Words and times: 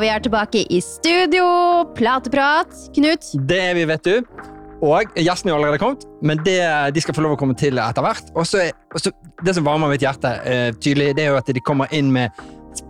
Og 0.00 0.04
vi 0.06 0.08
er 0.08 0.22
tilbake 0.24 0.60
i 0.72 0.78
studio. 0.80 1.44
Plateprat. 1.92 2.70
Knut. 2.96 3.26
Det 3.44 3.58
er 3.60 3.74
vi, 3.76 3.82
vet 3.84 4.06
du. 4.06 4.38
Og 4.80 5.10
gjestene 5.12 5.52
er 5.52 5.58
allerede 5.58 5.80
kommet, 5.82 6.06
men 6.24 6.40
det, 6.40 6.56
de 6.96 7.02
skal 7.04 7.18
få 7.18 7.26
lov 7.26 7.34
å 7.34 7.38
komme 7.42 7.52
til 7.52 7.76
etter 7.76 8.06
hvert. 8.06 8.30
Og 8.32 8.48
så 8.48 8.70
Det 9.44 9.52
som 9.58 9.68
varmer 9.68 9.92
mitt 9.92 10.00
hjerte, 10.00 10.32
uh, 10.40 10.72
tydelig, 10.80 11.10
det 11.18 11.26
er 11.26 11.34
jo 11.34 11.36
at 11.42 11.52
de 11.52 11.60
kommer 11.60 11.92
inn 11.92 12.08
med 12.16 12.32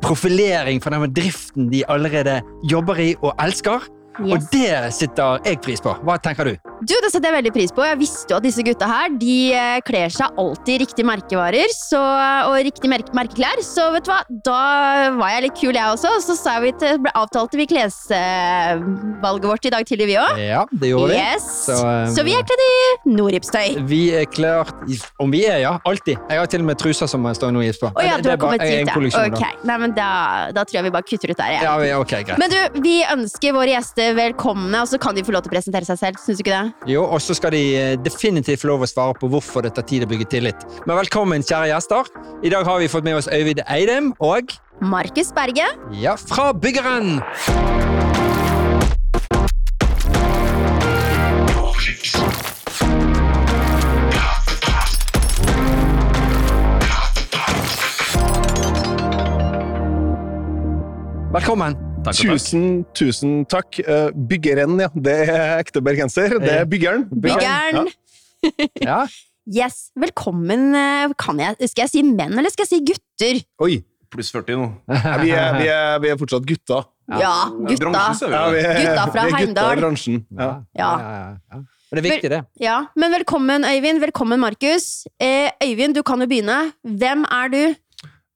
profilering 0.06 0.78
for 0.78 0.94
den 0.94 1.10
driften 1.10 1.66
de 1.74 1.82
allerede 1.90 2.44
jobber 2.70 3.02
i 3.02 3.10
og 3.18 3.34
elsker. 3.42 3.90
Yes. 4.20 4.30
Og 4.30 4.46
det 4.54 4.94
sitter 4.94 5.42
jeg 5.50 5.64
pris 5.66 5.82
på. 5.82 5.98
Hva 6.06 6.14
tenker 6.22 6.46
du? 6.46 6.69
Du, 6.80 6.94
Det 7.04 7.10
setter 7.12 7.28
jeg 7.28 7.36
veldig 7.36 7.52
pris 7.52 7.72
på. 7.74 7.84
Jeg 7.84 7.98
visste 8.00 8.32
jo 8.32 8.38
at 8.38 8.46
disse 8.46 8.64
gutta 8.64 8.88
her 8.88 9.12
de 9.20 9.36
eh, 9.52 9.78
kler 9.84 10.12
seg 10.12 10.38
alltid 10.40 10.72
i 10.74 10.78
riktige 10.84 11.08
merkevarer 11.08 11.72
så, 11.74 12.00
og 12.48 12.56
riktig 12.64 12.88
merke, 12.90 13.12
merkeklær. 13.16 13.60
Så 13.64 13.90
vet 13.94 14.06
du 14.06 14.12
hva, 14.12 14.20
da 14.46 14.60
var 15.18 15.34
jeg 15.34 15.44
litt 15.46 15.58
kul, 15.60 15.76
jeg 15.76 15.94
også. 15.96 16.12
Så 16.24 16.36
sa 16.38 16.56
vi 16.64 16.72
til, 16.80 17.00
ble 17.04 17.12
avtalte 17.18 17.60
vi 17.60 17.66
klesvalget 17.70 19.48
vårt 19.50 19.68
i 19.68 19.72
dag 19.74 19.88
tidlig, 19.88 20.08
vi 20.12 20.16
òg. 20.20 20.40
Ja, 20.40 20.64
det 20.72 20.92
gjorde 20.92 21.12
vi. 21.12 21.20
Yes. 21.20 21.48
Så, 21.66 21.76
um, 21.84 22.14
Så 22.16 22.24
vi 22.26 22.36
er 22.38 22.46
kledd 22.48 22.64
i 22.64 22.72
Noripstøy. 23.12 23.80
Vi 23.90 24.00
er 24.16 24.28
klart 24.30 24.72
Om 25.20 25.32
vi 25.32 25.44
er, 25.48 25.60
ja. 25.64 25.74
Alltid. 25.88 26.16
Jeg 26.30 26.40
har 26.40 26.48
til 26.50 26.64
og 26.64 26.70
med 26.70 26.80
truser 26.80 27.10
som 27.10 27.24
jeg 27.28 27.40
står 27.40 27.52
Nois 27.56 27.80
på. 27.80 27.90
Oh, 27.92 28.04
ja, 28.04 28.16
du 28.22 28.30
har 28.32 28.40
kommet 28.40 28.64
dit, 28.64 28.86
ja. 28.86 28.94
kolleksjon. 28.94 29.36
Ok, 29.36 29.64
Nei, 29.68 29.76
men 29.82 29.94
da, 29.96 30.10
da 30.56 30.64
tror 30.64 30.80
jeg 30.80 30.88
vi 30.88 30.94
bare 30.96 31.08
kutter 31.08 31.34
ut 31.34 31.40
der. 31.40 31.56
Ja. 31.60 31.76
Ja, 31.90 32.00
okay. 32.00 32.24
Men 32.40 32.52
du, 32.52 32.80
vi 32.84 33.00
ønsker 33.04 33.54
våre 33.56 33.74
gjester 33.74 34.14
velkomne, 34.16 34.80
og 34.80 34.88
så 34.88 35.00
kan 35.00 35.16
de 35.16 35.24
få 35.26 35.34
lov 35.34 35.44
til 35.44 35.52
å 35.52 35.56
presentere 35.58 35.88
seg 35.88 36.00
selv. 36.00 36.20
Syns 36.22 36.40
du 36.40 36.44
ikke 36.44 36.56
det? 36.56 36.69
Jo, 36.88 37.04
og 37.04 37.20
så 37.22 37.34
skal 37.36 37.54
de 37.54 37.62
eh, 37.76 37.96
definitivt 38.04 38.62
få 38.62 38.72
lov 38.72 38.86
å 38.86 38.90
svare 38.90 39.16
på 39.20 39.30
hvorfor 39.30 39.66
det 39.66 39.74
tar 39.76 39.86
tid 39.88 40.06
å 40.06 40.10
bygge 40.10 40.28
tillit. 40.32 40.66
Men 40.86 40.98
velkommen, 41.00 41.44
kjære 41.44 41.72
gjester. 41.72 42.10
I 42.44 42.52
dag 42.52 42.66
har 42.68 42.80
vi 42.82 42.90
fått 42.90 43.06
med 43.06 43.20
oss 43.20 43.30
Øyvind 43.30 43.64
Eidem 43.68 44.12
og 44.18 44.54
Markus 44.80 45.32
Berge. 45.36 45.68
ja, 46.00 46.16
fra 46.16 46.52
Byggeren. 46.52 47.20
Velkommen. 61.30 61.89
Takk 62.00 62.16
og 62.16 62.16
takk. 62.16 62.30
Tusen, 62.32 62.62
tusen 62.96 63.32
takk. 63.50 63.78
Eh, 63.82 64.10
Byggeren, 64.30 64.78
ja. 64.80 64.88
Det 64.94 65.16
er 65.28 65.58
ekte 65.60 65.82
bergenser. 65.84 66.38
Det 66.40 66.52
er 66.62 66.68
byggeren. 66.68 67.06
Byggeren. 67.10 67.90
Ja. 68.80 69.02
Yes, 69.44 69.90
velkommen. 70.00 70.70
eh, 70.74 71.10
Kan 71.20 71.36
jeg, 71.42 71.58
skal 71.68 71.82
jeg 71.84 71.90
si 71.92 72.00
menn, 72.08 72.32
eller 72.40 72.48
skal 72.48 72.64
jeg 72.64 72.70
si 72.70 72.78
gutter? 72.88 73.40
Oi! 73.66 73.74
Pluss 74.10 74.30
40 74.32 74.56
nå. 74.56 74.68
Ja, 74.88 75.10
vi, 75.20 75.28
er, 75.36 75.58
vi, 75.60 75.66
er, 75.70 75.98
vi 76.02 76.08
er 76.10 76.16
fortsatt 76.18 76.46
gutta. 76.48 76.78
Ja, 77.20 77.34
gutta. 77.68 77.90
Ja, 77.92 78.40
vi 78.50 78.62
er, 78.64 78.80
Gutta 78.80 79.04
fra 79.12 79.12
vi 79.12 79.20
er 79.20 79.28
gutta 79.28 79.36
Heimdal. 79.36 79.76
i 79.76 79.82
bransjen. 79.84 80.16
Ja. 80.40 80.48
Ja. 80.80 80.88
ja, 81.52 81.60
det 81.92 82.00
er 82.00 82.06
viktig, 82.08 82.30
det. 82.32 82.40
Ja, 82.64 82.78
Men 82.98 83.12
velkommen, 83.18 83.68
Øyvind. 83.68 84.00
Velkommen, 84.02 84.40
Markus. 84.42 84.88
Eh, 85.20 85.52
Øyvind, 85.62 85.94
du 85.94 86.02
kan 86.02 86.24
jo 86.24 86.30
begynne. 86.32 86.58
Hvem 86.82 87.22
er 87.28 87.52
du? 87.54 87.60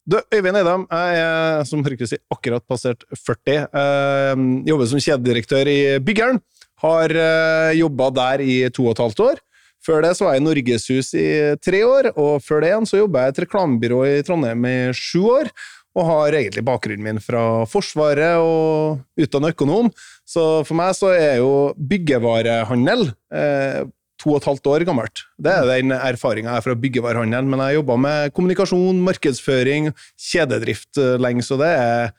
Du, 0.05 0.19
Øyvind 0.37 0.59
Eidem, 0.59 0.83
jeg 0.93 1.17
er 1.17 1.63
som 1.65 1.81
Markus 1.81 2.11
sier, 2.13 2.21
akkurat 2.29 2.65
passert 2.69 3.07
40. 3.17 3.63
Eh, 3.65 4.43
jobber 4.69 4.89
som 4.91 5.01
kjededirektør 5.01 5.71
i 5.73 5.79
Byggeren. 6.05 6.43
Har 6.85 7.15
eh, 7.17 7.71
jobba 7.79 8.11
der 8.13 8.43
i 8.45 8.57
to 8.69 8.85
og 8.85 8.93
et 8.93 9.01
halvt 9.01 9.23
år. 9.25 9.41
Før 9.85 10.05
det 10.05 10.11
så 10.17 10.27
var 10.27 10.37
jeg 10.37 10.43
i 10.43 10.45
Norgeshus 10.45 11.15
i 11.17 11.29
tre 11.65 11.81
år, 11.89 12.11
og 12.21 12.45
før 12.45 12.61
det 12.61 12.71
igjen 12.71 12.89
så 12.89 13.01
jobba 13.01 13.23
jeg 13.23 13.33
i 13.33 13.35
et 13.35 13.43
reklamebyrå 13.47 14.03
i 14.11 14.21
Trondheim 14.29 14.69
i 14.69 14.77
sju 14.93 15.25
år. 15.39 15.51
Og 15.97 16.09
har 16.11 16.37
egentlig 16.37 16.67
bakgrunnen 16.67 17.07
min 17.07 17.25
fra 17.25 17.65
Forsvaret 17.71 18.45
og 18.45 19.01
utdanna 19.17 19.55
økonom. 19.55 19.89
Så 20.29 20.67
for 20.69 20.77
meg 20.77 20.93
så 20.99 21.15
er 21.17 21.39
jo 21.41 21.71
byggevarehandel 21.81 23.09
eh, 23.33 23.85
to 24.25 24.33
og 24.33 24.41
et 24.41 24.49
halvt 24.49 24.73
år 24.73 24.87
gammelt. 24.89 25.23
Det 25.37 25.53
er 25.53 25.69
den 25.69 25.93
erfaringa 25.95 26.51
jeg 26.51 26.57
har 26.57 26.65
fra 26.65 26.77
byggevarehandelen, 26.81 27.51
men 27.51 27.61
jeg 27.61 27.73
har 27.75 27.79
jobba 27.81 27.97
med 28.01 28.35
kommunikasjon, 28.37 29.05
markedsføring, 29.05 29.93
kjededrift 30.31 31.01
eh, 31.01 31.15
lenge, 31.21 31.45
så 31.45 31.61
det 31.61 31.71
er 31.77 32.13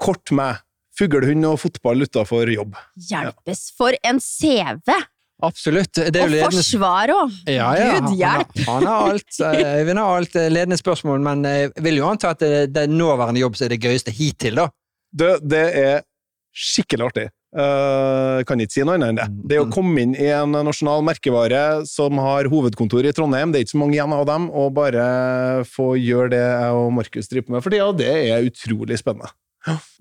kort 0.00 0.32
med 0.36 0.62
fuglehund 0.96 1.44
og 1.48 1.60
fotball 1.60 2.04
utafor 2.04 2.50
jobb. 2.52 2.76
Hjelpes 3.08 3.70
for 3.76 3.96
en 4.06 4.20
CV! 4.22 4.96
Absolutt. 5.44 5.92
Det 5.92 6.16
er 6.16 6.30
Og 6.46 6.54
forsvar 6.54 7.12
òg! 7.12 7.32
Ja, 7.52 7.68
ja. 7.76 7.88
Gud 7.98 8.14
hjelp! 8.16 8.54
Han, 8.68 8.86
har 8.88 9.10
alt, 9.12 9.40
eh, 9.44 9.72
Øyvind 9.82 10.00
har 10.00 10.20
alt 10.20 10.36
eh, 10.40 10.50
ledende 10.52 10.80
spørsmål, 10.80 11.24
men 11.24 11.44
jeg 11.48 11.72
vil 11.84 12.00
jo 12.00 12.08
anta 12.08 12.32
at 12.36 12.44
det, 12.44 12.52
det 12.76 12.86
nåværende 12.92 13.42
jobb 13.42 13.58
er 13.60 13.74
det 13.74 13.82
gøyeste 13.84 14.14
hittil, 14.16 14.62
da. 14.62 14.70
Det, 15.16 15.32
det 15.44 15.64
er 15.80 15.98
skikkelig 16.56 17.10
artig. 17.10 17.26
Uh, 17.54 18.42
kan 18.44 18.60
ikke 18.60 18.74
si 18.74 18.82
noe 18.84 18.98
annet 18.98 19.12
enn 19.12 19.18
det. 19.20 19.26
Det 19.52 19.60
å 19.62 19.68
komme 19.72 20.02
inn 20.02 20.16
i 20.18 20.26
en 20.34 20.52
nasjonal 20.66 21.04
merkevare 21.06 21.86
som 21.88 22.18
har 22.20 22.50
hovedkontor 22.52 23.06
i 23.06 23.14
Trondheim, 23.16 23.52
det 23.52 23.60
er 23.60 23.66
ikke 23.66 23.76
så 23.76 23.80
mange 23.80 23.96
igjen 23.96 24.12
av 24.16 24.26
dem, 24.28 24.50
og 24.50 24.74
bare 24.76 25.06
få 25.70 25.94
gjøre 26.00 26.34
det 26.34 26.42
jeg 26.42 26.76
og 26.82 26.92
Markus 26.98 27.32
driver 27.32 27.56
med 27.56 27.64
for 27.64 27.72
tida, 27.72 27.88
det 27.96 28.12
er 28.34 28.50
utrolig 28.50 29.00
spennende. 29.00 29.32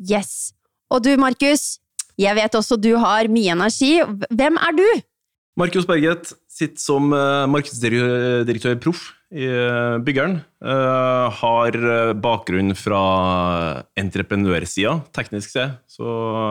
Yes. 0.01 0.53
Og 0.91 1.05
du, 1.05 1.13
Markus. 1.21 1.77
Jeg 2.19 2.37
vet 2.37 2.53
også 2.55 2.77
du 2.79 2.93
har 2.99 3.27
mye 3.31 3.55
energi. 3.55 3.97
Hvem 4.31 4.59
er 4.61 4.75
du? 4.75 4.87
Markus 5.59 5.87
Berget 5.87 6.33
sitter 6.51 6.79
som 6.79 7.11
eh, 7.15 7.45
markedsdirektør 7.51 8.79
proff 8.83 9.09
i 9.09 9.14
Byggeren. 9.31 10.37
Eh, 10.65 11.27
har 11.39 11.75
eh, 11.75 12.13
bakgrunn 12.17 12.75
fra 12.77 13.01
entreprenørsida, 13.97 14.99
teknisk 15.15 15.51
sett. 15.53 15.81
Så 15.89 16.05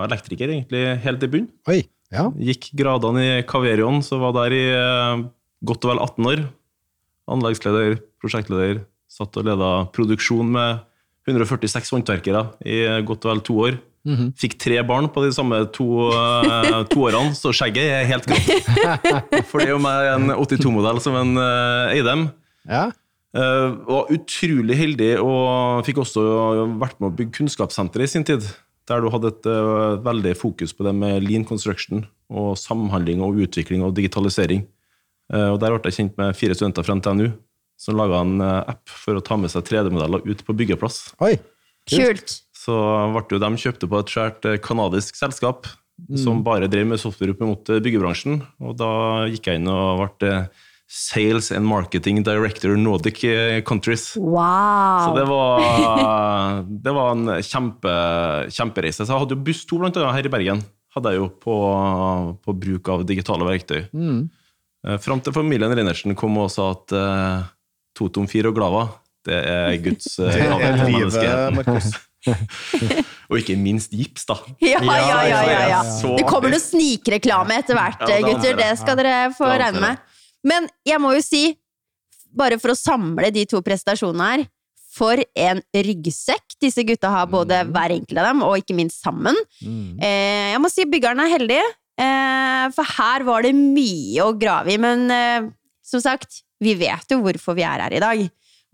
elektriker, 0.05 0.51
egentlig, 0.51 0.83
helt 1.05 1.25
i 1.25 1.31
bunn. 1.31 1.49
Oi, 1.71 1.81
ja. 2.15 2.29
Gikk 2.39 2.73
gradene 2.79 3.25
i 3.25 3.47
Caverion, 3.49 4.03
så 4.05 4.21
var 4.23 4.35
der 4.37 4.55
i 4.55 4.65
eh, 4.75 5.25
godt 5.65 5.87
og 5.87 5.95
vel 5.95 6.03
18 6.05 6.31
år. 6.33 6.45
Anleggsleder, 7.35 7.99
prosjektleder. 8.23 8.85
Satt 9.11 9.37
og 9.39 9.47
leda 9.47 9.73
produksjon 9.95 10.51
med 10.55 10.85
146 11.31 11.95
håndverkere 11.95 12.49
i 12.69 12.85
godt 13.07 13.25
og 13.25 13.33
vel 13.33 13.45
to 13.47 13.59
år. 13.71 13.83
Fikk 14.37 14.59
tre 14.61 14.83
barn 14.85 15.07
på 15.09 15.23
de 15.25 15.31
samme 15.33 15.63
to, 15.73 16.11
uh, 16.13 16.83
to 16.91 17.07
årene, 17.07 17.33
så 17.39 17.55
skjegget 17.57 17.87
er 17.89 18.09
helt 18.11 18.27
grått. 18.29 18.67
For 19.49 19.63
det 19.63 19.71
er 19.71 19.73
jo 19.73 19.79
meg 19.81 20.09
en 20.11 20.35
82-modell 20.35 21.01
som 21.01 21.17
en 21.17 21.39
uh, 21.41 21.95
Eidem. 21.95 22.27
Ja. 22.69 22.91
Uh, 23.35 23.75
var 23.89 24.13
utrolig 24.15 24.77
heldig 24.79 25.09
og 25.19 25.83
fikk 25.83 26.05
også 26.05 26.23
vært 26.79 27.01
med 27.03 27.09
å 27.09 27.15
bygge 27.19 27.41
kunnskapssenteret 27.41 28.07
i 28.07 28.13
sin 28.13 28.27
tid. 28.27 28.47
Der 28.87 29.01
du 29.03 29.09
hadde 29.11 29.33
et 29.33 29.49
uh, 29.49 29.97
veldig 30.05 30.37
fokus 30.39 30.75
på 30.77 30.87
det 30.87 30.93
med 30.95 31.25
lean 31.25 31.47
construction 31.49 32.05
og 32.31 32.53
samhandling 32.61 33.25
og 33.25 33.41
utvikling 33.43 33.83
og 33.83 33.97
digitalisering. 33.97 34.63
Uh, 35.33 35.55
og 35.55 35.59
Der 35.63 35.75
ble 35.75 35.91
jeg 35.91 35.99
kjent 35.99 36.21
med 36.21 36.39
fire 36.39 36.55
studenter 36.55 36.87
fra 36.87 36.95
NTNU 37.01 37.33
som 37.81 37.99
laga 37.99 38.21
en 38.23 38.39
app 38.41 38.87
for 38.87 39.19
å 39.19 39.23
ta 39.25 39.35
med 39.37 39.51
seg 39.51 39.65
3D-modeller 39.67 40.23
ut 40.23 40.45
på 40.47 40.55
byggeplass. 40.55 41.17
Oi. 41.27 41.35
Kult. 41.91 42.37
Så 42.55 42.77
ble 43.11 43.35
jo 43.35 43.41
de 43.43 43.51
kjøpte 43.61 43.89
på 43.91 43.99
et 43.99 44.13
svært 44.15 44.47
kanadisk 44.65 45.19
selskap 45.19 45.67
som 46.23 46.45
bare 46.47 46.71
drev 46.71 46.87
med 46.93 47.03
software 47.03 47.35
opp 47.35 47.43
mot 47.43 47.73
byggebransjen. 47.83 48.39
Og 48.63 48.79
da 48.79 48.93
gikk 49.27 49.51
jeg 49.51 49.61
inn 49.61 49.69
og 49.75 50.05
ble 50.23 50.31
Sales 50.87 51.51
and 51.51 51.67
Marketing 51.67 52.23
Director 52.23 52.77
Nordic 52.77 53.21
Countries. 53.21 53.65
Countries. 53.65 54.05
Så 54.13 55.15
det 55.17 55.25
var, 55.25 56.65
det 56.85 56.93
var 56.93 57.11
en 57.11 57.43
kjempe, 57.43 57.95
kjempereise. 58.53 59.03
Så 59.03 59.13
jeg 59.13 59.25
hadde 59.25 59.37
jo 59.37 59.45
Buss 59.47 59.65
to 59.67 59.81
blant 59.81 59.97
annet 59.99 60.19
her 60.19 60.29
i 60.29 60.33
Bergen. 60.37 60.63
Hadde 60.95 61.15
jeg 61.15 61.23
jo 61.23 61.29
på, 61.43 61.57
på 62.45 62.55
bruk 62.55 62.91
av 62.93 63.03
digitale 63.09 63.49
verktøy. 63.49 63.87
Mm. 63.97 64.27
Eh, 64.87 64.99
Fram 65.03 65.23
til 65.25 65.35
familien 65.35 65.73
Reinertsen 65.75 66.15
kom 66.19 66.37
og 66.43 66.53
sa 66.53 66.71
at 66.77 66.95
uh, 66.95 67.47
Totom 67.97 68.29
4 68.31 68.53
og 68.53 68.59
Glava, 68.59 68.87
det 69.27 69.41
er 69.41 69.77
Guds 69.85 70.17
gave 70.21 70.61
er 70.61 70.83
til 70.83 70.99
menneskeheten. 71.01 71.95
Og 73.29 73.37
ikke 73.41 73.57
minst 73.61 73.93
gips, 73.93 74.25
da. 74.29 74.37
Ja, 74.65 74.79
ja, 74.81 74.97
ja, 75.29 75.41
ja, 75.49 75.61
ja. 75.69 75.81
Det 76.17 76.25
kommer 76.29 76.53
noe 76.53 76.61
snikreklame 76.61 77.59
etter 77.61 77.77
hvert, 77.77 78.01
Ja, 78.05 78.09
det 78.15 78.21
gutter. 78.25 78.57
Det 78.57 78.71
skal 78.81 78.97
dere 79.01 79.17
få 79.37 79.49
regne 79.49 79.83
med. 79.83 80.03
Men 80.47 80.69
jeg 80.87 81.01
må 81.03 81.15
jo 81.17 81.23
si, 81.25 81.45
bare 82.35 82.59
for 82.61 82.75
å 82.75 82.79
samle 82.79 83.31
de 83.35 83.47
to 83.49 83.61
prestasjonene 83.65 84.29
her 84.33 84.45
For 84.95 85.21
en 85.39 85.63
ryggsekk 85.75 86.57
disse 86.63 86.85
gutta 86.87 87.11
har, 87.11 87.27
både 87.31 87.65
hver 87.67 87.97
enkelt 87.97 88.21
av 88.21 88.29
dem, 88.31 88.45
og 88.47 88.61
ikke 88.61 88.77
minst 88.79 89.03
sammen. 89.03 89.35
Mm. 89.65 89.99
Eh, 89.99 90.53
jeg 90.53 90.61
må 90.63 90.71
si 90.71 90.87
byggerne 90.87 91.27
er 91.27 91.33
heldige, 91.33 91.65
eh, 91.99 92.67
for 92.77 92.95
her 93.01 93.27
var 93.27 93.43
det 93.43 93.57
mye 93.59 94.23
å 94.23 94.37
grave 94.39 94.71
i. 94.71 94.79
Men 94.79 95.11
eh, 95.11 95.49
som 95.83 96.03
sagt, 96.05 96.45
vi 96.63 96.77
vet 96.79 97.11
jo 97.11 97.19
hvorfor 97.25 97.59
vi 97.59 97.67
er 97.67 97.83
her 97.83 97.97
i 97.97 98.03
dag. 98.05 98.23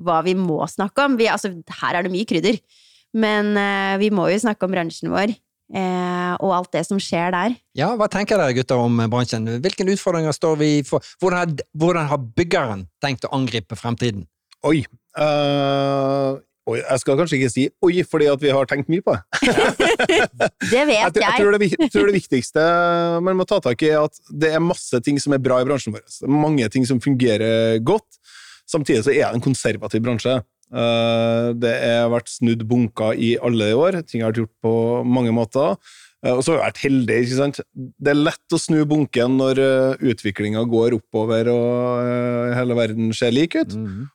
Hva 0.01 0.21
vi 0.25 0.37
må 0.37 0.61
snakke 0.69 1.09
om. 1.09 1.17
Vi, 1.17 1.29
altså, 1.29 1.55
her 1.81 1.97
er 1.97 2.05
det 2.05 2.13
mye 2.13 2.29
krydder. 2.29 2.61
Men 3.17 3.57
eh, 3.59 3.97
vi 4.05 4.13
må 4.15 4.29
jo 4.31 4.45
snakke 4.45 4.67
om 4.67 4.77
bransjen 4.77 5.11
vår, 5.13 5.33
og 5.79 6.51
alt 6.57 6.73
det 6.75 6.83
som 6.89 6.99
skjer 6.99 7.31
der. 7.35 7.55
Ja, 7.79 7.93
hva 7.97 8.09
tenker 8.11 8.41
dere 8.41 8.55
gutter 8.57 8.81
om 8.83 8.99
eh, 9.01 9.07
bransjen? 9.11 9.47
Hvilke 9.63 9.87
utfordringer 9.87 10.35
står 10.35 10.57
vi 10.61 10.71
for? 10.87 11.01
Hvordan 11.23 11.39
har, 11.45 11.67
hvordan 11.79 12.09
har 12.11 12.19
byggeren 12.37 12.87
tenkt 13.05 13.25
å 13.29 13.33
angripe 13.37 13.79
fremtiden? 13.79 14.27
Oi. 14.67 14.83
uh, 15.19 16.37
Oi, 16.71 16.77
jeg 16.85 17.01
skal 17.03 17.17
kanskje 17.19 17.39
ikke 17.39 17.51
si 17.51 17.63
'oi', 17.83 18.03
fordi 18.07 18.27
at 18.31 18.43
vi 18.43 18.51
har 18.55 18.67
tenkt 18.69 18.91
mye 18.93 19.03
på 19.03 19.15
det. 19.17 19.23
Det 20.71 20.77
Jeg, 20.77 20.87
vet 20.87 21.15
tror- 21.15 21.23
jeg, 21.23 21.25
jeg. 21.25 21.39
tror 21.41 21.51
det, 21.57 21.61
vik- 21.63 21.91
tror 21.93 22.07
det 22.11 22.15
viktigste 22.15 22.67
man 23.25 23.37
må 23.39 23.47
ta 23.49 23.59
tak 23.65 23.81
i, 23.83 23.89
er 23.95 24.05
at 24.05 24.15
det 24.31 24.53
er 24.55 24.61
masse 24.63 25.01
ting 25.03 25.19
som 25.19 25.33
er 25.35 25.41
bra 25.43 25.59
i 25.63 25.67
bransjen 25.67 25.95
vår. 25.97 26.05
Mange 26.31 26.69
ting 26.71 26.85
som 26.87 27.01
fungerer 27.01 27.81
godt. 27.83 28.07
Samtidig 28.71 29.03
så 29.07 29.11
er 29.11 29.25
det 29.33 29.35
en 29.41 29.47
konservativ 29.49 30.03
bransje. 30.05 30.37
Eh, 30.73 31.53
Det 31.59 31.75
har 31.83 32.11
vært 32.13 32.31
snudd 32.31 32.63
bunker 32.69 33.17
i 33.19 33.37
alle 33.43 33.73
år. 33.75 34.03
Ting 34.07 34.23
har 34.23 34.33
vært 34.33 34.45
gjort 34.45 34.57
på 34.63 34.75
mange 35.05 35.33
måter. 35.35 35.77
Eh, 36.25 36.33
Og 36.37 36.43
så 36.45 36.53
har 36.53 36.59
vi 36.61 36.67
vært 36.69 36.83
heldige. 36.85 37.21
ikke 37.25 37.37
sant? 37.39 37.61
Det 37.75 38.11
er 38.13 38.15
lett 38.21 38.53
å 38.53 38.59
snu 38.61 38.85
bunken 38.85 39.39
når 39.41 39.61
utviklinga 40.01 40.63
går 40.69 40.95
oppover 40.99 41.49
og 41.49 42.05
eh, 42.05 42.55
hele 42.59 42.75
verden 42.77 43.13
ser 43.17 43.33
lik 43.33 43.57
ut. 43.57 43.73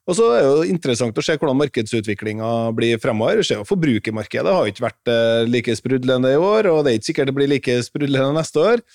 Og 0.08 0.16
så 0.16 0.30
er 0.38 0.42
det 0.44 0.52
jo 0.68 0.74
interessant 0.76 1.18
å 1.18 1.24
se 1.26 1.36
hvordan 1.38 1.58
markedsutviklinga 1.58 2.74
blir 2.78 2.98
fremover. 3.02 3.38
Vi 3.42 3.44
ser 3.44 3.58
jo 3.60 3.66
Forbrukermarkedet 3.66 4.54
har 4.54 4.66
jo 4.66 4.72
ikke 4.72 4.86
vært 4.88 5.12
eh, 5.12 5.46
like 5.50 5.76
sprudlende 5.76 6.32
i 6.32 6.38
år, 6.40 6.70
og 6.72 6.86
det 6.86 6.94
er 6.94 7.00
ikke 7.00 7.12
sikkert 7.12 7.28
det 7.34 7.36
blir 7.36 7.50
like 7.52 7.82
sprudlende 7.84 8.38
neste 8.38 8.62
år. 8.62 8.86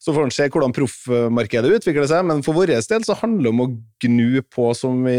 Så 0.00 0.12
får 0.12 0.24
en 0.26 0.34
se 0.34 0.48
hvordan 0.52 0.74
proffmarkedet 0.76 1.78
utvikler 1.78 2.08
seg, 2.10 2.24
men 2.28 2.42
for 2.44 2.52
vår 2.56 2.74
del 2.74 3.04
så 3.06 3.14
handler 3.16 3.46
det 3.46 3.52
om 3.54 3.62
å 3.64 3.70
gnu 4.04 4.42
på 4.52 4.74
som 4.76 4.98
vi 5.06 5.16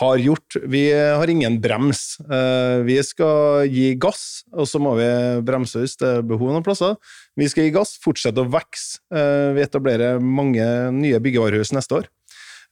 har 0.00 0.18
gjort. 0.18 0.56
Vi 0.66 0.80
har 0.92 1.30
ingen 1.30 1.60
brems. 1.62 2.16
Eh, 2.26 2.82
Vi 2.86 2.96
skal 3.06 3.68
gi 3.70 3.94
gass, 3.94 4.42
og 4.52 4.66
så 4.66 4.80
må 4.82 4.96
vi 4.98 5.06
bremse 5.46 5.78
hvis 5.78 5.96
det 6.00 6.08
er 6.18 6.26
behov 6.26 6.50
noen 6.50 6.64
plasser. 6.66 6.96
Vi 7.38 7.46
skal 7.48 7.68
gi 7.68 7.74
gass, 7.76 7.94
fortsette 8.02 8.42
å 8.42 8.50
vokse. 8.50 8.98
Eh, 9.14 9.52
Vi 9.54 9.62
etablerer 9.62 10.18
mange 10.20 10.66
nye 10.92 11.20
byggevarehus 11.22 11.70
neste 11.76 12.00
år. 12.00 12.08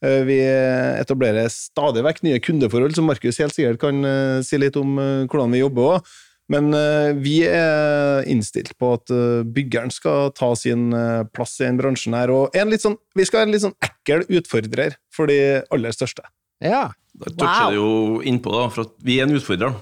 Eh, 0.03 0.23
Vi 0.27 0.39
etablerer 0.43 1.47
stadig 1.49 2.03
vekk 2.03 2.23
nye 2.27 2.39
kundeforhold, 2.43 2.95
som 2.95 3.07
Markus 3.07 3.39
helt 3.39 3.55
sikkert 3.55 3.79
kan 3.79 4.03
eh, 4.03 4.41
si 4.43 4.59
litt 4.59 4.75
om 4.75 4.99
eh, 4.99 5.25
hvordan 5.31 5.51
vi 5.55 5.63
jobber 5.63 5.95
òg. 5.95 6.13
Men 6.51 6.73
eh, 6.75 7.13
vi 7.15 7.37
er 7.47 8.25
innstilt 8.27 8.73
på 8.77 8.89
at 8.97 9.09
eh, 9.15 9.47
byggeren 9.47 9.89
skal 9.95 10.33
ta 10.35 10.51
sin 10.59 10.91
eh, 10.91 11.23
plass 11.31 11.55
i 11.61 11.69
den 11.69 11.79
bransjen 11.79 12.13
her. 12.19 12.29
Og 12.35 12.51
litt 12.67 12.83
sånn, 12.83 12.97
vi 13.15 13.23
skal 13.23 13.39
være 13.39 13.47
en 13.47 13.55
litt 13.55 13.63
sånn 13.63 13.79
ekkel 13.79 14.25
utfordrer 14.27 14.97
for 15.15 15.31
de 15.31 15.39
aller 15.71 15.95
største. 15.95 16.27
Ja. 16.63 16.85
Da 17.13 17.29
toucher 17.29 17.65
Wow. 17.65 17.69
det 17.69 17.77
jo 17.77 18.21
innpå, 18.31 18.51
da, 18.55 18.67
for 18.73 18.87
at 18.87 18.93
vi 19.05 19.19
er 19.19 19.27
en 19.27 19.35
utfordrer. 19.37 19.75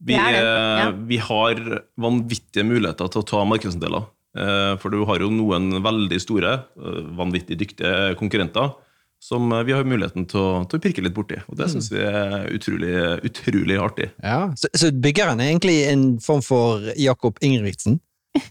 Vi, 0.00 0.14
Vi 0.14 0.18
er 0.18 0.38
er- 0.40 0.78
ja. 0.80 0.90
vi 1.10 1.16
har 1.20 1.58
vanvittige 2.00 2.64
muligheter 2.64 3.10
til 3.12 3.20
å 3.20 3.26
ta 3.28 3.44
markedsandeler. 3.44 4.06
Eh, 4.36 4.76
For 4.80 4.88
du 4.94 5.04
har 5.04 5.18
jo 5.20 5.28
noen 5.28 5.82
veldig 5.82 6.20
store, 6.22 6.52
eh, 6.78 7.02
vanvittig 7.18 7.58
dyktige 7.58 8.14
konkurrenter 8.16 8.72
som 9.20 9.52
eh, 9.52 9.62
vi 9.64 9.72
har 9.76 9.84
muligheten 9.84 10.24
til 10.30 10.40
å, 10.40 10.64
til 10.70 10.78
å 10.78 10.82
pirke 10.82 11.02
litt 11.04 11.12
borti. 11.12 11.36
Og 11.50 11.56
det 11.58 11.66
Mm. 11.66 11.72
syns 11.74 11.90
vi 11.90 11.98
er 11.98 12.46
utrolig, 12.48 12.94
utrolig 13.28 13.76
artig. 13.78 14.10
ja. 14.22 14.48
Så, 14.56 14.68
så 14.72 14.90
byggeren 14.90 15.40
er 15.40 15.50
egentlig 15.52 15.84
en 15.92 16.18
form 16.20 16.40
for 16.40 16.80
Jakob 16.96 17.36
Ingebrigtsen? 17.42 18.00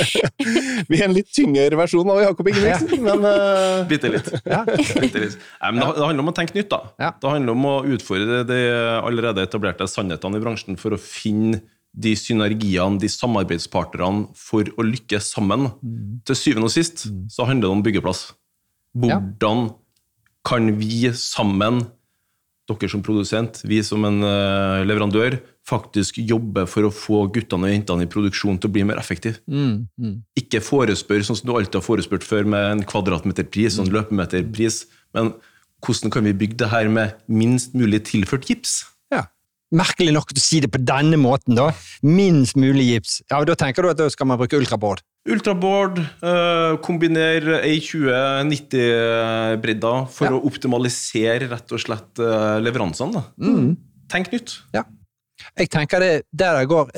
vi 0.91 1.01
er 1.01 1.09
en 1.09 1.17
litt 1.17 1.31
tyngre 1.35 1.79
versjon 1.81 2.09
av 2.15 2.21
Jakob 2.23 2.51
Ingebrigtsen, 2.53 3.03
men 3.03 3.27
uh... 3.27 3.83
Bitte 3.91 4.13
litt. 4.13 4.29
Ja. 4.47 4.63
Bitte 4.69 5.25
litt. 5.25 5.37
Nei, 5.59 5.73
men 5.73 5.83
det, 5.83 5.89
det 5.99 6.07
handler 6.07 6.25
om 6.25 6.33
å 6.33 6.37
tenke 6.37 6.57
nytt, 6.59 6.71
da. 6.71 6.81
Ja. 7.03 7.13
Det 7.19 7.35
handler 7.35 7.57
om 7.57 7.69
å 7.69 7.77
utfordre 7.97 8.43
de 8.47 8.61
allerede 9.03 9.45
etablerte 9.49 9.89
sannhetene 9.91 10.39
i 10.39 10.45
bransjen 10.45 10.79
for 10.81 10.95
å 10.95 11.01
finne 11.01 11.63
de 11.93 12.15
synergiene, 12.17 13.01
de 13.03 13.11
samarbeidspartnerne, 13.13 14.31
for 14.39 14.69
å 14.79 14.87
lykkes 14.87 15.33
sammen. 15.35 15.69
Til 16.29 16.39
syvende 16.39 16.71
og 16.71 16.75
sist 16.75 17.07
så 17.33 17.49
handler 17.49 17.69
det 17.69 17.77
om 17.77 17.85
byggeplass. 17.85 18.23
Hvordan 18.97 19.73
kan 20.47 20.73
vi 20.79 21.07
sammen, 21.17 21.83
dere 22.71 22.91
som 22.91 23.03
produsent, 23.05 23.61
vi 23.67 23.81
som 23.85 24.05
en 24.07 24.23
eh, 24.27 24.83
leverandør, 24.87 25.39
faktisk 25.67 26.19
jobber 26.23 26.67
for 26.71 26.87
å 26.87 26.95
få 26.95 27.25
guttene 27.35 27.69
og 27.69 27.75
jentene 27.75 28.07
i 28.07 28.11
produksjon 28.11 28.59
til 28.59 28.71
å 28.71 28.75
bli 28.75 28.85
mer 28.87 29.01
effektive? 29.03 29.43
Mm, 29.51 29.89
mm. 29.99 30.15
ikke 30.43 30.63
forespør 30.65 31.27
sånn 31.27 31.39
som 31.39 31.51
du 31.51 31.55
alltid 31.57 31.81
har 31.81 31.87
forespurt 31.87 32.27
før, 32.27 32.47
med 32.55 32.69
en 32.69 32.85
kvadratmeterpris 32.87 33.79
og 33.79 33.87
en 33.87 33.97
løpemeterpris, 33.99 34.85
men 35.17 35.35
hvordan 35.83 36.15
kan 36.15 36.27
vi 36.27 36.37
bygge 36.39 36.61
det 36.63 36.71
her 36.71 36.91
med 36.93 37.19
minst 37.27 37.75
mulig 37.75 38.05
tilført 38.11 38.47
gips? 38.51 38.81
Merkelig 39.73 40.13
nok 40.13 40.33
å 40.35 40.39
si 40.43 40.59
det 40.61 40.69
på 40.73 40.79
denne 40.85 41.17
måten, 41.17 41.55
da. 41.57 41.71
Minst 42.05 42.57
mulig 42.61 42.85
gips. 42.91 43.23
Ja, 43.31 43.41
Da 43.45 43.55
tenker 43.57 43.83
du 43.83 43.89
at 43.89 43.97
da 43.97 44.09
skal 44.13 44.27
man 44.29 44.37
bruke 44.39 44.59
ultraboard? 44.61 45.01
Ultraboard, 45.29 45.99
eh, 45.99 46.77
kombiner 46.83 47.41
A20-90-bredda 47.63 50.09
for 50.11 50.25
Ja. 50.27 50.33
å 50.33 50.45
optimalisere 50.47 51.49
rett 51.51 51.73
og 51.73 51.79
slett 51.81 52.19
eh, 52.19 52.61
leveransene. 52.61 53.23
Mm. 53.39 53.77
Tenk 54.09 54.31
nytt. 54.33 54.61
Ja. 54.75 54.83
Jeg 55.59 55.69
tenker 55.71 55.99
det, 56.01 56.23
der 56.33 56.59
det 56.61 56.69
går 56.69 56.91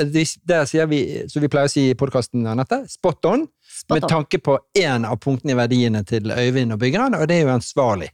Der 0.44 0.64
sier 0.66 0.86
vi, 0.86 1.22
som 1.28 1.40
vi 1.40 1.48
pleier 1.48 1.64
å 1.66 1.70
si 1.70 1.90
i 1.90 1.94
podkasten, 1.94 2.46
Anette, 2.46 2.86
spot 2.90 3.24
on. 3.24 3.48
Spot 3.62 3.94
med 3.96 4.04
on. 4.04 4.08
tanke 4.10 4.38
på 4.42 4.58
én 4.76 5.04
av 5.08 5.16
punktene 5.18 5.50
i 5.52 5.54
verdiene 5.54 6.04
til 6.04 6.22
Øyvind 6.30 6.72
og 6.72 6.78
byggeren, 6.80 7.14
og 7.14 7.26
det 7.28 7.36
er 7.38 7.42
jo 7.46 7.54
ansvarlig. 7.54 8.08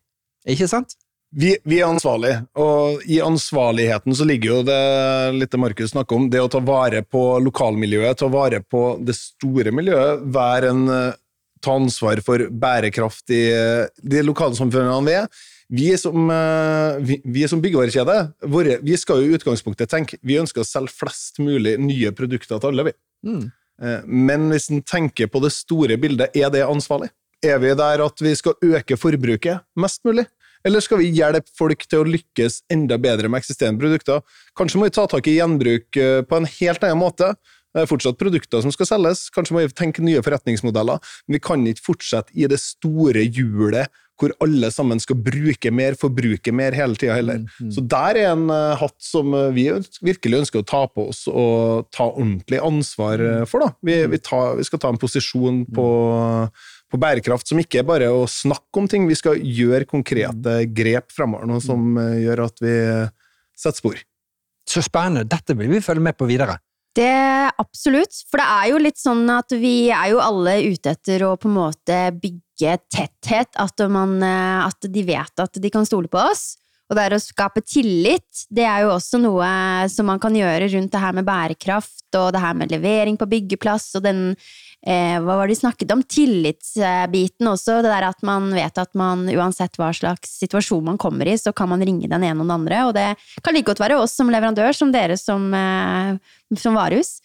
Ikke 0.46 0.68
sant? 0.68 0.94
Vi, 1.30 1.54
vi 1.64 1.78
er 1.80 1.88
ansvarlige, 1.88 2.42
og 2.58 3.04
i 3.06 3.20
ansvarligheten 3.22 4.16
så 4.16 4.26
ligger 4.26 4.50
jo 4.50 4.62
det 4.66 4.80
litt 5.36 5.52
det 5.52 5.60
Markus 5.62 5.92
snakker 5.94 6.18
om, 6.18 6.28
det 6.32 6.42
å 6.42 6.50
ta 6.50 6.62
vare 6.64 7.04
på 7.06 7.24
lokalmiljøet, 7.44 8.18
ta 8.18 8.30
vare 8.32 8.62
på 8.62 8.84
det 9.06 9.14
store 9.18 9.74
miljøet, 9.74 10.24
være 10.34 10.74
en 10.74 10.82
eh, 10.94 11.20
ta 11.60 11.76
ansvar 11.76 12.22
for 12.24 12.46
bærekraft 12.50 13.30
i 13.36 13.44
eh, 13.52 13.86
de 14.02 14.24
lokalsamfunnene 14.26 15.06
vi 15.06 15.16
er. 15.20 15.30
Vi 15.70 15.92
som, 15.94 16.26
vi, 17.06 17.20
vi, 17.22 17.44
er 17.44 17.50
som 17.52 17.60
byggevarekjede, 17.62 18.14
vi 18.82 18.96
skal 18.98 19.20
jo 19.20 19.28
i 19.28 19.36
utgangspunktet 19.38 19.92
tenke 19.92 20.16
vi 20.26 20.40
ønsker 20.40 20.64
å 20.64 20.66
selge 20.66 20.96
flest 20.98 21.38
mulig 21.38 21.76
nye 21.78 22.10
produkter 22.10 22.58
til 22.58 22.72
alle. 22.72 22.88
vi. 22.88 22.94
Mm. 23.28 23.44
Eh, 23.82 24.00
Men 24.06 24.50
hvis 24.52 24.70
en 24.70 24.82
tenker 24.82 25.30
på 25.30 25.42
det 25.44 25.52
store 25.54 25.96
bildet, 26.00 26.36
er 26.36 26.50
det 26.52 26.66
ansvarlig? 26.66 27.10
Er 27.40 27.60
vi 27.62 27.72
der 27.72 28.02
at 28.04 28.20
vi 28.20 28.34
skal 28.36 28.58
øke 28.60 28.98
forbruket 29.00 29.64
mest 29.76 30.02
mulig? 30.04 30.26
Eller 30.66 30.84
skal 30.84 31.00
vi 31.00 31.12
hjelpe 31.16 31.48
folk 31.56 31.86
til 31.88 32.02
å 32.02 32.08
lykkes 32.08 32.62
enda 32.72 32.98
bedre 33.00 33.30
med 33.30 33.40
eksisterende 33.40 33.80
produkter? 33.80 34.20
Kanskje 34.58 34.80
må 34.80 34.90
vi 34.90 34.96
ta 34.96 35.06
tak 35.10 35.30
i 35.30 35.38
gjenbruk 35.38 35.96
eh, 36.00 36.20
på 36.26 36.40
en 36.40 36.50
helt 36.58 36.84
annen 36.84 37.00
måte. 37.00 37.32
Det 37.70 37.84
er 37.84 37.90
fortsatt 37.90 38.18
produkter 38.18 38.64
som 38.64 38.72
skal 38.74 38.88
selges, 38.88 39.28
kanskje 39.30 39.54
må 39.54 39.62
vi 39.62 39.74
tenke 39.78 40.02
nye 40.02 40.22
forretningsmodeller. 40.26 40.98
Men 41.26 41.38
vi 41.38 41.42
kan 41.44 41.66
ikke 41.70 41.86
fortsette 41.92 42.34
i 42.34 42.48
det 42.50 42.58
store 42.62 43.22
hjulet 43.28 43.92
hvor 44.20 44.34
alle 44.44 44.68
sammen 44.72 45.00
skal 45.00 45.18
bruke 45.24 45.72
mer, 45.72 45.96
forbruke 45.98 46.52
mer 46.52 46.76
hele 46.76 46.98
tida 47.00 47.16
heller. 47.16 47.46
Så 47.72 47.80
der 47.80 48.18
er 48.20 48.32
en 48.34 48.50
uh, 48.52 48.76
hatt 48.76 48.96
som 49.00 49.32
eh, 49.36 49.48
vi 49.56 49.66
virkelig 50.04 50.42
ønsker 50.42 50.60
å 50.60 50.68
ta 50.68 50.82
på 50.90 51.06
oss 51.12 51.24
og 51.30 51.88
ta 51.94 52.10
ordentlig 52.10 52.60
ansvar 52.64 53.24
eh, 53.24 53.46
for. 53.48 53.64
Da. 53.64 53.72
Vi, 53.86 53.96
vi, 54.12 54.20
tar, 54.20 54.58
vi 54.60 54.66
skal 54.68 54.82
ta 54.82 54.92
en 54.92 55.00
posisjon 55.00 55.62
på, 55.72 55.86
på 56.90 57.00
bærekraft 57.00 57.50
som 57.50 57.60
ikke 57.62 57.80
er 57.80 57.88
bare 57.88 58.10
å 58.12 58.26
snakke 58.30 58.82
om 58.82 58.88
ting, 58.90 59.06
vi 59.08 59.18
skal 59.18 59.38
gjøre 59.38 59.88
konkrete 59.90 60.64
grep 60.74 61.10
fremover, 61.14 61.48
noe 61.48 61.62
som 61.64 61.94
eh, 62.00 62.24
gjør 62.24 62.46
at 62.48 62.64
vi 62.64 62.74
setter 63.58 63.78
spor. 63.78 64.02
Så 64.70 64.82
spennende. 64.86 65.28
Dette 65.28 65.56
vil 65.58 65.70
vi 65.72 65.82
følge 65.84 66.04
med 66.04 66.18
på 66.18 66.28
videre. 66.30 66.58
Det 66.96 67.10
absolutt, 67.60 68.16
for 68.26 68.42
det 68.42 68.46
er 68.50 68.70
jo 68.72 68.80
litt 68.82 68.98
sånn 68.98 69.22
at 69.30 69.52
vi 69.54 69.74
er 69.94 70.10
jo 70.10 70.22
alle 70.22 70.56
ute 70.72 70.96
etter 70.96 71.22
å 71.22 71.36
på 71.38 71.46
en 71.46 71.58
måte 71.60 71.98
bygge 72.18 72.80
tetthet, 72.90 73.54
at, 73.54 73.84
man, 73.90 74.18
eh, 74.26 74.66
at 74.66 74.90
de 74.90 75.04
vet 75.06 75.44
at 75.46 75.62
de 75.62 75.70
kan 75.72 75.86
stole 75.86 76.10
på 76.10 76.18
oss. 76.18 76.56
Og 76.90 76.98
det 76.98 77.04
er 77.06 77.14
å 77.14 77.22
skape 77.22 77.62
tillit, 77.62 78.46
det 78.50 78.64
er 78.66 78.82
jo 78.82 78.96
også 78.96 79.20
noe 79.22 79.46
som 79.92 80.08
man 80.10 80.18
kan 80.22 80.34
gjøre 80.34 80.72
rundt 80.72 80.90
det 80.90 81.02
her 81.04 81.14
med 81.14 81.28
bærekraft 81.28 82.18
og 82.18 82.32
det 82.34 82.42
her 82.42 82.56
med 82.58 82.74
levering 82.74 83.18
på 83.18 83.28
byggeplass 83.30 83.92
og 83.94 84.02
den 84.08 84.24
eh, 84.32 84.40
Hva 84.80 85.34
var 85.36 85.44
det 85.44 85.52
de 85.52 85.60
snakket 85.60 85.90
om? 85.92 86.02
Tillitsbiten 86.08 87.48
også. 87.50 87.80
Det 87.84 87.90
der 87.92 88.06
at 88.08 88.22
man 88.24 88.48
vet 88.54 88.78
at 88.80 88.94
man 88.96 89.26
uansett 89.28 89.76
hva 89.76 89.90
slags 89.92 90.38
situasjon 90.40 90.86
man 90.86 91.00
kommer 91.00 91.28
i, 91.28 91.36
så 91.36 91.52
kan 91.52 91.68
man 91.68 91.84
ringe 91.84 92.08
den 92.08 92.24
ene 92.24 92.40
og 92.40 92.46
den 92.46 92.54
andre. 92.54 92.78
Og 92.88 92.94
det 92.96 93.08
kan 93.44 93.56
like 93.56 93.68
godt 93.68 93.82
være 93.82 93.98
oss 94.00 94.16
som 94.16 94.32
leverandør 94.32 94.72
som 94.76 94.94
dere 94.94 95.18
som, 95.20 95.52
eh, 95.54 96.16
som 96.56 96.78
varehus. 96.78 97.18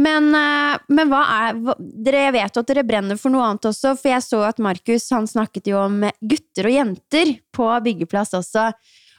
Men, 0.00 0.30
eh, 0.34 0.78
men 0.88 1.12
hva 1.12 1.20
er 1.36 1.60
hva, 1.60 1.76
Dere 1.78 2.30
vet 2.32 2.56
at 2.56 2.66
dere 2.66 2.86
brenner 2.86 3.18
for 3.20 3.32
noe 3.32 3.44
annet 3.44 3.68
også, 3.70 3.94
for 3.98 4.10
jeg 4.10 4.24
så 4.24 4.40
at 4.48 4.62
Markus 4.62 5.10
han 5.14 5.28
snakket 5.28 5.70
jo 5.70 5.78
om 5.82 6.02
gutter 6.20 6.70
og 6.70 6.76
jenter 6.76 7.36
på 7.52 7.68
byggeplass 7.84 8.34
også. 8.38 8.70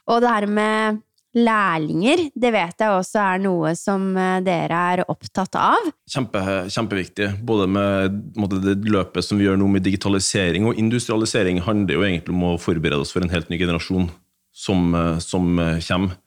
Og 0.10 0.22
det 0.24 0.34
her 0.34 0.48
med 0.50 1.02
lærlinger, 1.38 2.26
det 2.36 2.52
vet 2.52 2.82
jeg 2.84 2.92
også 2.92 3.22
er 3.24 3.44
noe 3.44 3.72
som 3.80 4.10
eh, 4.20 4.40
dere 4.44 4.80
er 4.94 5.04
opptatt 5.08 5.56
av. 5.60 5.92
Kjempe, 6.12 6.42
kjempeviktig. 6.72 7.30
Både 7.48 7.70
med 7.72 8.18
på 8.36 8.44
måte, 8.44 8.60
det 8.64 8.92
løpet 8.92 9.26
som 9.26 9.40
vi 9.40 9.48
gjør 9.48 9.60
nå 9.62 9.70
med 9.72 9.86
digitalisering 9.86 10.68
og 10.68 10.80
industrialisering, 10.82 11.62
handler 11.64 11.98
jo 11.98 12.04
egentlig 12.08 12.36
om 12.36 12.50
å 12.50 12.58
forberede 12.60 13.00
oss 13.06 13.14
for 13.16 13.24
en 13.24 13.32
helt 13.32 13.52
ny 13.52 13.62
generasjon 13.62 14.10
som, 14.52 14.92
eh, 14.96 15.18
som 15.24 15.56
eh, 15.60 15.80
kommer. 15.88 16.20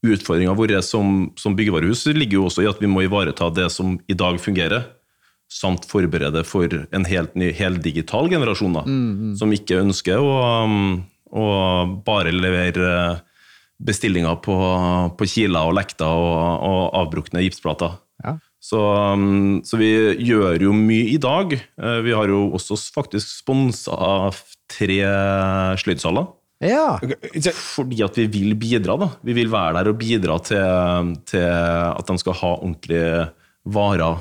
Utfordringa 0.00 0.54
vår 0.56 0.78
som, 0.80 1.26
som 1.36 1.56
byggevarehus 1.56 2.06
ligger 2.16 2.38
jo 2.38 2.46
også 2.48 2.64
i 2.64 2.68
at 2.70 2.78
vi 2.80 2.88
må 2.88 3.02
ivareta 3.04 3.50
det 3.52 3.66
som 3.72 3.98
i 4.08 4.16
dag 4.16 4.38
fungerer, 4.40 4.86
samt 5.52 5.84
forberede 5.88 6.40
for 6.48 6.72
en 6.72 7.04
helt 7.04 7.34
ny, 7.36 7.50
heldigital 7.52 8.30
generasjon, 8.32 8.78
da, 8.78 8.84
som 9.36 9.52
ikke 9.52 9.82
ønsker 9.82 10.22
å, 10.24 10.38
å 11.36 11.48
bare 12.06 12.32
levere 12.32 12.88
bestillinger 13.80 14.36
på, 14.44 14.54
på 15.16 15.28
kiler 15.28 15.70
og 15.70 15.76
lekter 15.78 16.06
og, 16.08 16.64
og 16.66 16.80
avbrukne 17.00 17.42
gipsplater. 17.46 17.96
Ja. 18.24 18.36
Så, 18.60 18.80
um, 19.16 19.60
så 19.64 19.78
vi 19.80 19.88
gjør 20.20 20.60
jo 20.66 20.74
mye 20.76 21.14
i 21.14 21.20
dag. 21.22 21.54
Eh, 21.56 22.00
Vi 22.04 22.12
har 22.12 22.28
jo 22.28 22.50
også 22.58 22.76
faktisk 22.92 23.30
sponsa 23.40 24.28
tre 24.68 24.98
sløydsaler. 25.80 26.28
Ja. 26.60 26.98
Fordi 27.56 28.02
at 28.04 28.18
vi 28.20 28.26
vil 28.28 28.52
bidra. 28.60 28.98
da. 29.00 29.08
Vi 29.24 29.32
vil 29.32 29.48
være 29.48 29.78
der 29.78 29.88
og 29.94 29.96
bidra 30.02 30.36
til, 30.44 31.14
til 31.24 31.46
at 31.48 32.04
de 32.12 32.18
skal 32.20 32.36
ha 32.42 32.50
ordentlige 32.58 33.30
varer 33.64 34.20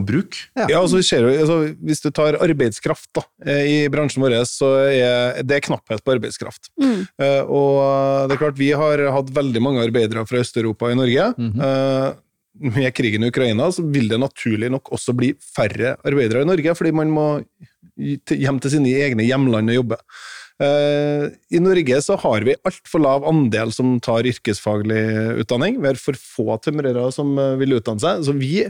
å 0.00 0.06
bruke. 0.06 0.46
Ja. 0.58 0.66
Ja, 0.66 0.80
altså, 0.80 0.98
vi 1.00 1.06
ser 1.06 1.28
altså, 1.28 1.58
Hvis 1.78 2.02
du 2.04 2.10
tar 2.14 2.38
arbeidskraft 2.42 3.10
da, 3.16 3.24
eh, 3.46 3.62
i 3.68 3.76
bransjen 3.92 4.24
vår, 4.24 4.40
så 4.48 4.72
er 4.88 5.44
det 5.46 5.62
knapphet 5.68 6.02
på 6.04 6.16
arbeidskraft. 6.16 6.72
Mm. 6.80 7.04
Uh, 7.20 7.42
og 7.46 8.28
det 8.30 8.36
er 8.36 8.42
klart, 8.42 8.58
vi 8.58 8.72
har 8.76 9.04
hatt 9.14 9.30
veldig 9.36 9.62
mange 9.64 9.84
arbeidere 9.84 10.24
fra 10.28 10.42
Øst-Europa 10.42 10.90
i 10.90 10.98
Norge. 10.98 11.30
Eh, 11.38 12.10
med 12.60 12.92
krigen 12.94 13.24
i 13.24 13.30
Ukraina 13.30 13.70
så 13.72 13.84
vil 13.86 14.10
det 14.10 14.18
naturlig 14.20 14.70
nok 14.72 14.90
også 14.96 15.14
bli 15.16 15.32
færre 15.40 15.94
arbeidere 16.06 16.44
i 16.44 16.48
Norge, 16.48 16.74
fordi 16.76 16.92
man 16.96 17.12
må 17.14 17.26
hjem 17.96 18.60
til 18.60 18.74
sine 18.74 18.92
egne 19.04 19.26
hjemland 19.26 19.72
og 19.72 19.80
jobbe. 19.80 19.98
Eh, 20.60 21.30
I 21.56 21.60
Norge 21.62 22.00
så 22.04 22.18
har 22.20 22.44
vi 22.44 22.58
altfor 22.68 23.00
lav 23.00 23.24
andel 23.28 23.72
som 23.72 23.94
tar 24.04 24.28
yrkesfaglig 24.28 25.00
utdanning. 25.40 25.78
Vi 25.80 25.88
har 25.88 26.00
for 26.00 26.18
få 26.20 26.58
tømrere 26.64 27.06
som 27.16 27.32
vil 27.60 27.78
utdanne 27.78 28.02
seg. 28.02 28.26
Så 28.26 28.36
vi 28.36 28.66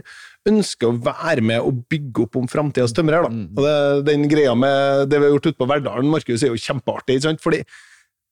ønsker 0.49 0.89
å 0.89 0.97
være 1.05 1.43
med 1.45 1.61
og 1.61 1.83
bygge 1.91 2.25
opp 2.25 2.39
om 2.39 2.49
framtidas 2.49 2.95
tømrer. 2.97 3.27
da. 3.27 3.45
Og 3.55 3.63
det, 3.65 3.77
den 4.09 4.27
greia 4.31 4.55
med 4.57 5.07
det 5.11 5.19
vi 5.19 5.27
har 5.27 5.35
gjort 5.35 5.51
ute 5.51 5.59
på 5.59 5.69
Verdalen, 5.69 6.11
Markus, 6.11 6.43
er 6.43 6.53
jo 6.53 6.61
kjempeartig. 6.61 7.19
ikke 7.19 7.27
sant? 7.29 7.43
Fordi 7.43 7.61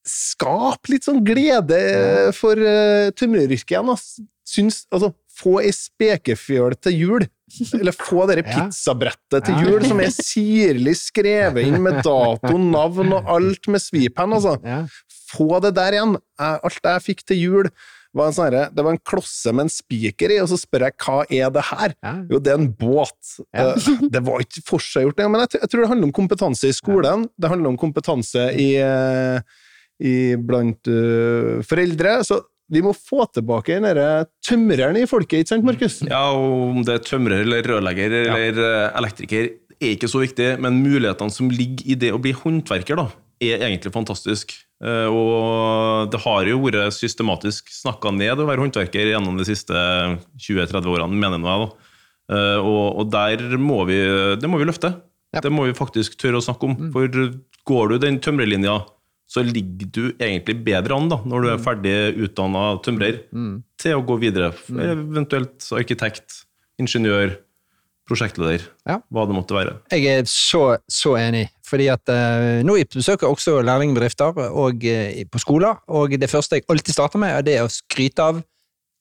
skap 0.10 0.89
litt 0.89 1.06
sånn 1.06 1.22
glede 1.25 1.80
for 2.38 2.58
uh, 2.58 3.10
tømreryrket 3.18 3.75
igjen. 3.75 3.92
Syns, 4.50 4.84
altså, 4.89 5.12
få 5.39 5.60
ei 5.62 5.74
spekefjøl 5.75 6.78
til 6.82 6.98
jul. 6.98 7.28
Eller 7.80 7.96
få 7.98 8.25
det 8.30 8.44
pizzabrettet 8.50 9.48
til 9.48 9.63
jul 9.66 9.86
som 9.89 10.01
er 10.04 10.12
sirlig 10.13 10.96
skrevet 11.00 11.66
inn 11.66 11.80
med 11.82 12.01
dato, 12.06 12.58
navn 12.58 13.16
og 13.18 13.32
alt 13.38 13.70
med 13.72 13.84
svipenn. 13.84 14.36
Altså. 14.38 14.58
Få 15.30 15.62
det 15.63 15.75
der 15.78 15.98
igjen. 15.98 16.18
Alt 16.42 16.82
jeg 16.82 17.06
fikk 17.06 17.25
til 17.30 17.42
jul, 17.44 17.72
var 18.16 18.30
en 18.30 18.36
sånne, 18.36 18.62
det 18.74 18.84
var 18.86 18.96
en 18.96 19.01
klosse 19.06 19.51
med 19.54 19.68
en 19.68 19.72
spiker 19.74 20.34
i, 20.34 20.39
og 20.42 20.50
så 20.50 20.58
spør 20.58 20.88
jeg 20.88 20.98
hva 21.04 21.18
er 21.30 21.51
det 21.54 21.63
her? 21.70 21.94
Ja. 22.01 22.13
Jo, 22.32 22.39
det 22.42 22.54
er 22.54 22.62
en 22.62 22.70
båt. 22.80 23.34
Ja. 23.54 23.68
Eh, 23.75 23.89
Det 24.16 24.22
var 24.25 24.42
ikke 24.44 24.63
forseggjort, 24.66 25.18
det, 25.20 25.28
men 25.30 25.44
jeg, 25.46 25.60
jeg 25.62 25.72
tror 25.72 25.84
det 25.84 25.92
handler 25.92 26.10
om 26.10 26.16
kompetanse 26.18 26.72
i 26.72 26.75
skolen. 26.75 27.28
Det 27.38 27.51
handler 27.51 27.74
om 27.74 27.78
kompetanse 27.82 28.48
i, 28.58 28.70
eh, 28.82 29.62
i 30.00 30.16
blant 30.42 30.89
uh, 30.89 31.60
foreldre. 31.70 32.18
Så 32.25 32.39
vi 32.72 32.82
må 32.86 32.96
få 32.98 33.25
tilbake 33.34 33.78
den 33.78 33.88
derre 33.89 34.25
tømreren 34.46 34.98
i 34.98 35.08
folket, 35.10 35.44
ikke 35.44 35.54
sant, 35.54 35.66
Markus? 35.68 36.01
Ja, 36.08 36.30
og 36.34 36.75
Om 36.75 36.84
det 36.88 36.98
er 36.98 37.06
tømrer 37.06 37.46
eller 37.46 37.66
rørlegger 37.66 38.20
eller 38.25 38.62
elektriker, 39.00 39.50
er 39.80 39.96
ikke 39.96 40.10
så 40.12 40.22
viktig, 40.25 40.51
men 40.62 40.82
mulighetene 40.84 41.34
som 41.34 41.50
ligger 41.54 41.88
i 41.88 41.98
det 42.00 42.12
å 42.13 42.20
bli 42.22 42.34
håndverker, 42.36 43.00
da, 43.00 43.08
er 43.41 43.62
egentlig 43.65 43.91
fantastisk. 43.96 44.53
Eh, 44.84 45.08
Og 45.12 46.10
det 46.12 46.19
har 46.24 46.46
jo 46.48 46.60
vært 46.63 46.93
systematisk 46.96 47.69
snakka 47.72 48.12
ned 48.15 48.39
å 48.39 48.48
være 48.48 48.63
håndverker 48.65 49.12
gjennom 49.13 49.38
de 49.39 49.46
siste 49.48 49.74
20-30 50.39 50.88
årene, 50.88 51.15
mener 51.19 51.39
jeg. 51.39 51.43
da. 51.43 51.69
Eh, 52.36 52.60
Og, 52.60 53.00
og 53.00 53.12
der 53.12 53.58
må 53.58 53.86
vi, 53.89 54.00
det 54.39 54.50
må 54.50 54.60
vi 54.62 54.67
løfte. 54.69 54.93
Ja. 55.34 55.41
Det 55.46 55.51
må 55.53 55.65
vi 55.67 55.74
faktisk 55.77 56.15
tørre 56.17 56.39
å 56.39 56.46
snakke 56.46 56.65
om. 56.69 56.91
For 56.91 57.08
går 57.69 57.89
du 57.91 57.98
den 58.01 58.19
tømrerlinja, 58.19 58.79
så 59.29 59.43
ligger 59.46 59.91
du 59.93 60.03
egentlig 60.17 60.55
bedre 60.65 60.96
an 60.98 61.08
da, 61.12 61.19
når 61.22 61.43
du 61.43 61.50
er 61.51 61.60
ferdig 61.62 61.98
utdanna 62.25 62.63
tømrer, 62.81 63.19
til 63.77 63.93
å 64.00 64.01
gå 64.08 64.15
videre. 64.24 64.48
Eventuelt 64.74 65.67
arkitekt, 65.77 66.39
ingeniør, 66.81 67.36
prosjektleder, 68.10 68.63
Ja. 68.89 68.98
hva 69.13 69.27
det 69.29 69.36
måtte 69.38 69.53
være. 69.53 69.75
Jeg 69.93 70.08
er 70.08 70.24
så, 70.25 70.79
så 70.89 71.13
enig, 71.22 71.48
fordi 71.69 71.89
at 71.93 72.11
eh, 72.13 72.59
nå 72.65 72.79
besøker 72.89 73.27
jeg 73.27 73.35
også 73.38 73.59
lærlingbedrifter 73.65 74.39
og 74.49 74.85
eh, 74.89 75.21
på 75.29 75.41
skoler, 75.41 75.81
og 75.88 76.15
det 76.17 76.31
første 76.31 76.59
jeg 76.59 76.67
alltid 76.69 76.97
starter 76.97 77.21
med, 77.21 77.35
er 77.38 77.45
det 77.45 77.59
å 77.63 77.69
skryte 77.71 78.25
av 78.25 78.41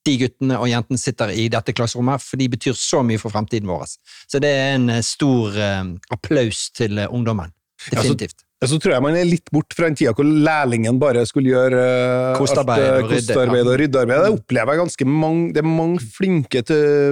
de 0.08 0.16
guttene 0.22 0.58
og 0.58 0.68
jentene 0.70 1.00
sitter 1.00 1.32
i 1.34 1.46
dette 1.52 1.74
klasserommet, 1.76 2.24
for 2.24 2.40
de 2.40 2.50
betyr 2.52 2.76
så 2.78 3.04
mye 3.06 3.20
for 3.20 3.34
fremtiden 3.34 3.68
vår. 3.70 3.86
Så 4.30 4.40
det 4.42 4.52
er 4.56 4.74
en 4.76 4.90
eh, 4.96 5.04
stor 5.06 5.56
eh, 5.56 5.94
applaus 6.14 6.68
til 6.76 7.00
eh, 7.00 7.10
ungdommen. 7.10 7.54
Definitivt. 7.88 8.42
Ja, 8.58 8.66
Så 8.66 8.80
tror 8.82 8.96
jeg 8.96 9.02
man 9.04 9.14
er 9.14 9.26
litt 9.28 9.52
bort 9.54 9.70
fra 9.76 9.86
den 9.86 9.94
tida 9.94 10.10
hvor 10.18 10.26
lærlingen 10.26 10.96
bare 10.98 11.22
skulle 11.30 11.52
gjøre 11.52 11.82
eh, 11.82 12.38
kostarbeid, 12.40 12.86
alt, 12.88 13.10
kostearbeid 13.12 13.62
ja. 13.62 13.66
og 13.68 13.76
ryddearbeid. 13.82 14.24
Det 14.24 14.38
opplever 14.40 14.74
jeg 14.74 14.82
ganske 14.82 15.10
mange, 15.10 15.44
det 15.54 15.62
er 15.62 15.68
mange 15.68 16.08
flinke 16.16 16.64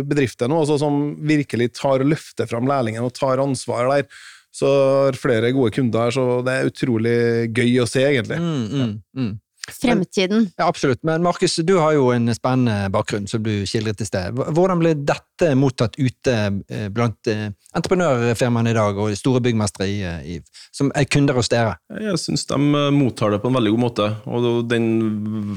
bedrifter 0.08 0.50
nå 0.50 0.64
altså, 0.64 0.80
som 0.82 1.12
virkelig 1.28 1.70
tar 1.78 2.02
og 2.02 2.10
løfter 2.16 2.50
fram 2.50 2.66
lærlingen 2.70 3.06
og 3.06 3.14
tar 3.14 3.42
ansvar 3.44 3.92
der. 3.92 4.10
Så 4.56 4.68
har 5.04 5.18
flere 5.20 5.52
gode 5.52 5.74
kunder 5.76 6.06
her, 6.06 6.14
så 6.16 6.22
det 6.46 6.54
er 6.54 6.70
utrolig 6.70 7.16
gøy 7.52 7.74
å 7.82 7.88
se, 7.90 8.04
egentlig. 8.08 8.38
Mm, 8.40 8.62
mm, 8.72 8.94
mm. 9.20 9.34
Fremtiden. 9.72 10.50
Ja, 10.56 10.68
absolutt. 10.68 11.02
Men 11.02 11.22
Markus, 11.22 11.56
du 11.56 11.76
har 11.78 11.92
jo 11.96 12.10
en 12.14 12.30
spennende 12.34 12.90
bakgrunn, 12.94 13.26
som 13.26 13.42
du 13.42 13.66
skildret 13.66 14.00
i 14.00 14.06
sted. 14.06 14.36
Hvordan 14.36 14.80
ble 14.80 14.92
dette 14.98 15.50
mottatt 15.58 15.98
ute 15.98 16.34
eh, 16.70 16.86
blant 16.92 17.30
eh, 17.30 17.48
entreprenørfirmaene 17.76 18.72
i 18.72 18.76
dag, 18.76 18.98
og 19.00 19.16
store 19.18 19.42
byggmestere 19.44 19.88
i, 19.90 19.96
eh, 20.06 20.28
i, 20.36 20.66
som 20.74 20.92
er 20.96 21.08
kunder 21.10 21.38
hos 21.38 21.50
dere? 21.52 21.76
Jeg 21.92 22.20
syns 22.22 22.46
de 22.48 22.60
mottar 22.94 23.34
det 23.34 23.40
på 23.42 23.50
en 23.50 23.58
veldig 23.58 23.74
god 23.74 23.84
måte. 23.86 24.10
Og 24.30 24.62
den 24.70 24.86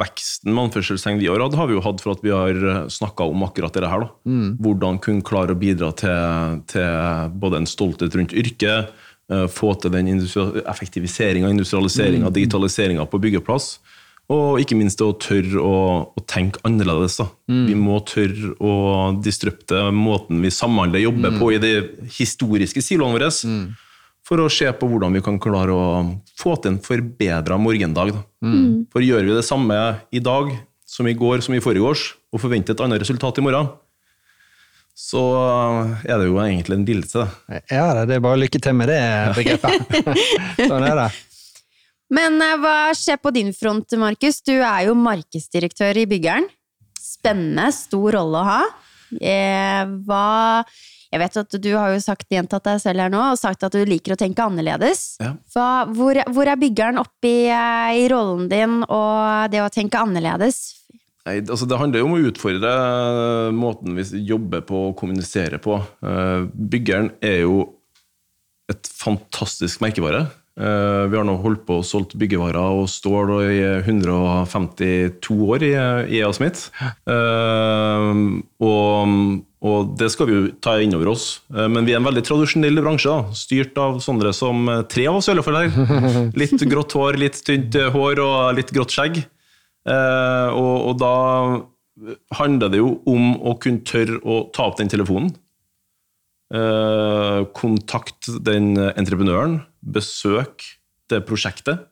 veksten 0.01 0.53
med 0.53 0.69
anførselstegn 0.69 1.21
vi 1.21 1.29
har 1.29 1.43
hatt, 1.45 1.57
har 1.59 1.69
vi 1.69 1.77
jo 1.77 1.85
hatt 1.85 2.01
for 2.03 2.17
at 2.17 2.25
vi 2.25 2.33
har 2.33 2.89
snakka 2.91 3.29
om 3.29 3.45
akkurat 3.45 3.75
dette 3.75 3.91
her. 3.91 4.07
Mm. 4.25 4.57
Hvordan 4.63 4.99
kunne 5.03 5.25
klare 5.25 5.55
å 5.55 5.59
bidra 5.59 5.93
til, 5.99 6.63
til 6.71 7.37
både 7.39 7.61
en 7.61 7.69
stolthet 7.69 8.17
rundt 8.17 8.35
yrket, 8.37 8.89
få 9.53 9.75
til 9.77 9.91
den 9.93 10.07
effektiviseringa, 10.09 11.51
industrialiseringa, 11.53 12.31
digitaliseringa 12.33 13.03
på 13.05 13.19
byggeplass. 13.21 13.75
Og 14.29 14.59
ikke 14.61 14.77
minst 14.77 15.01
å 15.01 15.09
tørre 15.17 15.57
å, 15.57 15.77
å 16.13 16.23
tenke 16.29 16.61
annerledes. 16.67 17.15
Da. 17.17 17.25
Vi 17.49 17.73
må 17.73 17.97
tørre 18.05 18.51
å 18.61 18.73
disrupte 19.25 19.87
måten 19.95 20.41
vi 20.45 20.51
samhandler 20.53 21.01
jobber 21.01 21.33
på 21.39 21.51
i 21.55 21.61
de 21.63 21.71
historiske 22.19 22.83
siloene 22.85 23.17
våre. 23.17 23.31
For 24.29 24.37
å 24.43 24.49
se 24.53 24.69
på 24.77 24.85
hvordan 24.85 25.15
vi 25.17 25.23
kan 25.25 25.39
klare 25.41 25.73
å 25.73 25.85
få 26.37 26.53
til 26.61 26.75
en 26.75 26.81
forbedra 26.85 27.57
morgendag. 27.57 28.13
Da. 28.13 28.21
For 28.93 29.01
gjør 29.01 29.25
vi 29.25 29.37
det 29.39 29.45
samme 29.47 29.79
i 30.13 30.21
dag 30.21 30.51
som 30.85 31.07
i 31.09 31.13
går 31.17 31.41
som 31.45 31.53
i 31.57 31.61
forgårs, 31.61 32.11
og 32.29 32.41
forventer 32.41 32.73
et 32.75 32.81
annet 32.85 33.01
resultat 33.01 33.37
i 33.41 33.45
morgen, 33.45 33.71
så 34.99 35.21
er 36.03 36.19
det 36.19 36.27
jo 36.27 36.37
egentlig 36.43 36.75
en 36.75 36.85
lidelse. 36.85 37.25
Ja, 37.71 38.05
det 38.05 38.17
er 38.17 38.23
bare 38.25 38.41
lykke 38.41 38.59
til 38.61 38.75
med 38.75 38.89
det 38.91 38.99
begrepet. 39.37 39.93
sånn 40.69 40.85
er 40.85 40.97
det. 40.99 41.09
Men 42.13 42.41
eh, 42.41 42.57
hva 42.61 42.91
skjer 42.97 43.19
på 43.21 43.33
din 43.35 43.51
front, 43.55 43.93
Markus? 44.01 44.41
Du 44.45 44.55
er 44.57 44.87
jo 44.87 44.95
markedsdirektør 44.97 46.01
i 46.01 46.07
Byggeren. 46.09 46.47
Spennende, 46.99 47.69
stor 47.75 48.17
rolle 48.17 48.41
å 48.41 48.47
ha. 48.47 48.61
Eh, 49.17 49.83
hva 50.05 50.63
Jeg 51.09 51.21
vet 51.23 51.37
at 51.41 51.55
du 51.57 51.71
har 51.73 51.89
jo 51.89 52.01
sagt, 52.03 52.27
gjentatt 52.29 52.67
deg 52.67 52.81
selv 52.83 53.01
her 53.01 53.09
nå, 53.09 53.21
og 53.31 53.39
sagt 53.41 53.63
at 53.65 53.73
du 53.73 53.81
liker 53.81 54.13
å 54.13 54.19
tenke 54.19 54.45
annerledes. 54.45 55.15
Ja. 55.17 55.31
Hva, 55.55 55.69
hvor, 55.89 56.19
hvor 56.29 56.49
er 56.51 56.59
Byggeren 56.61 57.01
oppi 57.01 57.47
eh, 57.49 57.95
i 58.03 58.03
rollen 58.11 58.45
din 58.51 58.83
og 58.85 59.49
det 59.49 59.63
å 59.63 59.71
tenke 59.73 60.01
annerledes? 60.01 60.61
Nei, 61.25 61.39
altså 61.41 61.67
Det 61.69 61.77
handler 61.77 62.01
jo 62.01 62.07
om 62.07 62.15
å 62.15 62.21
utfordre 62.29 62.73
måten 63.53 63.97
vi 63.97 64.21
jobber 64.29 64.61
på 64.65 64.85
og 64.91 64.95
kommuniserer 65.01 65.61
på. 65.61 65.79
Eh, 66.05 66.45
Byggeren 66.53 67.11
er 67.25 67.41
jo 67.43 67.63
et 68.69 68.85
fantastisk 68.93 69.81
merkevare. 69.81 70.27
Eh, 70.59 71.03
Vi 71.07 71.15
har 71.17 71.23
nå 71.23 71.37
holdt 71.39 71.61
på 71.67 71.77
og 71.79 71.85
solgt 71.87 72.17
byggevarer 72.19 72.59
og 72.81 72.89
stål 72.91 73.29
i 73.47 73.59
152 73.85 75.37
år 75.47 75.63
i 75.63 75.71
EA 76.19 76.31
Smith. 76.35 76.67
Eh, 77.07 78.19
Og, 78.59 79.13
og 79.63 79.93
det 79.99 80.09
skal 80.11 80.27
vi 80.27 80.35
jo 80.35 80.51
ta 80.63 80.75
inn 80.83 80.93
over 80.97 81.13
oss. 81.13 81.39
Eh, 81.55 81.67
Men 81.71 81.85
vi 81.87 81.93
er 81.95 82.01
en 82.01 82.07
veldig 82.09 82.25
tradisjonell 82.27 82.81
bransje, 82.83 83.15
styrt 83.39 83.77
av 83.79 83.99
sånne 84.03 84.33
som 84.35 84.67
tre 84.91 85.07
av 85.07 85.15
oss 85.21 85.29
i 85.29 85.31
alle 85.31 85.43
fall 85.47 85.61
her. 85.61 86.31
Litt 86.35 86.59
grått 86.67 86.91
hår, 86.99 87.17
litt 87.23 87.39
tynt 87.47 87.75
hår 87.95 88.19
og 88.25 88.55
litt 88.59 88.71
grått 88.75 88.91
skjegg. 88.95 89.23
Og, 89.89 90.75
og 90.91 90.97
da 90.99 91.13
handler 92.37 92.69
det 92.69 92.79
jo 92.81 92.97
om 93.09 93.31
å 93.47 93.55
kunne 93.59 93.81
tørre 93.87 94.19
å 94.27 94.41
ta 94.53 94.67
opp 94.69 94.77
den 94.79 94.91
telefonen. 94.91 95.31
Kontakt 97.55 98.27
den 98.45 98.73
entreprenøren, 98.77 99.59
besøk 99.81 100.65
det 101.09 101.23
prosjektet. 101.27 101.87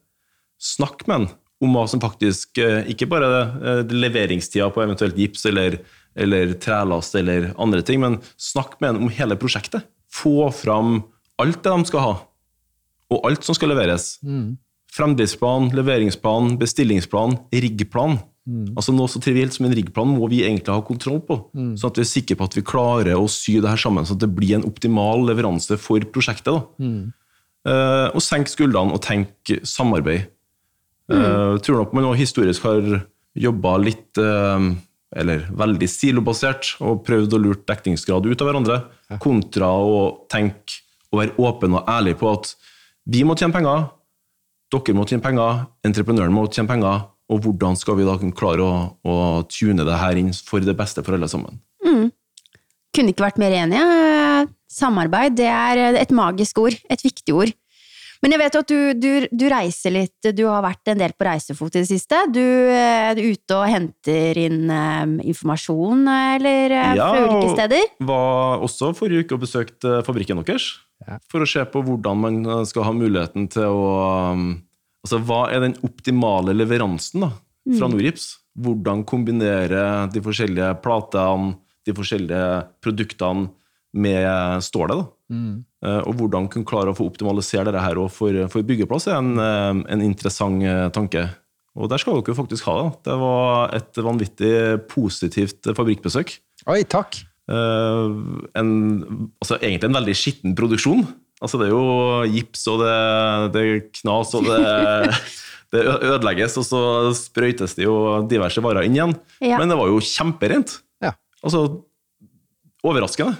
Snakk 0.57 1.05
med 1.07 1.15
han 1.15 1.27
om 1.63 1.73
hva 1.73 1.87
som 1.89 2.01
faktisk 2.01 2.59
eh, 2.61 2.85
Ikke 2.91 3.07
bare 3.09 3.29
eh, 3.57 3.93
leveringstida 3.93 4.69
på 4.73 4.83
eventuelt 4.83 5.17
gips 5.17 5.45
eller, 5.49 5.79
eller 6.17 6.53
trelast 6.61 7.17
eller 7.17 7.51
andre 7.57 7.81
ting, 7.85 8.01
men 8.03 8.19
snakk 8.37 8.77
med 8.81 8.93
han 8.93 9.03
om 9.05 9.13
hele 9.13 9.37
prosjektet. 9.39 9.85
Få 10.13 10.51
fram 10.53 11.01
alt 11.41 11.61
det 11.65 11.73
de 11.73 11.89
skal 11.89 12.03
ha, 12.03 12.13
og 13.13 13.27
alt 13.29 13.45
som 13.45 13.57
skal 13.57 13.69
leveres. 13.73 14.15
Fremdriftsplan, 14.97 15.69
leveringsplan, 15.77 16.55
bestillingsplan, 16.61 17.35
riggplan. 17.53 18.17
Altså 18.79 18.93
Noe 18.95 19.11
så 19.11 19.19
trivielt 19.21 19.53
som 19.53 19.67
en 19.67 19.75
riggplan 19.75 20.07
må 20.15 20.29
vi 20.31 20.39
egentlig 20.45 20.71
ha 20.71 20.81
kontroll 20.87 21.19
på, 21.27 21.35
sånn 21.77 21.91
at 21.91 21.97
vi 21.99 22.05
er 22.05 22.09
sikre 22.09 22.37
på 22.39 22.47
at 22.47 22.55
vi 22.55 22.63
klarer 22.65 23.19
å 23.19 23.27
sy 23.29 23.57
det 23.59 23.69
her 23.69 23.81
sammen, 23.81 24.07
sånn 24.07 24.17
at 24.17 24.23
det 24.23 24.31
blir 24.37 24.55
en 24.55 24.65
optimal 24.65 25.25
leveranse 25.27 25.77
for 25.83 25.99
prosjektet. 26.13 26.53
da. 26.55 26.87
Eh, 27.67 28.07
og 28.15 28.23
senke 28.23 28.51
skuldrene 28.51 28.95
og 28.95 29.03
tenke 29.03 29.61
samarbeid. 29.67 30.29
Jeg 31.07 31.61
tror 31.63 31.77
nok 31.79 31.93
man 31.95 32.09
også 32.09 32.19
historisk 32.19 32.65
har 32.67 32.87
jobba 33.37 33.77
litt 33.79 34.19
eh, 34.19 34.65
eller 35.15 35.45
veldig 35.55 35.87
silobasert 35.87 36.73
og 36.83 37.03
prøvd 37.07 37.35
å 37.35 37.39
lure 37.39 37.63
dekningsgrad 37.67 38.27
ut 38.27 38.43
av 38.43 38.49
hverandre, 38.49 38.79
kontra 39.23 39.69
å 39.71 40.01
tenke 40.31 40.81
og 41.07 41.21
være 41.21 41.37
åpen 41.39 41.77
og 41.79 41.87
ærlig 41.87 42.17
på 42.19 42.31
at 42.33 42.51
vi 43.07 43.21
må 43.23 43.37
tjene 43.39 43.55
penger, 43.55 43.85
dere 44.73 44.97
må 44.97 45.05
tjene 45.07 45.23
penger, 45.23 45.61
entreprenøren 45.87 46.35
må 46.35 46.43
tjene 46.51 46.67
penger, 46.67 47.05
og 47.31 47.39
hvordan 47.43 47.79
skal 47.79 47.95
vi 47.99 48.07
da 48.07 48.17
kunne 48.19 48.35
klare 48.35 48.67
å, 48.67 48.73
å 49.07 49.15
tune 49.47 49.87
det 49.87 50.01
her 50.01 50.19
inn 50.19 50.33
for 50.35 50.63
det 50.63 50.75
beste 50.75 51.03
for 51.07 51.15
alle 51.15 51.31
sammen? 51.31 51.61
Kunne 52.95 53.13
ikke 53.13 53.27
vært 53.27 53.39
mer 53.39 53.53
enig. 53.53 53.79
Eh, 54.77 54.81
Samarbeid, 54.81 55.35
det 55.37 55.47
er 55.49 55.95
et 55.97 56.11
magisk 56.13 56.59
ord. 56.61 56.75
Et 56.89 57.01
viktig 57.03 57.33
ord. 57.33 57.53
Men 58.23 58.33
jeg 58.33 58.39
vet 58.41 58.55
jo 58.55 58.61
at 58.63 58.71
du, 58.71 58.77
du, 58.97 59.27
du 59.29 59.43
reiser 59.51 59.93
litt, 59.93 60.25
du 60.33 60.43
har 60.49 60.63
vært 60.65 60.89
en 60.89 60.97
del 60.97 61.11
på 61.13 61.25
reisefot 61.27 61.75
i 61.75 61.83
det 61.83 61.89
siste. 61.91 62.17
Du 62.33 62.41
eh, 62.41 63.11
er 63.11 63.19
ute 63.21 63.53
og 63.59 63.67
henter 63.69 64.39
inn 64.41 64.71
eh, 64.73 65.03
informasjon, 65.29 66.01
eller 66.33 66.73
eh, 66.73 66.95
Ja, 66.97 67.11
fra 67.13 67.25
ulike 67.27 67.43
og- 67.51 67.53
steder. 67.59 67.91
Var 68.09 68.65
også 68.65 68.89
forrige 68.97 69.25
uke 69.27 69.37
og 69.37 69.43
besøkte 69.45 69.99
fabrikken 70.07 70.41
deres, 70.41 70.79
Ja. 71.05 71.19
for 71.29 71.45
å 71.45 71.47
se 71.47 71.61
på 71.69 71.83
hvordan 71.85 72.17
man 72.17 72.39
eh, 72.45 72.63
skal 72.65 72.87
ha 72.87 72.91
muligheten 72.97 73.49
til 73.53 73.67
å 73.69 74.33
um, 74.33 74.47
Altså, 75.05 75.21
hva 75.23 75.43
er 75.53 75.61
den 75.61 75.75
optimale 75.87 76.51
leveransen 76.57 77.21
da, 77.21 77.29
fra 77.77 77.87
Norips? 77.87 78.39
Hvordan 78.59 79.05
kombinere 79.07 80.09
de 80.11 80.19
forskjellige 80.25 80.73
platene, 80.83 81.53
de 81.85 81.93
forskjellige 81.95 82.47
produktene 82.83 83.45
med 83.95 84.63
stålet? 84.65 84.99
da? 84.99 85.05
Eh, 85.87 86.01
Og 86.07 86.15
hvordan 86.19 86.47
kunne 86.51 86.67
klare 86.67 86.91
å 86.91 86.97
få 86.97 87.07
optimalisere 87.09 87.67
dette 87.69 87.83
her 87.83 87.99
for, 88.09 88.37
for 88.51 88.63
byggeplass, 88.67 89.07
er 89.07 89.19
en, 89.19 89.33
eh, 89.39 89.83
en 89.93 90.01
interessant 90.05 90.63
eh, 90.63 90.87
tanke. 90.95 91.27
Og 91.77 91.89
der 91.91 92.01
skal 92.01 92.17
dere 92.21 92.33
faktisk 92.37 92.65
ha 92.65 92.75
det. 92.81 92.91
Det 93.05 93.15
var 93.21 93.73
et 93.77 93.99
vanvittig 94.01 94.53
positivt 94.89 95.67
fabrikkbesøk. 95.77 96.33
Oi, 96.73 96.81
takk. 96.89 97.19
Eh, 97.47 98.15
en, 98.57 98.71
altså 99.39 99.59
egentlig 99.61 99.91
en 99.91 99.99
veldig 99.99 100.15
skitten 100.17 100.55
produksjon. 100.57 101.05
Altså 101.37 101.59
det 101.61 101.67
er 101.67 101.75
jo 101.75 102.23
gips, 102.33 102.63
og 102.71 102.81
det, 102.81 102.95
det 103.53 103.61
er 103.61 103.83
knas, 103.99 104.31
og 104.39 104.47
det, 104.49 104.57
det 105.75 105.83
ødelegges, 105.85 106.55
og 106.57 106.65
så 106.65 106.81
sprøytes 107.13 107.77
det 107.77 107.85
jo 107.85 107.97
diverse 108.25 108.63
varer 108.65 108.87
inn 108.87 108.97
igjen. 108.97 109.13
Ja. 109.45 109.59
Men 109.61 109.69
det 109.69 109.77
var 109.77 109.91
jo 109.91 110.01
kjemperent. 110.01 110.79
Ja. 111.05 111.13
Altså 111.45 111.67
overraskende. 112.87 113.37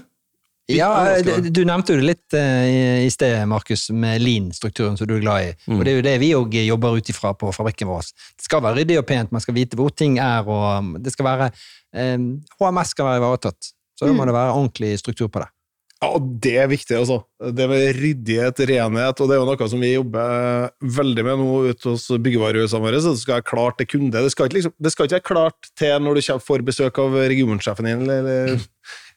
Ja, 0.67 0.89
du, 1.23 1.61
nevnte 1.63 1.95
jo 1.95 2.01
det 2.01 2.07
litt 2.09 2.35
eh, 2.35 3.05
i, 3.05 3.09
sted, 3.13 3.37
Markus, 3.47 3.85
med 3.95 4.19
lean-strukturen 4.19 4.97
som 4.99 5.07
du 5.07 5.15
er 5.15 5.23
glad 5.23 5.45
i. 5.45 5.53
Mm. 5.67 5.77
Og 5.77 5.85
det 5.87 5.91
er 5.93 5.99
jo 6.01 6.05
det 6.09 6.15
vi 6.19 6.31
òg 6.35 6.57
jobber 6.59 6.97
ut 6.99 7.11
ifra 7.13 7.31
på 7.39 7.53
fabrikken 7.55 7.87
vår. 7.87 8.09
Det 8.35 8.47
skal 8.49 8.65
være 8.65 8.81
ryddig 8.81 8.97
og 8.99 9.07
pent, 9.07 9.31
man 9.31 9.43
skal 9.43 9.55
vite 9.55 9.79
hvor 9.79 9.93
ting 9.95 10.17
er, 10.19 10.43
og 10.43 10.65
um, 10.83 10.95
det 10.99 11.13
skal 11.15 11.29
være 11.29 11.51
eh, 11.95 12.17
HMS 12.59 12.91
skal 12.97 13.07
være 13.13 13.21
ivaretatt. 13.23 13.71
Så 13.97 14.05
da 14.05 14.11
Mm. 14.11 14.19
må 14.19 14.25
det 14.27 14.35
være 14.35 14.57
ordentlig 14.57 14.91
struktur 14.99 15.31
på 15.31 15.39
det. 15.45 15.47
Ja, 15.97 16.11
og 16.13 16.25
det 16.43 16.51
er 16.61 16.67
viktig, 16.69 16.93
altså. 16.93 17.23
Det 17.41 17.65
med 17.71 17.95
ryddighet, 17.97 18.59
renhet, 18.69 19.17
og 19.23 19.29
det 19.31 19.33
er 19.33 19.39
jo 19.41 19.47
noe 19.49 19.69
som 19.71 19.81
vi 19.81 19.95
jobber 19.95 20.67
veldig 20.83 21.23
med 21.25 21.39
nå 21.41 21.55
ute 21.71 21.89
hos 21.89 22.05
byggevarehusene 22.21 22.83
våre. 22.83 22.99
Så 23.01 23.15
det 23.15 23.23
skal 23.23 23.39
være 23.39 23.47
klart 23.49 23.79
til 23.79 23.87
kunde. 23.95 24.21
Det 24.21 24.29
skal, 24.35 24.45
ikke, 24.45 24.59
liksom, 24.59 24.75
det 24.77 24.91
skal 24.93 25.07
ikke 25.07 25.17
være 25.17 25.29
klart 25.31 25.71
til 25.79 25.95
når 26.05 26.19
du 26.19 26.21
får 26.51 26.65
besøk 26.67 26.99
av 27.01 27.17
regionsjefen 27.33 27.89
din, 27.89 28.03
eller, 28.05 28.59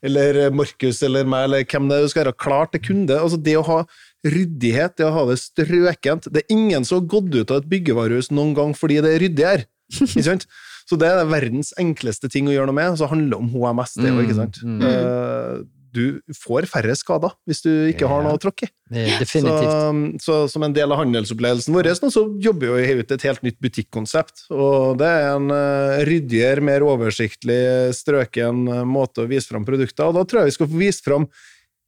eller 0.02 0.38
Markus 0.54 1.02
eller 1.06 1.28
meg, 1.28 1.46
eller 1.48 1.66
hvem 1.68 1.90
det 1.90 1.98
er. 1.98 2.06
du 2.06 2.12
skal 2.12 2.24
være 2.24 2.38
klart 2.40 2.72
til 2.74 2.84
kunde. 2.88 3.18
Altså 3.18 3.40
det 3.40 3.56
å 3.60 3.66
ha 3.66 3.80
ryddighet, 4.26 4.96
det 5.00 5.06
å 5.08 5.14
ha 5.14 5.22
det 5.30 5.38
strøkent 5.40 6.28
Det 6.28 6.42
er 6.42 6.52
ingen 6.52 6.84
som 6.84 7.00
har 7.00 7.06
gått 7.08 7.34
ut 7.34 7.52
av 7.52 7.62
et 7.62 7.70
byggevarehus 7.70 8.30
noen 8.32 8.54
gang 8.56 8.74
fordi 8.76 9.00
det 9.04 9.14
er 9.14 9.22
ryddig 9.24 9.46
her. 9.48 9.66
Ikke 10.06 10.26
sant? 10.26 10.46
Så 10.90 10.98
det 10.98 11.06
er 11.06 11.28
verdens 11.30 11.70
enkleste 11.78 12.30
ting 12.32 12.48
å 12.50 12.54
gjøre 12.54 12.70
noe 12.70 12.78
med, 12.80 12.94
og 12.94 12.98
så 12.98 13.08
handler 13.10 13.36
det 13.36 13.38
om 13.38 13.50
HMS. 13.52 13.92
det 14.00 14.10
mm, 14.10 14.22
ikke 14.24 14.38
sant? 14.40 14.56
Mm, 14.66 14.80
Eh, 14.88 15.60
Du 15.94 16.20
får 16.36 16.68
færre 16.70 16.94
skader 16.98 17.34
hvis 17.48 17.62
du 17.64 17.70
ikke 17.90 18.08
har 18.10 18.24
noe 18.24 18.38
å 18.38 18.40
tråkke 18.40 18.68
i. 18.68 18.72
Definitivt. 18.90 20.20
Så, 20.22 20.24
så 20.24 20.38
som 20.50 20.64
en 20.66 20.74
del 20.74 20.90
av 20.90 21.02
handelsopplevelsen 21.02 21.74
vår 21.74 21.90
nå, 22.02 22.10
så 22.10 22.24
jobber 22.42 22.74
vi 22.78 22.88
jo 22.90 23.04
ut 23.04 23.14
et 23.14 23.26
helt 23.28 23.44
nytt 23.46 23.58
butikkonsept. 23.62 24.46
Og 24.54 24.98
det 25.00 25.10
er 25.10 25.28
en 25.34 25.50
uh, 25.52 26.00
ryddigere, 26.08 26.64
mer 26.64 26.86
oversiktlig, 26.86 27.60
strøken 27.96 28.66
eh, 28.70 28.84
måte 28.88 29.24
å 29.24 29.30
vise 29.30 29.50
fram 29.50 29.66
produkter. 29.66 30.10
Og 30.10 30.18
da 30.18 30.26
tror 30.26 30.42
jeg 30.42 30.50
vi 30.50 30.56
skal 30.58 30.70
få 30.70 30.80
vist 30.80 31.06
fram 31.06 31.28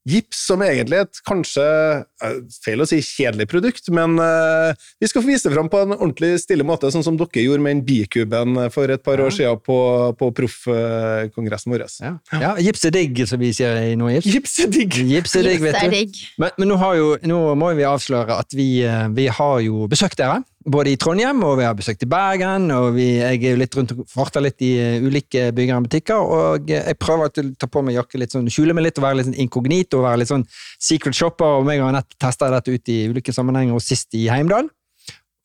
gips, 0.09 0.41
som 0.49 0.63
egentlig 0.65 0.99
er 0.99 1.07
et 1.07 1.21
kanskje 1.29 1.65
eh, 1.65 2.39
feil 2.65 2.83
å 2.83 2.87
si 2.89 2.99
kjedelig 3.05 3.47
produkt, 3.51 3.91
men 3.95 4.17
uh, 4.19 4.73
vi 5.03 5.11
skal 5.11 5.23
få 5.23 5.31
vise 5.31 5.47
det 5.47 5.55
fram 5.55 5.71
på 5.71 5.83
en 5.85 5.95
ordentlig 5.95 6.35
stille 6.43 6.67
måte, 6.67 6.91
sånn 6.95 7.05
som 7.07 7.19
dere 7.21 7.45
gjorde 7.45 7.63
med 7.63 7.77
den 7.77 7.85
bikuben 7.87 8.59
for 8.75 8.91
et 8.91 9.05
par 9.07 9.23
år 9.23 9.35
siden 9.35 9.61
på, 9.63 9.79
på 10.19 10.31
proffkongressen 10.39 11.75
vår. 11.75 11.87
Ja. 12.03 12.13
ja, 12.33 12.53
gips 12.63 12.85
er 12.87 12.95
digg, 12.95 13.23
som 13.29 13.41
vi 13.43 13.53
sier 13.55 13.79
i 13.93 13.95
Noe 13.99 14.21
Gips 14.23 14.59
er 14.63 14.71
digg! 14.73 14.95
Gips 15.09 15.35
er 15.39 15.47
digg, 15.47 15.63
vet 15.65 15.79
du. 15.83 16.23
Men, 16.41 16.55
men 16.59 16.71
nå, 16.71 16.79
har 16.81 16.97
jo, 16.99 17.13
nå 17.27 17.41
må 17.59 17.73
vi 17.79 17.87
avsløre 17.87 18.39
at 18.43 18.55
vi, 18.57 18.69
eh, 18.87 19.07
vi 19.15 19.29
har 19.33 19.61
jo 19.65 19.87
besøkt 19.91 20.21
dere. 20.21 20.43
Både 20.65 20.93
i 20.93 20.99
Trondheim 21.01 21.41
og 21.43 21.57
vi 21.59 21.65
har 21.67 21.75
besøkt 21.75 22.05
i 22.05 22.09
Bergen. 22.11 22.71
og 22.71 22.95
vi, 22.95 23.19
Jeg 23.19 23.41
er 23.43 23.55
jo 23.55 23.61
litt 23.61 23.75
rundt 23.77 23.95
og 23.95 24.05
farter 24.11 24.45
litt 24.45 24.63
i 24.63 24.73
eh, 24.79 25.03
ulike 25.03 25.51
bygger 25.55 25.77
og 25.77 25.89
butikker. 25.89 26.19
Og 26.37 26.71
jeg 26.71 26.99
prøver 27.01 27.31
å 27.31 27.45
ta 27.59 27.67
på 27.67 27.83
meg 27.83 27.97
jakke 27.97 28.21
litt 28.21 28.35
sånn, 28.35 28.51
skjule 28.53 28.75
meg 28.75 28.87
litt 28.87 29.01
og 29.01 29.07
være 29.07 29.19
litt 29.21 29.31
sånn 29.31 29.41
inkognito. 29.43 29.99
og 29.99 30.07
være 30.07 30.23
litt 30.23 30.31
sånn 30.31 30.47
secret 30.79 31.17
shopper. 31.19 31.59
og 31.59 31.67
meg 31.67 31.81
og 31.81 31.89
Anette 31.89 32.19
testa 32.19 32.51
dette 32.51 32.71
ut 32.71 32.93
i 32.93 33.09
ulike 33.09 33.35
sammenhenger, 33.35 33.75
og 33.75 33.83
sist 33.83 34.15
i 34.15 34.29
Heimdal. 34.29 34.69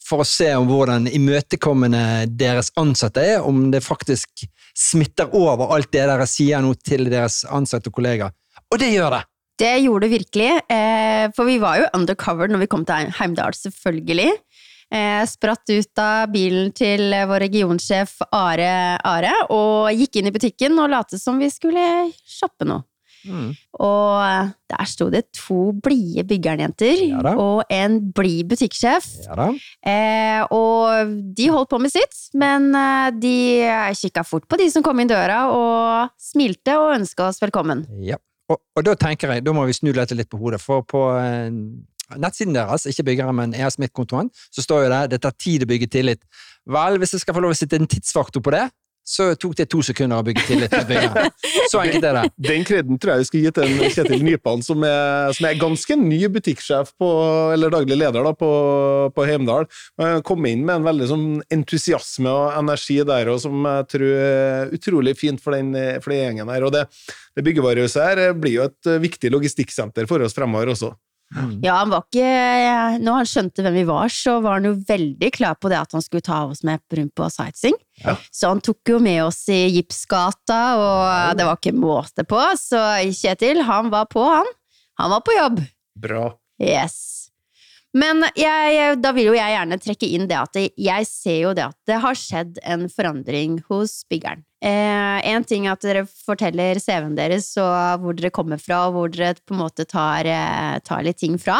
For 0.07 0.23
å 0.23 0.27
se 0.27 0.53
om 0.55 0.67
hvordan 0.69 1.09
imøtekommende 1.11 2.27
deres 2.29 2.71
ansatte 2.77 3.23
er. 3.23 3.41
Om 3.41 3.71
det 3.71 3.83
faktisk 3.83 4.45
smitter 4.77 5.33
over 5.35 5.73
alt 5.73 5.91
det 5.91 6.05
dere 6.05 6.27
sier 6.29 6.61
nå 6.61 6.75
til 6.77 7.09
deres 7.09 7.43
ansatte 7.49 7.89
og 7.89 7.97
kollegaer. 7.97 8.31
Og 8.71 8.79
det 8.79 8.93
gjør 8.93 9.17
det! 9.17 9.23
Det 9.57 9.73
gjorde 9.81 10.05
det 10.05 10.19
virkelig, 10.19 10.49
eh, 10.69 11.31
for 11.33 11.49
vi 11.49 11.57
var 11.57 11.79
jo 11.79 11.87
undercover 11.97 12.51
når 12.51 12.61
vi 12.61 12.67
kom 12.69 12.83
til 12.85 13.09
Heimdal, 13.17 13.55
selvfølgelig. 13.57 14.35
Eh, 14.87 15.23
spratt 15.27 15.67
ut 15.67 15.99
av 15.99 16.29
bilen 16.31 16.71
til 16.71 17.11
vår 17.27 17.43
regionsjef 17.43 18.21
Are, 18.31 18.95
Are 19.03 19.33
og 19.51 19.89
gikk 19.91 20.21
inn 20.21 20.29
i 20.29 20.35
butikken 20.35 20.79
og 20.79 20.93
lot 20.93 21.17
som 21.19 21.41
vi 21.41 21.49
skulle 21.51 21.83
shoppe 22.23 22.67
noe. 22.67 22.85
Og 23.27 24.21
eh, 24.23 24.51
der 24.71 24.89
sto 24.89 25.07
det 25.11 25.25
to 25.35 25.71
blide 25.83 26.23
byggernjenter 26.29 27.01
Ja 27.09 27.33
og 27.33 27.63
en 27.73 27.99
blid 28.15 28.47
butikksjef. 28.51 29.09
Ja. 29.25 29.49
Eh, 29.91 30.41
og 30.53 31.11
de 31.37 31.49
holdt 31.51 31.71
på 31.73 31.81
med 31.83 31.93
sitt, 31.93 32.15
men 32.37 32.69
eh, 32.77 33.09
de 33.17 33.35
kikka 33.97 34.23
fort 34.27 34.47
på 34.47 34.59
de 34.59 34.69
som 34.71 34.85
kom 34.85 34.99
inn 35.03 35.11
døra, 35.11 35.47
og 35.51 36.15
smilte 36.21 36.77
og 36.79 36.95
ønska 36.99 37.29
oss 37.29 37.41
velkommen. 37.43 37.85
Ja. 38.05 38.19
Og, 38.47 38.61
og 38.79 38.85
da 38.87 38.93
tenker 38.95 39.33
jeg, 39.33 39.43
da 39.43 39.51
må 39.51 39.65
vi 39.67 39.75
snu 39.75 39.91
dette 39.91 40.15
litt 40.15 40.29
på 40.31 40.39
hodet, 40.39 40.61
for 40.63 40.85
på 40.87 41.03
eh, 41.19 41.51
nettsiden 42.15 42.55
deres, 42.55 42.87
ikke 42.89 43.09
byggere, 43.11 43.35
men 43.35 43.55
EA 43.57 43.69
Smith-kontoen, 43.73 44.31
så 44.53 44.63
står 44.63 44.85
jo 44.85 44.91
det 44.93 45.03
det 45.15 45.21
tar 45.25 45.35
tid 45.35 45.65
å 45.65 45.69
bygge 45.69 45.91
tillit. 45.91 46.23
Vel, 46.67 46.99
hvis 47.01 47.15
jeg 47.15 47.23
skal 47.23 47.37
få 47.37 47.43
lov 47.43 47.55
å 47.55 47.57
sitte 47.57 47.79
en 47.79 47.89
tidsfaktor 47.89 48.43
på 48.43 48.55
det, 48.55 48.67
så 49.07 49.29
tok 49.39 49.53
det 49.55 49.69
to 49.71 49.79
sekunder 49.85 50.19
å 50.19 50.25
bygge 50.27 50.43
tillit 50.49 50.73
til 50.73 50.83
byggere. 50.89 51.29
Så 51.71 51.79
enkelt 51.79 52.05
er 52.09 52.17
det. 52.17 52.23
Den 52.49 52.65
kreden 52.67 52.99
tror 52.99 53.13
jeg 53.13 53.23
vi 53.23 53.27
skal 53.29 53.45
gi 53.45 53.53
til 53.55 53.63
en 53.67 53.93
Kjetil 53.95 54.25
Nypan, 54.27 54.63
som 54.65 54.83
er, 54.83 55.31
som 55.37 55.47
er 55.47 55.61
ganske 55.61 55.97
ny 56.01 56.19
butikksjef, 56.35 56.91
på, 56.99 57.09
eller 57.55 57.71
daglig 57.71 57.95
leder 58.01 58.27
da, 58.27 58.33
på, 58.35 58.51
på 59.15 59.27
Heimdal. 59.29 59.69
Kom 60.27 60.43
inn 60.51 60.65
med 60.67 60.81
en 60.81 60.89
veldig 60.89 61.09
sånn 61.13 61.25
entusiasme 61.55 62.33
og 62.33 62.59
energi 62.59 62.99
der, 63.07 63.31
og 63.31 63.39
som 63.45 63.63
jeg 63.63 63.89
tror 63.95 64.07
er 64.11 64.75
utrolig 64.75 65.15
fint 65.19 65.43
for 65.43 65.55
den, 65.55 65.71
for 66.03 66.11
den 66.11 66.25
gjengen 66.25 66.51
her. 66.51 66.67
Og 66.67 66.75
det, 66.75 66.83
det 67.37 67.47
byggevarehuset 67.47 68.03
her 68.03 68.35
blir 68.35 68.59
jo 68.59 68.67
et 68.67 68.95
viktig 69.07 69.31
logistikksenter 69.31 70.09
for 70.09 70.27
oss 70.27 70.35
fremover 70.35 70.75
også. 70.75 70.91
Ja, 71.61 71.73
han 71.81 71.91
var 71.91 72.05
ikke 72.05 73.01
Når 73.03 73.17
han 73.19 73.27
skjønte 73.27 73.63
hvem 73.65 73.75
vi 73.75 73.83
var, 73.89 74.11
så 74.13 74.37
var 74.43 74.57
han 74.57 74.69
jo 74.69 74.77
veldig 74.87 75.29
klar 75.35 75.57
på 75.59 75.71
det 75.71 75.79
at 75.81 75.95
han 75.95 76.03
skulle 76.05 76.23
ta 76.23 76.45
oss 76.47 76.63
med 76.67 76.79
rundt 76.95 77.13
på 77.17 77.27
sightseeing. 77.33 77.75
Ja. 78.03 78.15
Så 78.31 78.53
han 78.53 78.63
tok 78.63 78.93
jo 78.93 79.01
med 79.03 79.25
oss 79.25 79.41
i 79.51 79.59
Gipsgata, 79.75 80.61
og 80.79 81.37
det 81.37 81.47
var 81.47 81.59
ikke 81.59 81.75
måte 81.75 82.23
på. 82.27 82.39
Så 82.59 82.79
Kjetil, 83.11 83.63
han 83.67 83.91
var 83.93 84.07
på, 84.11 84.23
han. 84.23 84.47
Han 85.01 85.13
var 85.13 85.25
på 85.25 85.35
jobb. 85.35 85.61
Bra. 85.99 86.29
Yes. 86.63 87.27
Men 87.97 88.21
jeg, 88.37 88.97
da 89.01 89.11
vil 89.15 89.31
jo 89.31 89.37
jeg 89.37 89.53
gjerne 89.55 89.79
trekke 89.81 90.09
inn 90.13 90.27
det 90.29 90.37
at 90.37 90.57
jeg 90.59 91.07
ser 91.09 91.39
jo 91.45 91.53
det 91.57 91.65
at 91.69 91.77
det 91.89 91.99
har 92.03 92.19
skjedd 92.19 92.59
en 92.67 92.85
forandring 92.91 93.61
hos 93.71 94.01
byggeren. 94.11 94.43
Eh, 94.57 95.19
en 95.29 95.43
ting 95.45 95.67
er 95.67 95.75
at 95.75 95.83
dere 95.85 96.07
forteller 96.07 96.79
CV-en 96.81 97.13
deres 97.17 97.51
og 97.61 98.01
hvor 98.01 98.17
dere 98.17 98.33
kommer 98.33 98.61
fra, 98.61 98.87
og 98.87 98.95
hvor 98.95 99.13
dere 99.13 99.37
på 99.45 99.53
en 99.53 99.61
måte 99.61 99.85
tar, 99.85 100.25
eh, 100.25 100.79
tar 100.85 101.05
litt 101.05 101.19
ting 101.21 101.37
fra. 101.41 101.59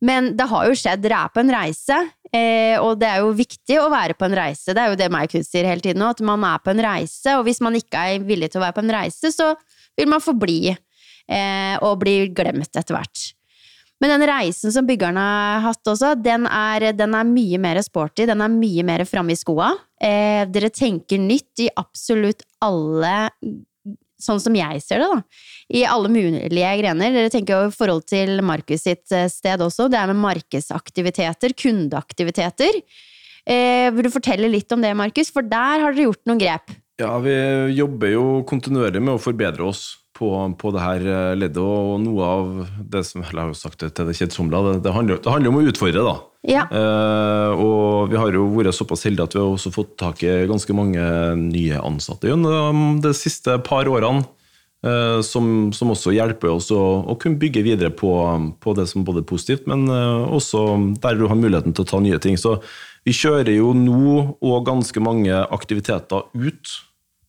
Men 0.00 0.32
det 0.36 0.46
har 0.48 0.68
jo 0.68 0.76
skjedd, 0.78 1.02
dere 1.04 1.24
er 1.26 1.32
på 1.32 1.42
en 1.42 1.52
reise, 1.52 1.96
eh, 2.32 2.76
og 2.80 3.00
det 3.02 3.08
er 3.10 3.18
jo 3.20 3.34
viktig 3.36 3.76
å 3.82 3.90
være 3.92 4.16
på 4.16 4.28
en 4.30 4.36
reise. 4.38 4.72
Det 4.72 4.80
er 4.80 4.94
jo 4.94 5.00
det 5.00 5.10
meg 5.12 5.34
og 5.34 5.44
sier 5.44 5.68
hele 5.68 5.84
tiden 5.84 6.00
nå, 6.00 6.12
at 6.14 6.22
man 6.24 6.46
er 6.48 6.62
på 6.64 6.72
en 6.72 6.84
reise, 6.86 7.34
og 7.36 7.44
hvis 7.48 7.60
man 7.60 7.76
ikke 7.76 8.06
er 8.14 8.24
villig 8.24 8.52
til 8.52 8.62
å 8.62 8.64
være 8.64 8.78
på 8.78 8.86
en 8.86 8.94
reise, 8.96 9.34
så 9.34 9.52
vil 9.98 10.08
man 10.08 10.24
forbli, 10.24 10.72
eh, 10.72 11.76
og 11.84 11.98
bli 12.00 12.16
glemt 12.32 12.72
etter 12.72 12.96
hvert. 12.96 13.26
Men 14.00 14.14
den 14.14 14.26
reisen 14.30 14.72
som 14.72 14.86
byggerne 14.88 15.22
har 15.22 15.64
hatt 15.66 15.90
også, 15.92 16.14
den 16.16 16.46
er, 16.48 16.90
den 16.96 17.16
er 17.16 17.26
mye 17.28 17.58
mer 17.60 17.82
sporty, 17.84 18.24
den 18.28 18.40
er 18.40 18.52
mye 18.52 18.84
mer 18.88 19.04
framme 19.08 19.34
i 19.34 19.38
skoa. 19.38 19.74
Eh, 20.00 20.46
dere 20.48 20.72
tenker 20.72 21.20
nytt 21.20 21.66
i 21.66 21.68
absolutt 21.76 22.46
alle 22.64 23.28
sånn 24.20 24.40
som 24.40 24.56
jeg 24.56 24.80
ser 24.84 25.00
det, 25.00 25.08
da, 25.08 25.44
i 25.80 25.84
alle 25.88 26.10
mulige 26.12 26.72
grener. 26.80 27.14
Dere 27.14 27.32
tenker 27.32 27.56
jo 27.56 27.70
i 27.70 27.76
forhold 27.76 28.06
til 28.08 28.40
Markus 28.44 28.84
sitt 28.88 29.12
eh, 29.16 29.28
sted 29.32 29.62
også, 29.64 29.88
det 29.92 30.00
er 30.00 30.12
med 30.12 30.20
markedsaktiviteter, 30.24 31.56
kundeaktiviteter. 31.56 32.80
Eh, 33.48 33.88
vil 33.92 34.06
du 34.06 34.12
fortelle 34.12 34.50
litt 34.52 34.72
om 34.72 34.84
det, 34.84 34.92
Markus? 34.96 35.32
For 35.32 35.44
der 35.44 35.84
har 35.84 35.96
dere 35.96 36.08
gjort 36.08 36.24
noen 36.28 36.40
grep. 36.40 36.76
Ja, 37.00 37.14
vi 37.24 37.32
jobber 37.76 38.12
jo 38.12 38.24
kontinuerlig 38.48 39.00
med 39.00 39.16
å 39.16 39.22
forbedre 39.22 39.70
oss 39.70 39.86
på, 40.20 40.30
på 40.60 40.70
det 40.76 40.82
her 40.84 41.06
eh, 41.08 41.36
leddet, 41.40 41.60
og 41.64 41.96
noe 42.04 42.26
av 42.28 42.50
det 42.92 43.00
som 43.08 43.24
Jeg 43.24 43.32
har 43.32 43.48
jo 43.48 43.56
sagt 43.56 43.80
det 43.80 43.94
til 43.96 44.10
det 44.10 44.18
kjedsommelige, 44.18 44.74
det, 44.76 44.82
det, 44.84 44.92
handler, 44.94 45.22
det 45.24 45.32
handler 45.32 45.52
om 45.54 45.60
å 45.62 45.68
utfordre, 45.72 46.04
da. 46.04 46.18
Ja. 46.48 46.64
Eh, 46.72 47.60
og 47.60 48.12
vi 48.12 48.16
har 48.20 48.32
jo 48.32 48.46
vært 48.54 48.76
såpass 48.76 49.04
heldige 49.08 49.26
at 49.28 49.34
vi 49.36 49.42
har 49.42 49.48
også 49.52 49.72
fått 49.74 49.96
tak 50.00 50.22
i 50.24 50.36
ganske 50.48 50.76
mange 50.76 51.02
nye 51.40 51.80
ansatte 51.84 52.30
gjennom 52.30 53.00
de 53.04 53.12
siste 53.16 53.58
par 53.66 53.88
årene. 53.90 54.24
eh, 54.84 55.20
som, 55.26 55.72
som 55.76 55.92
også 55.92 56.14
hjelper 56.16 56.54
oss 56.54 56.70
å, 56.72 56.80
å 57.12 57.16
kunne 57.20 57.40
bygge 57.40 57.64
videre 57.66 57.92
på, 57.92 58.12
på 58.60 58.76
det 58.78 58.86
som 58.88 59.04
både 59.04 59.24
er 59.24 59.28
positivt, 59.28 59.66
men 59.70 59.88
eh, 59.92 60.28
også 60.32 60.66
der 61.02 61.18
du 61.20 61.26
har 61.28 61.38
muligheten 61.40 61.76
til 61.76 61.84
å 61.84 61.90
ta 61.90 62.00
nye 62.00 62.20
ting. 62.22 62.38
Så 62.40 62.58
vi 63.06 63.14
kjører 63.16 63.52
jo 63.56 63.72
nå 63.76 64.14
og 64.40 64.64
ganske 64.68 65.00
mange 65.04 65.42
aktiviteter 65.52 66.28
ut. 66.36 66.78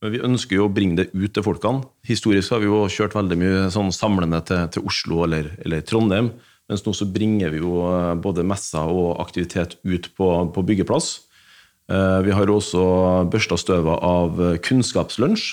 Men 0.02 0.16
vi 0.16 0.22
ønsker 0.26 0.58
jo 0.58 0.66
å 0.66 0.74
bringe 0.74 0.98
det 0.98 1.12
ut 1.14 1.30
til 1.36 1.46
folkene. 1.46 1.86
Historisk 2.10 2.56
har 2.56 2.64
vi 2.64 2.70
jo 2.72 2.86
kjørt 2.90 3.14
veldig 3.18 3.38
mye 3.38 3.66
sånn 3.74 3.92
samlende 3.94 4.40
til, 4.48 4.64
til 4.74 4.88
Oslo 4.90 5.24
eller, 5.28 5.52
eller 5.62 5.84
Trondheim. 5.86 6.32
Mens 6.72 6.86
nå 6.86 6.94
så 6.98 7.06
bringer 7.06 7.52
vi 7.54 7.60
jo 7.62 7.84
eh, 7.86 8.14
både 8.22 8.46
messer 8.48 8.90
og 8.90 9.20
aktivitet 9.22 9.78
ut 9.84 10.10
på, 10.18 10.30
på 10.56 10.64
byggeplass. 10.66 11.14
Eh, 11.92 12.20
Vi 12.26 12.34
har 12.34 12.50
også 12.50 12.86
børsta 13.30 13.60
støvet 13.62 14.02
av 14.02 14.42
Kunnskapslunsj. 14.66 15.52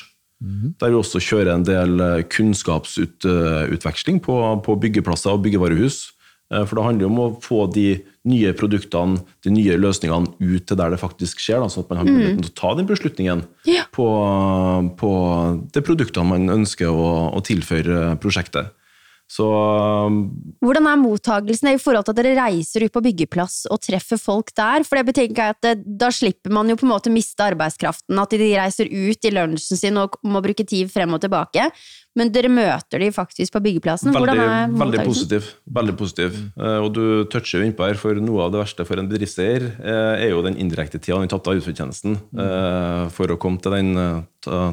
Der 0.79 0.93
vi 0.93 0.95
også 0.95 1.19
kjører 1.19 1.51
en 1.57 1.67
del 1.67 1.99
eh, 2.01 2.23
kunnskapsutveksling 2.31 4.21
på, 4.23 4.37
på 4.63 4.77
byggeplasser 4.79 5.35
og 5.35 5.43
byggevarehus. 5.43 6.13
Eh, 6.53 6.65
For 6.65 6.79
det 6.79 6.85
handler 6.87 7.07
jo 7.07 7.11
om 7.13 7.19
å 7.21 7.29
få 7.45 7.67
de 7.73 7.89
nye 8.29 8.53
produktene, 8.57 9.21
de 9.45 9.53
nye 9.53 9.77
løsningene 9.81 10.33
ut 10.41 10.65
til 10.69 10.77
der 10.81 10.91
det 10.95 11.01
faktisk 11.01 11.41
skjer, 11.41 11.61
da, 11.61 11.69
sånn 11.73 11.85
at 11.85 11.93
man 11.93 12.01
har 12.03 12.09
muligheten 12.09 12.43
til 12.47 12.53
å 12.55 12.61
ta 12.63 12.75
den 12.79 12.89
beslutningen 12.89 13.45
Ja. 13.69 13.85
på, 13.93 14.09
på 14.97 15.13
de 15.73 15.85
produktene 15.85 16.29
man 16.29 16.49
ønsker 16.61 16.89
å, 16.89 17.09
å 17.37 17.45
tilføre 17.45 18.17
prosjektet. 18.23 18.75
Så 19.29 19.45
Hvordan 20.65 20.87
er 20.89 21.01
mottagelsen 21.03 21.69
i 21.75 21.81
forhold 21.81 22.07
til 22.07 22.15
at 22.15 22.21
dere 22.23 22.37
reiser 22.39 22.87
ut 22.87 22.95
på 22.95 23.03
byggeplass 23.05 23.67
og 23.69 23.83
treffer 23.85 24.17
folk 24.17 24.55
der? 24.57 24.87
For 24.89 24.97
det 24.97 25.05
betyr 25.11 25.43
at 25.45 25.61
det, 25.67 25.75
da 26.01 26.09
slipper 26.09 26.55
man 26.57 26.71
jo 26.73 26.79
på 26.81 26.87
en 26.89 26.95
måte 26.95 27.13
miste 27.13 27.45
arbeidskraften, 27.45 28.17
at 28.17 28.33
de 28.33 28.49
reiser 28.57 28.89
ut 28.89 29.29
i 29.29 29.35
lunsjen 29.37 29.81
sin 29.81 30.01
og 30.01 30.17
må 30.25 30.41
bruke 30.45 30.65
tid 30.65 30.89
frem 30.93 31.13
og 31.13 31.21
tilbake. 31.21 31.69
Men 32.19 32.33
dere 32.35 32.51
møter 32.51 32.99
de 33.05 33.09
faktisk 33.15 33.55
på 33.55 33.61
byggeplassen. 33.63 34.11
Veldig, 34.17 34.35
veldig 34.81 35.05
positiv. 35.07 35.53
Veldig 35.79 35.95
positiv. 36.01 36.39
Eh, 36.59 36.79
Og 36.83 36.91
du 36.97 37.03
toucher 37.31 37.61
jo 37.63 37.69
innpå 37.69 37.87
her, 37.87 37.95
for 38.01 38.19
noe 38.19 38.43
av 38.49 38.53
det 38.55 38.61
verste 38.65 38.85
for 38.89 38.99
en 38.99 39.09
bedriftseier 39.11 39.69
eh, 39.79 40.25
er 40.27 40.33
jo 40.35 40.43
den 40.43 40.59
indirekte 40.59 40.99
tida, 40.99 41.21
den 41.23 41.31
tapte 41.31 41.55
utfortjenesten, 41.55 42.19
eh, 42.35 43.05
for 43.15 43.31
å 43.31 43.39
komme 43.41 43.63
til 43.63 43.77
den 43.79 43.95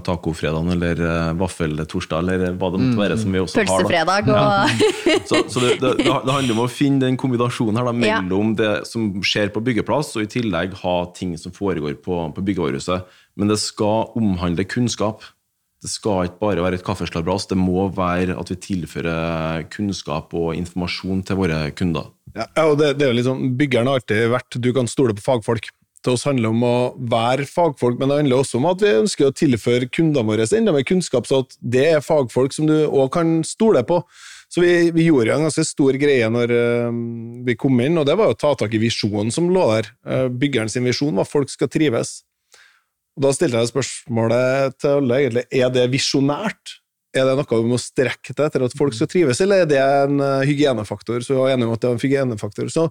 tacofredagen 0.06 0.70
eller 0.72 1.00
vaffeltorsdag, 1.40 2.20
eller 2.22 2.54
hva 2.60 2.70
det 2.74 2.80
måtte 2.82 3.00
være 3.02 3.18
som 3.20 3.34
vi 3.34 3.42
også 3.42 3.64
har. 3.66 3.66
da. 3.66 4.22
Pølsefredag 4.22 4.30
og 4.32 5.28
Så, 5.30 5.42
så 5.52 5.64
det, 5.64 5.72
det, 5.82 5.92
det 6.06 6.32
handler 6.32 6.54
om 6.56 6.64
å 6.66 6.70
finne 6.72 7.02
den 7.06 7.18
kombinasjonen 7.20 7.80
her 7.80 7.90
da, 7.90 7.94
Ja. 8.06 8.20
mellom 8.22 8.54
det 8.60 8.72
som 8.90 9.10
skjer 9.26 9.52
på 9.56 9.64
byggeplass, 9.66 10.14
og 10.16 10.26
i 10.26 10.32
tillegg 10.38 10.74
ha 10.84 10.96
ting 11.18 11.36
som 11.42 11.52
foregår 11.56 11.98
på, 12.06 12.20
på 12.36 12.46
byggevarehuset. 12.46 13.06
Men 13.36 13.50
det 13.52 13.58
skal 13.60 14.14
omhandle 14.16 14.64
kunnskap. 14.70 15.26
Det 15.86 15.91
skal 15.93 16.26
ikke 16.26 16.41
bare 16.41 16.63
være 16.65 16.80
et 16.80 16.86
kaffeslabberas, 16.86 17.45
det 17.52 17.60
må 17.62 17.86
være 17.93 18.34
at 18.41 18.50
vi 18.50 18.56
tilfører 18.58 19.67
kunnskap 19.69 20.34
og 20.34 20.56
informasjon 20.58 21.21
til 21.28 21.38
våre 21.38 21.60
kunder. 21.78 22.10
Ja, 22.34 22.48
og 22.65 22.80
det, 22.82 22.95
det 22.98 23.08
er 23.08 23.19
sånn, 23.24 23.52
Byggeren 23.60 23.91
har 23.91 24.02
alltid 24.02 24.32
vært 24.34 24.58
du 24.58 24.71
kan 24.74 24.89
stole 24.89 25.13
på 25.13 25.24
fagfolk. 25.28 25.69
Til 26.06 26.17
oss 26.17 26.26
handler 26.26 26.52
om 26.54 26.65
å 26.65 26.76
være 27.13 27.45
fagfolk, 27.50 28.00
men 28.00 28.10
det 28.10 28.19
handler 28.19 28.41
også 28.41 28.60
om 28.60 28.67
at 28.69 28.82
vi 28.82 28.95
ønsker 28.98 29.30
å 29.30 29.36
tilføre 29.38 29.89
kundene 29.89 30.26
våre 30.26 30.45
enda 30.58 30.74
mer 30.74 30.86
kunnskap, 30.86 31.30
så 31.30 31.43
at 31.45 31.56
det 31.62 31.86
er 31.93 32.06
fagfolk 32.06 32.54
som 32.54 32.69
du 32.69 32.76
òg 32.86 33.08
kan 33.13 33.39
stole 33.45 33.86
på. 33.86 34.02
Så 34.50 34.62
vi, 34.62 34.91
vi 34.93 35.08
gjorde 35.08 35.34
en 35.34 35.48
ganske 35.48 35.65
stor 35.65 35.98
greie 36.02 36.28
når 36.34 36.54
eh, 36.54 37.00
vi 37.48 37.58
kom 37.62 37.78
inn, 37.82 37.98
og 38.02 38.06
det 38.10 38.17
var 38.17 38.34
å 38.34 38.38
ta 38.38 38.54
tak 38.58 38.74
i 38.74 38.82
visjonen 38.82 39.34
som 39.34 39.50
lå 39.54 39.65
der. 39.71 39.89
Uh, 40.06 40.28
byggeren 40.30 40.69
sin 40.71 40.86
visjon 40.86 41.13
var 41.17 41.26
at 41.26 41.34
folk 41.34 41.54
skal 41.54 41.69
trives. 41.74 42.19
Og 43.15 43.23
Da 43.23 43.32
stilte 43.36 43.62
jeg 43.62 43.71
spørsmålet 43.71 44.80
til 44.82 44.97
alle, 44.99 45.19
egentlig, 45.21 45.45
er 45.56 45.69
det 45.71 45.86
visjonært? 45.93 46.80
Er 47.15 47.30
det 47.30 47.38
noe 47.39 47.62
vi 47.62 47.71
må 47.71 47.78
strekke 47.80 48.34
til 48.34 48.43
etter 48.43 48.65
at 48.65 48.73
folk 48.75 48.95
skal 48.95 49.08
trives, 49.08 49.39
eller 49.43 49.63
er 49.63 49.69
det 49.71 49.80
en 49.80 50.19
eh, 50.19 50.47
hygienefaktor? 50.49 51.23
Så 51.23 51.32
vi 51.32 51.39
var 51.39 51.54
enige 51.54 51.69
om 51.69 51.78
at 51.78 51.84
det 51.84 51.88
var 51.88 51.95
en 51.95 52.04
hygienefaktor. 52.04 52.67
Så, 52.73 52.89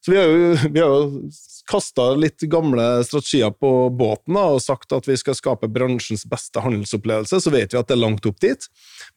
så 0.00 0.14
vi 0.14 0.16
har 0.16 0.32
jo, 0.32 0.54
vi 0.72 0.80
har 0.80 0.94
jo 0.94 1.28
kasta 1.68 2.06
litt 2.16 2.40
gamle 2.48 2.86
strategier 3.04 3.52
på 3.52 3.70
båten 3.92 4.38
da, 4.38 4.46
og 4.54 4.62
sagt 4.64 4.96
at 4.96 5.04
vi 5.08 5.18
skal 5.20 5.36
skape 5.36 5.68
bransjens 5.68 6.24
beste 6.30 6.64
handelsopplevelse. 6.64 7.42
Så 7.42 7.52
vet 7.52 7.74
vi 7.74 7.82
at 7.82 7.90
det 7.90 7.98
er 7.98 8.00
langt 8.00 8.30
opp 8.30 8.40
dit. 8.40 8.64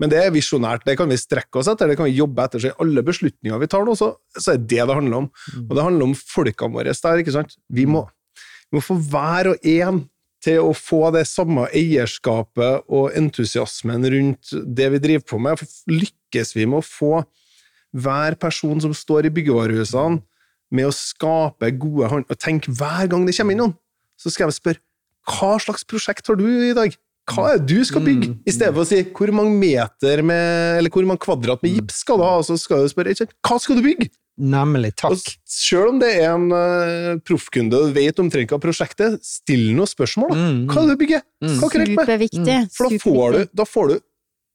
Men 0.02 0.12
det 0.12 0.20
er 0.26 0.36
visjonært, 0.36 0.84
det 0.84 0.98
kan 1.00 1.08
vi 1.08 1.22
strekke 1.22 1.62
oss 1.62 1.72
etter, 1.72 1.88
det 1.88 2.00
kan 2.02 2.10
vi 2.10 2.20
jobbe 2.20 2.44
etter. 2.44 2.60
Så 2.60 2.74
i 2.74 2.78
alle 2.84 3.06
beslutninger 3.08 3.64
vi 3.64 3.72
tar 3.72 3.88
nå, 3.88 3.96
så, 3.96 4.12
så 4.36 4.58
er 4.58 4.60
det 4.60 4.74
det 4.76 4.84
det 4.92 5.00
handler 5.00 5.24
om. 5.24 5.32
Og 5.70 5.76
det 5.76 5.88
handler 5.88 6.12
om 6.12 6.20
folkene 6.20 6.76
våre 6.76 7.00
der, 7.00 7.24
ikke 7.24 7.40
sant. 7.40 7.56
Vi 7.72 7.88
må, 7.88 8.04
vi 8.68 8.82
må 8.82 8.84
få 8.84 9.00
hver 9.08 9.54
og 9.54 9.70
en 9.78 10.04
til 10.44 10.62
å 10.64 10.72
få 10.76 11.10
det 11.16 11.26
samme 11.28 11.68
eierskapet 11.76 12.88
og 12.88 13.16
entusiasmen 13.18 14.08
rundt 14.14 14.54
det 14.66 14.88
vi 14.96 15.02
driver 15.04 15.26
på 15.34 15.42
med. 15.44 15.64
Lykkes 15.92 16.56
vi 16.56 16.68
med 16.70 16.82
å 16.82 16.86
få 16.86 17.14
hver 17.96 18.38
person 18.40 18.80
som 18.82 18.94
står 18.96 19.28
i 19.28 19.34
byggevarehusene, 19.34 20.22
med 20.70 20.86
å 20.86 20.94
skape 20.94 21.72
gode 21.82 22.10
hånd. 22.12 22.28
Og 22.30 22.38
tenk 22.38 22.68
hver 22.70 23.10
gang 23.10 23.26
det 23.26 23.34
kommer 23.38 23.56
inn 23.56 23.64
noen, 23.64 23.78
så 24.20 24.30
skal 24.30 24.50
jeg 24.50 24.60
spørre 24.60 24.84
hva 25.30 25.56
slags 25.62 25.86
prosjekt 25.86 26.30
har 26.30 26.38
du 26.40 26.46
i 26.48 26.76
dag? 26.78 26.94
Hva 27.30 27.52
er 27.52 27.60
det 27.62 27.76
du 27.76 27.86
skal 27.86 28.02
bygge? 28.06 28.32
I 28.48 28.54
stedet 28.54 28.74
for 28.74 28.86
å 28.86 28.90
si 28.90 29.02
hvor 29.06 29.32
mange 29.36 29.54
meter 29.60 30.24
med, 30.26 30.80
eller 30.80 30.94
hvor 30.94 31.06
mange 31.06 31.22
kvadrat 31.22 31.62
med 31.66 31.76
gips 31.76 32.02
skal 32.06 32.22
du 32.22 32.26
ha, 32.26 32.38
så 32.46 32.58
skal 32.58 32.86
du 32.86 32.92
spørre 32.94 33.14
hva 33.14 33.60
skal 33.62 33.78
du 33.78 33.86
bygge? 33.86 34.10
Nemlig. 34.40 34.94
Og 35.04 35.18
Takk. 35.20 35.34
selv 35.46 35.90
om 35.94 36.00
det 36.00 36.10
er 36.22 36.30
en 36.32 36.46
uh, 36.54 37.20
proffkunde 37.28 37.76
og 37.76 37.94
vet 37.96 38.20
omtrent 38.24 38.50
hva 38.54 38.60
prosjektet 38.64 39.06
er, 39.06 39.18
still 39.26 39.74
noen 39.76 39.90
spørsmål. 39.92 40.32
da. 40.32 40.38
Mm, 40.40 40.62
Hva 40.72 40.78
er 40.84 40.88
det 40.88 40.96
du 40.96 41.02
bygger? 41.04 41.24
Hva 41.44 41.70
er 41.70 41.84
det 41.84 41.90
med? 41.90 41.98
Superviktig. 42.00 42.60
For 42.78 42.90
da 42.90 43.02
får, 43.04 43.32
du, 43.36 43.50
da 43.60 43.66
får 43.68 43.90
du 43.92 43.98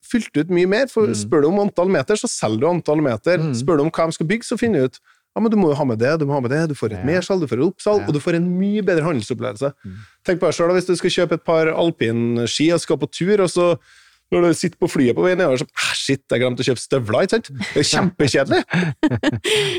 fylt 0.05 0.37
ut 0.41 0.49
mye 0.53 0.67
mer. 0.69 0.87
For 0.91 1.07
Mm. 1.07 1.15
Spør 1.21 1.41
du 1.45 1.47
om 1.51 1.59
antall 1.67 1.89
meter, 1.93 2.15
så 2.17 2.27
selger 2.29 2.59
du 2.65 2.67
antall 2.69 3.01
meter. 3.05 3.37
Mm. 3.41 3.53
Spør 3.57 3.77
du 3.77 3.83
om 3.85 3.91
hva 3.93 4.05
de 4.09 4.17
skal 4.17 4.27
bygge, 4.33 4.45
så 4.49 4.57
finner 4.57 4.79
du 4.79 4.85
ut 4.93 4.99
ja, 5.35 5.41
men 5.43 5.51
du 5.51 5.57
må 5.59 5.67
jo 5.67 5.75
ha 5.75 5.83
med 5.83 5.99
det, 5.99 6.13
du 6.21 6.23
må 6.25 6.31
ha 6.31 6.39
med 6.39 6.49
det, 6.53 6.61
du 6.71 6.75
får 6.79 6.93
et 6.93 7.01
Ja. 7.01 7.03
mersalg, 7.03 7.41
du 7.43 7.47
får 7.51 7.59
et 7.59 7.65
oppsalg, 7.67 7.99
Ja. 7.99 8.07
og 8.07 8.13
du 8.15 8.21
får 8.23 8.35
en 8.37 8.45
mye 8.57 8.79
bedre 8.81 9.03
handelsopplevelse. 9.03 9.73
Mm. 9.83 9.95
Tenk 10.23 10.39
på 10.39 10.47
deg 10.47 10.55
da, 10.69 10.73
hvis 10.77 10.85
du 10.87 10.95
skal 10.95 11.09
kjøpe 11.11 11.33
et 11.35 11.43
par 11.43 11.67
alpinski 11.75 12.71
og 12.73 12.79
skal 12.79 12.97
på 12.97 13.09
tur, 13.11 13.41
og 13.43 13.49
så 13.51 13.77
når 14.35 14.53
du 14.53 14.59
sitter 14.59 14.79
på 14.81 14.89
flyet 14.91 15.17
på 15.17 15.25
vei 15.25 15.33
nedover, 15.35 15.61
sånn 15.61 15.95
shit, 15.95 16.23
jeg 16.31 16.41
glemte 16.43 16.65
å 16.65 16.67
kjøpe 16.69 16.83
støvler, 16.83 17.25
ikke 17.25 17.35
sant? 17.37 17.51
Det 17.71 17.83
er 17.83 17.89
kjempekjedelig. 17.93 18.63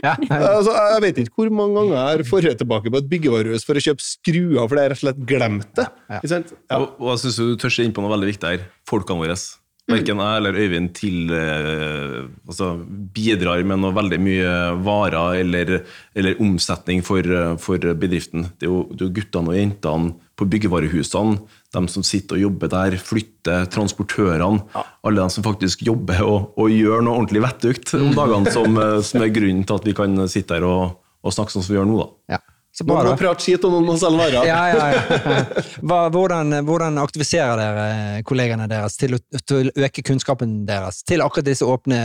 Ja. 0.06 0.12
altså, 0.14 0.72
jeg 0.72 1.02
vet 1.02 1.18
ikke 1.22 1.40
hvor 1.40 1.50
mange 1.54 1.76
ganger 1.78 1.94
jeg 1.96 2.06
har 2.06 2.22
forrige 2.28 2.58
tilbake 2.60 2.90
på 2.92 3.00
et 3.00 3.08
byggevarehus 3.10 3.64
for 3.66 3.78
å 3.78 3.82
kjøpe 3.82 4.04
skruer, 4.04 4.62
for 4.62 4.76
det 4.76 4.82
er 4.82 4.90
rett 4.92 5.00
og 5.00 5.04
slett 5.04 5.20
glemt 5.28 5.70
det. 5.78 5.86
Ja. 6.06 6.18
Ikke 6.18 6.30
sant? 6.30 6.52
Ja. 6.70 6.80
Og, 6.80 6.98
og 7.00 7.12
jeg 7.14 7.22
synes 7.24 7.38
du 7.40 7.62
tør 7.62 7.78
inn 7.84 7.94
på 7.96 8.04
noe 8.04 8.12
veldig 8.12 8.28
viktig 8.30 8.52
her. 8.52 8.66
Folkene 8.88 9.24
våre. 9.24 9.38
Verken 9.86 10.18
jeg 10.18 10.38
eller 10.40 10.56
Øyvind 10.58 10.88
til, 10.98 11.30
eh, 11.30 12.26
altså, 12.48 12.72
bidrar 13.14 13.62
med 13.62 13.78
noe 13.84 13.94
veldig 13.94 14.18
mye 14.18 14.54
varer 14.82 15.40
eller, 15.44 15.76
eller 16.18 16.40
omsetning 16.42 17.04
for, 17.06 17.22
eh, 17.22 17.54
for 17.62 17.78
bedriften. 17.94 18.48
Det 18.58 18.66
er 18.66 18.72
jo, 18.72 18.80
det 18.90 19.06
er 19.06 19.14
guttene 19.20 19.52
og 19.54 19.60
jentene 19.60 20.14
på 20.36 20.46
byggevarehusene, 20.52 21.38
de 21.72 21.82
som 21.88 22.04
sitter 22.04 22.36
og 22.36 22.42
jobber 22.46 22.72
der, 22.72 22.96
flytter, 23.00 23.64
transportørene, 23.72 24.84
alle 25.06 25.22
de 25.22 25.32
som 25.32 25.46
faktisk 25.46 25.86
jobber 25.86 26.20
og, 26.26 26.50
og 26.60 26.72
gjør 26.72 27.04
noe 27.04 27.22
ordentlig 27.22 27.44
vettugt 27.46 27.94
om 27.98 28.12
dagene, 28.16 28.52
som, 28.52 28.76
eh, 28.82 28.98
som 29.06 29.24
er 29.24 29.32
grunnen 29.32 29.64
til 29.66 29.80
at 29.80 29.88
vi 29.88 29.96
kan 29.96 30.26
sitte 30.28 30.58
her 30.58 30.68
og, 30.68 30.98
og 31.24 31.34
snakke 31.34 31.54
sånn 31.54 31.64
som 31.64 31.72
vi 31.72 31.80
gjør 31.80 31.88
nå. 31.88 32.02
da. 32.02 32.36
Ja. 32.36 32.42
Noen 32.84 33.08
må 33.08 33.14
prate 33.16 33.40
skit, 33.40 33.62
og 33.64 33.72
noen 33.72 33.86
må 33.88 33.94
selge 33.96 34.18
varer. 34.20 34.44
Ja, 34.44 34.58
ja, 34.68 34.88
ja. 34.92 35.62
Hva, 35.88 36.00
hvordan, 36.12 36.52
hvordan 36.66 36.98
aktiviserer 37.00 37.56
dere 37.56 38.24
kollegene 38.28 38.66
deres 38.68 38.98
til 39.00 39.16
å, 39.16 39.20
til 39.48 39.70
å 39.70 39.86
øke 39.86 40.04
kunnskapen 40.04 40.58
deres 40.68 41.00
til 41.08 41.24
akkurat 41.24 41.46
disse 41.48 41.64
åpne, 41.64 42.02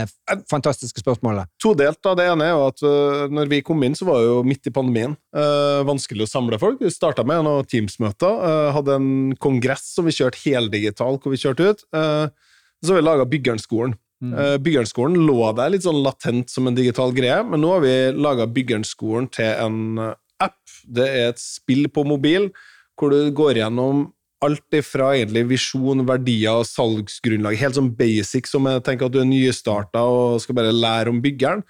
fantastiske 0.48 1.04
spørsmålene? 1.04 1.44
Todelt. 1.60 2.00
da. 2.00 2.14
Det 2.16 2.28
ene 2.32 2.48
er 2.48 2.54
jo 2.54 2.62
at 2.70 2.84
uh, 2.86 3.26
når 3.32 3.50
vi 3.52 3.60
kom 3.66 3.84
inn, 3.84 3.96
så 3.98 4.08
var 4.08 4.22
det 4.22 4.30
jo 4.30 4.38
midt 4.48 4.70
i 4.70 4.72
pandemien. 4.72 5.18
Uh, 5.36 5.82
vanskelig 5.88 6.24
å 6.24 6.30
samle 6.30 6.60
folk. 6.62 6.80
Vi 6.80 6.92
starta 6.94 7.26
med 7.28 7.44
noen 7.44 7.68
Teams-møter. 7.68 8.40
Uh, 8.40 8.70
hadde 8.78 8.96
en 8.96 9.10
kongress 9.42 9.92
som 9.92 10.08
vi 10.08 10.16
kjørte 10.16 10.40
heldigital, 10.46 11.20
hvor 11.20 11.36
vi 11.36 11.42
kjørte 11.42 11.68
ut. 11.68 11.84
Uh, 11.92 12.32
så 12.80 12.94
har 12.94 13.02
vi 13.02 13.04
laga 13.10 13.28
Byggernskolen. 13.28 13.98
Mm. 14.22 14.34
Byggernskolen 14.62 15.16
lå 15.26 15.48
der 15.58 15.72
litt 15.74 15.82
sånn 15.82 15.98
latent 15.98 16.50
som 16.52 16.68
en 16.70 16.76
digital 16.76 17.10
greie, 17.10 17.40
men 17.42 17.58
nå 17.58 17.72
har 17.72 17.80
vi 17.82 17.94
laga 18.14 18.44
Bygger'n-skolen 18.46 19.26
til 19.34 19.48
en 19.50 20.12
app. 20.48 20.58
Det 20.84 21.06
er 21.06 21.30
et 21.32 21.42
spill 21.42 21.88
på 21.92 22.04
mobil 22.08 22.50
hvor 22.98 23.14
du 23.14 23.30
går 23.34 23.62
gjennom 23.62 24.10
alt 24.42 24.74
ifra 24.74 25.12
egentlig 25.16 25.44
visjon, 25.52 26.02
verdier 26.06 26.58
og 26.60 26.66
salgsgrunnlag, 26.66 27.56
helt 27.60 27.78
sånn 27.78 27.92
basic 27.98 28.50
som 28.50 28.66
jeg 28.66 28.82
tenker 28.86 29.06
at 29.06 29.14
du 29.14 29.20
er 29.22 29.28
nystarta 29.28 30.02
og 30.02 30.42
skal 30.42 30.58
bare 30.58 30.74
lære 30.74 31.12
om 31.12 31.20
byggeren, 31.22 31.62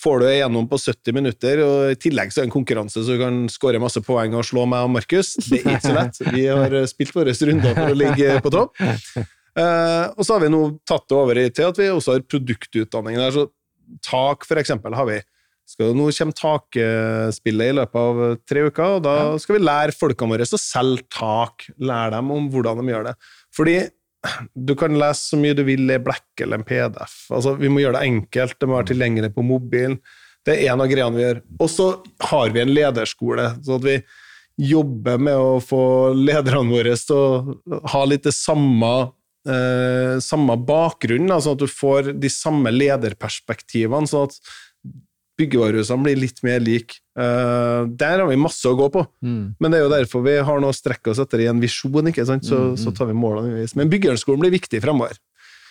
får 0.00 0.22
du 0.22 0.28
gjennom 0.30 0.68
på 0.70 0.78
70 0.80 1.16
minutter, 1.16 1.62
og 1.64 1.92
i 1.92 1.98
tillegg 2.00 2.30
så 2.30 2.40
er 2.40 2.46
det 2.46 2.50
en 2.50 2.54
konkurranse 2.54 3.02
så 3.02 3.16
du 3.16 3.20
kan 3.20 3.42
skåre 3.52 3.82
masse 3.82 4.00
poeng 4.06 4.36
og 4.38 4.46
slå 4.46 4.64
meg 4.70 4.86
og 4.86 4.94
Markus. 4.94 5.34
Det 5.50 5.60
er 5.60 5.74
ikke 5.74 5.88
så 5.88 5.96
lett. 5.96 6.22
Vi 6.30 6.46
har 6.46 6.78
spilt 6.90 7.16
våre 7.16 7.34
runder 7.50 7.76
for 7.76 7.92
å 7.92 7.98
ligge 7.98 8.38
på 8.44 8.54
topp. 8.54 8.80
Eh, 9.58 10.06
og 10.14 10.22
så 10.22 10.36
har 10.36 10.44
vi 10.44 10.52
nå 10.54 10.62
tatt 10.86 11.08
det 11.10 11.16
over 11.18 11.42
til 11.50 11.66
at 11.66 11.78
vi 11.80 11.90
også 11.90 12.14
har 12.14 12.26
produktutdanning 12.30 13.18
der, 13.18 13.34
så 13.34 13.48
tak 14.06 14.46
for 14.46 14.60
eksempel 14.60 14.94
har 14.94 15.08
vi 15.08 15.16
skal, 15.70 15.94
nå 15.94 16.08
kommer 16.16 16.36
takspillet 16.36 17.70
i 17.70 17.76
løpet 17.78 18.00
av 18.00 18.20
tre 18.48 18.66
uker, 18.66 18.96
og 18.96 19.04
da 19.06 19.14
skal 19.42 19.56
vi 19.56 19.62
lære 19.62 19.96
folkene 19.96 20.34
våre 20.34 20.48
å 20.48 20.60
selge 20.60 21.06
tak. 21.14 21.68
Lære 21.78 22.16
dem 22.16 22.32
om 22.34 22.48
hvordan 22.52 22.80
de 22.80 22.94
gjør 22.94 23.10
det. 23.10 23.16
Fordi 23.56 23.76
du 24.54 24.74
kan 24.76 24.98
lese 25.00 25.30
så 25.30 25.38
mye 25.40 25.56
du 25.56 25.62
vil 25.64 25.86
i 25.88 26.00
Black 26.02 26.42
eller 26.42 26.60
en 26.60 26.66
PDF. 26.66 27.14
Altså, 27.32 27.54
vi 27.60 27.70
må 27.72 27.84
gjøre 27.84 28.00
det 28.00 28.08
enkelt, 28.08 28.58
det 28.58 28.68
må 28.68 28.76
være 28.78 28.90
tilgjengelig 28.92 29.30
på 29.36 29.46
mobilen. 29.46 30.00
Det 30.44 30.56
er 30.56 30.72
en 30.72 30.82
av 30.82 30.90
greiene 30.90 31.16
vi 31.16 31.24
gjør. 31.24 31.40
Og 31.60 31.70
så 31.70 31.86
har 32.32 32.52
vi 32.52 32.62
en 32.64 32.74
lederskole, 32.74 33.46
så 33.64 33.78
at 33.78 33.86
vi 33.86 33.96
jobber 34.60 35.22
med 35.22 35.38
å 35.40 35.56
få 35.64 35.82
lederne 36.16 36.68
våre 36.68 36.92
til 36.98 37.16
å 37.16 37.80
ha 37.94 38.02
litt 38.08 38.26
det 38.26 38.34
samme 38.36 38.90
eh, 39.48 40.18
samme 40.20 40.56
bakgrunn, 40.68 41.30
altså 41.32 41.54
at 41.54 41.62
du 41.62 41.68
får 41.70 42.12
de 42.20 42.30
samme 42.32 42.72
lederperspektivene, 42.74 44.08
sånn 44.10 44.28
at 44.28 44.36
byggevarehusene 45.40 46.06
blir 46.06 46.20
litt 46.20 46.42
mer 46.46 46.60
like. 46.62 47.00
Uh, 47.18 47.88
der 48.00 48.22
har 48.22 48.28
vi 48.30 48.38
masse 48.40 48.68
å 48.68 48.76
gå 48.78 48.86
på, 48.94 49.02
men 49.24 49.66
det 49.66 49.80
er 49.80 49.84
jo 49.84 49.92
derfor 49.92 50.22
vi 50.24 50.36
har 50.46 50.62
noe 50.62 50.72
å 50.72 50.76
strekke 50.76 51.12
oss 51.12 51.20
etter 51.22 51.42
i 51.44 51.50
en 51.50 51.60
visjon, 51.62 52.12
ikke 52.12 52.28
sant? 52.28 52.46
Så, 52.46 52.60
så 52.80 52.94
tar 52.96 53.10
vi 53.10 53.18
målene 53.18 53.50
underveis. 53.50 53.76
Men 53.78 53.92
Byggerskolen 53.92 54.44
blir 54.44 54.54
viktig 54.54 54.80
fremover. 54.84 55.18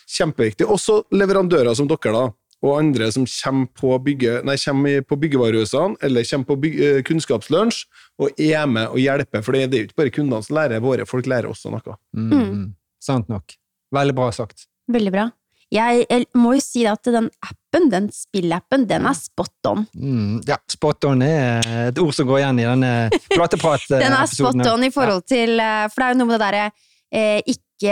Kjempeviktig. 0.10 0.68
Også 0.70 1.04
leverandører 1.14 1.78
som 1.78 1.90
dere, 1.90 2.14
da, 2.14 2.26
og 2.66 2.76
andre 2.76 3.08
som 3.16 3.26
kommer 3.30 3.70
på, 3.78 3.94
bygge, 4.04 4.40
nei, 4.48 4.58
kommer 4.60 5.06
på 5.08 5.18
byggevarehusene, 5.22 6.00
eller 6.04 6.28
kommer 6.28 6.50
på 6.50 6.58
byg, 6.66 6.80
eh, 6.84 7.02
kunnskapslunsj, 7.08 7.86
og 8.20 8.42
er 8.42 8.66
med 8.68 8.90
og 8.90 9.00
hjelper, 9.00 9.44
for 9.46 9.56
det 9.56 9.64
er 9.64 9.86
jo 9.86 9.88
ikke 9.88 10.02
bare 10.02 10.16
kundene 10.18 10.44
som 10.44 10.58
lærer, 10.60 10.84
våre 10.84 11.08
folk 11.08 11.30
lærer 11.30 11.48
også 11.52 11.72
noe. 11.72 11.96
Mm. 12.18 12.74
Sant 13.00 13.32
nok. 13.32 13.56
Veldig 13.96 14.16
bra 14.18 14.32
sagt. 14.36 14.68
Veldig 14.92 15.14
bra. 15.14 15.30
Jeg, 15.70 16.06
jeg 16.10 16.26
må 16.34 16.56
jo 16.58 16.62
si 16.64 16.84
at 16.90 17.06
den 17.06 17.28
appen, 17.46 17.90
den 17.92 18.08
spillappen, 18.14 18.88
den 18.90 19.06
er 19.06 19.18
spot 19.18 19.70
on. 19.70 19.84
Mm. 19.94 20.40
Ja, 20.50 20.58
spot 20.72 21.06
on 21.06 21.22
er 21.26 21.62
et 21.92 22.02
ord 22.02 22.16
som 22.18 22.30
går 22.30 22.42
igjen 22.42 22.62
i 22.64 22.66
denne 22.66 22.94
plateprat-episoden. 23.38 24.02
Den 24.02 24.18
er 24.18 24.32
spot 24.32 24.72
on 24.74 24.86
i 24.88 24.94
forhold 24.94 25.28
til 25.30 25.62
eh, 25.62 25.86
For 25.92 26.02
det 26.02 26.08
er 26.08 26.16
jo 26.16 26.22
noe 26.24 26.30
med 26.32 26.40
det 26.40 26.46
derre 26.48 26.64
eh, 26.66 27.54
ikke 27.54 27.92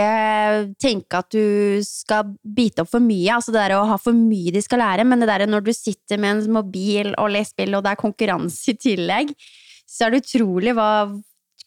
tenke 0.82 1.22
at 1.22 1.30
du 1.32 1.78
skal 1.86 2.34
bite 2.42 2.82
opp 2.82 2.90
for 2.90 3.00
mye, 3.00 3.30
altså 3.38 3.54
det 3.54 3.62
der 3.62 3.78
å 3.78 3.86
ha 3.88 3.96
for 4.02 4.16
mye 4.16 4.52
de 4.52 4.60
skal 4.60 4.82
lære, 4.82 5.06
men 5.08 5.22
det 5.22 5.30
der 5.30 5.46
når 5.48 5.64
du 5.64 5.72
sitter 5.72 6.20
med 6.20 6.34
en 6.34 6.58
mobil 6.58 7.14
og 7.14 7.30
leser 7.32 7.54
spill, 7.54 7.78
og 7.78 7.86
det 7.86 7.94
er 7.94 8.02
konkurranse 8.02 8.74
i 8.74 8.76
tillegg, 8.76 9.32
så 9.88 10.04
er 10.04 10.12
det 10.12 10.26
utrolig 10.26 10.74
hva 10.76 10.90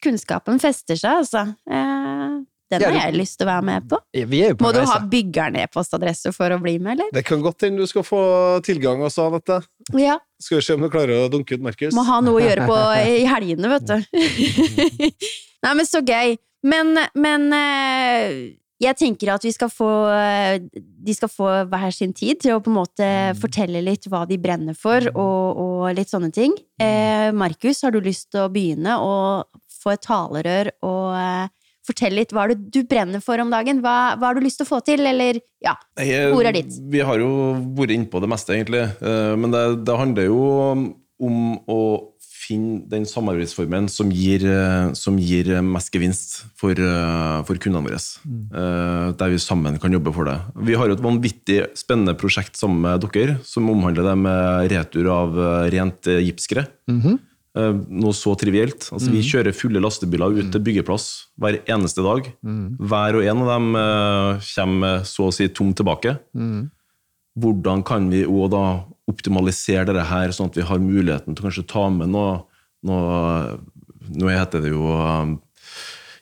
kunnskapen 0.01 0.61
fester 0.61 0.99
seg, 0.99 1.23
altså. 1.23 1.47
Eh, 1.71 2.41
den 2.71 2.83
Ja, 2.83 2.91
har 2.95 3.09
jeg 3.09 3.19
lyst 3.19 3.37
til 3.39 3.47
å 3.47 3.51
være 3.51 3.65
med 3.67 3.87
på. 3.91 3.99
På 3.99 4.65
Må 4.65 4.71
du 4.75 4.81
ha 4.87 4.99
byggeren 5.11 5.59
e-postadresse 5.63 6.31
for 6.35 6.55
å 6.55 6.59
bli 6.61 6.77
med, 6.79 6.95
eller? 6.95 7.11
Det 7.15 7.25
kan 7.27 7.43
godt 7.43 7.67
hende 7.67 7.83
du 7.83 7.89
skal 7.89 8.05
få 8.07 8.21
tilgang 8.65 9.03
også, 9.05 9.27
Anette. 9.31 9.61
Ja. 9.97 10.19
Skal 10.41 10.59
vi 10.59 10.65
se 10.65 10.77
om 10.77 10.85
du 10.85 10.89
klarer 10.93 11.25
å 11.25 11.29
dunke 11.31 11.57
ut 11.57 11.65
Markus. 11.65 11.93
Må 11.97 12.05
ha 12.07 12.21
noe 12.23 12.39
å 12.39 12.45
gjøre 12.47 12.69
på 12.69 12.79
i 13.03 13.27
helgene, 13.29 13.75
vet 13.75 13.91
du. 13.91 13.99
Nei, 15.65 15.75
men 15.75 15.85
så 15.87 16.01
gøy. 16.05 16.37
Men, 16.61 16.93
men 17.17 17.47
eh, 17.57 18.33
jeg 18.81 18.97
tenker 18.97 19.31
at 19.33 19.45
vi 19.45 19.51
skal 19.53 19.69
få 19.73 19.89
eh, 20.13 20.61
De 20.73 21.15
skal 21.17 21.29
få 21.31 21.49
hver 21.69 21.93
sin 21.93 22.13
tid 22.17 22.41
til 22.43 22.57
å 22.57 22.61
på 22.61 22.69
en 22.69 22.77
måte 22.79 23.07
fortelle 23.41 23.81
litt 23.85 24.07
hva 24.09 24.23
de 24.29 24.37
brenner 24.41 24.77
for, 24.77 25.05
og, 25.13 25.61
og 25.61 25.87
litt 25.97 26.11
sånne 26.11 26.31
ting. 26.33 26.53
Eh, 26.81 27.29
Markus, 27.33 27.83
har 27.85 27.93
du 27.93 28.01
lyst 28.01 28.31
til 28.33 28.45
å 28.45 28.51
begynne 28.53 28.97
å 29.01 29.15
få 29.81 29.95
et 29.95 30.05
talerør 30.05 30.71
og 30.85 31.57
fortelle 31.87 32.21
litt 32.21 32.33
hva 32.35 32.45
er 32.45 32.53
det 32.53 32.69
du 32.73 32.81
brenner 32.87 33.23
for 33.23 33.41
om 33.41 33.51
dagen? 33.53 33.81
Hva, 33.83 34.13
hva 34.19 34.31
har 34.31 34.37
du 34.37 34.45
lyst 34.45 34.61
til 34.61 34.67
å 34.67 34.71
få 34.71 34.81
til, 34.85 35.03
eller 35.07 35.41
ja. 35.63 35.75
Eh, 35.99 36.29
er 36.29 36.55
ditt. 36.55 36.77
Vi 36.91 37.03
har 37.05 37.21
jo 37.21 37.31
vært 37.77 37.95
innpå 37.95 38.21
det 38.21 38.31
meste, 38.31 38.55
egentlig. 38.55 38.85
Eh, 39.01 39.35
Men 39.39 39.53
det, 39.53 39.65
det 39.87 39.99
handler 39.99 40.29
jo 40.29 40.41
om 41.21 41.37
å 41.69 41.81
finne 42.41 42.81
den 42.89 43.05
samarbeidsformen 43.05 43.85
som 43.91 44.09
gir, 44.11 44.43
eh, 44.49 44.93
som 44.97 45.19
gir 45.21 45.51
mest 45.61 45.93
gevinst 45.93 46.39
for, 46.57 46.73
eh, 46.73 47.43
for 47.45 47.61
kundene 47.61 47.85
våre. 47.85 48.01
Mm. 48.25 49.17
Der 49.17 49.29
vi 49.29 49.37
sammen 49.37 49.79
kan 49.79 49.93
jobbe 49.93 50.13
for 50.13 50.25
det. 50.25 50.39
Vi 50.57 50.73
har 50.73 50.87
jo 50.87 50.97
et 50.97 51.05
vanvittig 51.05 51.59
spennende 51.77 52.17
prosjekt 52.17 52.57
sammen 52.57 52.81
med 52.81 53.05
dere, 53.05 53.39
som 53.45 53.69
omhandler 53.69 54.09
det 54.09 54.17
med 54.17 54.71
retur 54.71 55.11
av 55.13 55.37
rent 55.71 56.07
eh, 56.07 56.21
Mm 56.89 57.01
Eh, 57.01 57.30
Noe 57.51 58.15
så 58.15 58.31
trivielt. 58.39 58.85
Altså, 58.93 59.09
Vi 59.11 59.21
kjører 59.27 59.51
fulle 59.51 59.81
lastebiler 59.83 60.37
ut 60.37 60.51
til 60.53 60.61
byggeplass 60.63 61.07
hver 61.41 61.57
eneste 61.67 62.05
dag. 62.05 62.29
Hver 62.79 63.17
og 63.19 63.25
en 63.27 63.41
av 63.43 63.49
dem 63.51 63.75
eh, 63.75 64.45
kommer 64.53 65.03
så 65.09 65.27
å 65.27 65.33
si 65.35 65.49
tom 65.51 65.73
tilbake. 65.75 66.15
Hvordan 67.41 67.83
kan 67.87 68.09
vi 68.11 68.23
òg 68.27 68.49
da 68.51 68.63
optimalisere 69.11 69.85
dette 69.89 70.07
her, 70.07 70.31
sånn 70.35 70.51
at 70.51 70.57
vi 70.59 70.65
har 70.67 70.79
muligheten 70.83 71.35
til 71.35 71.43
å 71.43 71.49
kanskje 71.49 71.67
ta 71.67 71.89
med 71.91 72.11
noe, 72.13 72.41
noe 72.87 73.59
Nå 74.11 74.27
heter 74.27 74.63
det 74.63 74.71
jo 74.73 74.81
um, 74.91 75.35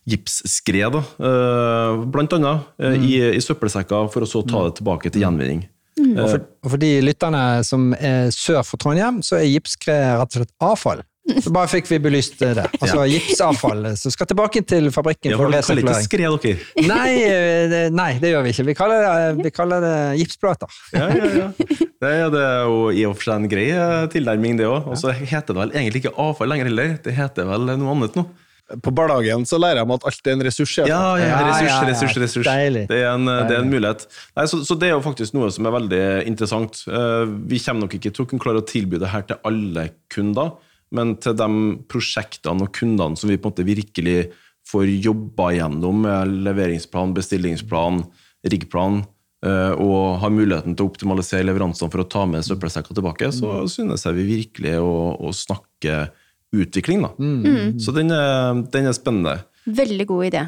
gipsskred, 0.09 0.93
da, 0.93 0.99
eh, 1.25 2.01
blant 2.11 2.33
annet, 2.35 2.67
eh, 2.77 2.97
i, 3.01 3.13
i 3.37 3.41
søppelsekker, 3.41 4.09
for 4.13 4.25
å 4.25 4.29
så 4.29 4.41
ta 4.45 4.65
det 4.67 4.75
tilbake 4.77 5.09
til 5.09 5.23
gjenvinning. 5.23 5.63
Og 5.99 6.19
for, 6.19 6.43
og 6.63 6.73
for 6.73 6.81
de 6.81 6.89
lytterne 7.01 7.43
som 7.65 7.89
er 7.95 8.29
sør 8.35 8.61
for 8.67 8.79
Trondheim, 8.83 9.23
så 9.25 9.39
er 9.39 9.47
gipsskred 9.47 10.19
rett 10.19 10.35
og 10.35 10.41
slett 10.41 10.53
avfall. 10.69 11.01
Så 11.43 11.51
bare 11.53 11.69
fikk 11.71 11.87
vi 11.91 11.99
belyst 12.01 12.39
det. 12.41 12.65
Altså 12.79 13.05
gipsavfall 13.11 13.85
som 13.99 14.11
skal 14.13 14.29
tilbake 14.31 14.63
til 14.67 14.89
fabrikken 14.95 15.31
Ja, 15.33 15.37
for 15.39 15.51
dere 15.53 15.61
kaller 15.63 15.83
ikke 15.83 15.93
resirkulering. 15.93 16.59
skred, 16.59 16.75
dere. 16.75 16.87
Nei, 16.89 17.13
eh, 17.23 17.67
det- 17.71 17.93
nei, 17.93 18.09
det 18.19 18.33
gjør 18.33 18.43
vi 18.47 18.53
ikke. 18.55 18.65
Vi 18.71 18.73
kaller 18.81 19.05
det, 19.05 19.43
vi 19.45 19.51
kaller 19.51 19.81
det 19.85 19.95
gipsplater. 20.23 20.67
Ja, 20.93 21.07
ja, 21.13 21.31
ja. 21.43 21.47
Det 21.99 22.09
er, 22.15 22.29
det 22.31 22.43
er 22.43 22.61
jo 22.65 22.89
i 22.95 23.05
og 23.05 23.15
for 23.19 23.29
seg 23.29 23.41
en 23.43 23.49
grei 23.51 23.69
eh, 23.75 24.05
tilnærming, 24.13 24.57
det 24.59 24.65
òg. 24.69 24.87
Og 24.89 24.97
så 25.01 25.11
heter 25.13 25.53
det 25.53 25.61
vel 25.65 25.71
egentlig 25.75 26.03
ikke 26.05 26.15
avfall 26.17 26.47
lenger 26.53 26.69
heller. 26.71 26.93
Det 27.03 27.13
heter 27.17 27.45
vel 27.49 27.67
noe 27.77 27.95
annet 27.95 28.15
nå. 28.19 28.25
På 28.85 28.91
barnehagen 28.93 29.47
så 29.49 29.57
lærer 29.57 29.79
jeg 29.81 29.87
meg 29.89 29.97
at 29.97 30.03
alt 30.11 30.27
er 30.29 30.35
en 30.35 30.43
ressurs. 30.45 30.73
Ja, 30.77 30.85
ja, 30.85 30.97
Ja, 31.17 31.37
ressurs, 31.47 31.65
ja, 31.65 31.77
ja. 31.81 31.87
ressurs, 31.89 32.17
ressurs. 32.21 32.45
Deilig. 32.45 32.83
Det 32.91 32.99
er 33.01 33.07
en, 33.15 33.25
det 33.25 33.55
er 33.55 33.63
en 33.63 33.71
mulighet. 33.71 34.03
Nei, 34.37 34.45
så, 34.45 34.59
så 34.63 34.77
det 34.77 34.91
er 34.91 34.93
jo 34.93 35.01
faktisk 35.01 35.33
noe 35.33 35.49
som 35.55 35.65
er 35.65 35.73
veldig 35.73 36.01
interessant. 36.29 36.83
Eh, 36.85 37.25
Vi 37.49 37.57
kommer 37.65 37.87
nok 37.87 37.95
ikke 37.97 38.11
til 38.13 38.25
å 38.25 38.29
kunne 38.29 38.43
klare 38.43 38.61
å 38.61 38.67
tilby 38.69 38.99
det 39.01 39.09
her 39.09 39.25
til 39.25 39.39
alle 39.49 39.87
kunder, 40.13 40.51
men 40.95 41.15
til 41.21 41.35
de 41.37 41.49
prosjektene 41.91 42.65
og 42.65 42.73
kundene 42.75 43.19
som 43.19 43.29
vi 43.29 43.37
på 43.37 43.49
en 43.49 43.53
måte 43.53 43.67
virkelig 43.67 44.17
får 44.69 44.89
jobba 45.01 45.51
gjennom 45.55 46.03
med 46.05 46.33
leveringsplan, 46.45 47.13
bestillingsplan, 47.17 48.03
riggplan, 48.49 49.01
eh, 49.45 49.73
og 49.73 50.19
har 50.21 50.33
muligheten 50.33 50.75
til 50.75 50.85
å 50.85 50.91
optimalisere 50.91 51.47
leveransene 51.47 51.89
for 51.93 52.03
å 52.03 52.09
ta 52.09 52.25
med 52.29 52.45
søppelsekker 52.45 52.97
tilbake, 52.97 53.31
så 53.33 53.63
synes 53.71 54.05
jeg 54.05 54.17
vi 54.19 54.27
virkelig 54.35 54.77
å, 54.83 54.93
å 55.17 55.33
snakke 55.35 56.09
utvikling, 56.55 57.05
da. 57.05 57.13
Så 57.81 57.93
den 57.93 58.13
er, 58.13 58.61
den 58.73 58.89
er 58.89 58.95
spennende. 58.97 59.35
Veldig 59.69 60.05
god 60.09 60.29
idé. 60.31 60.45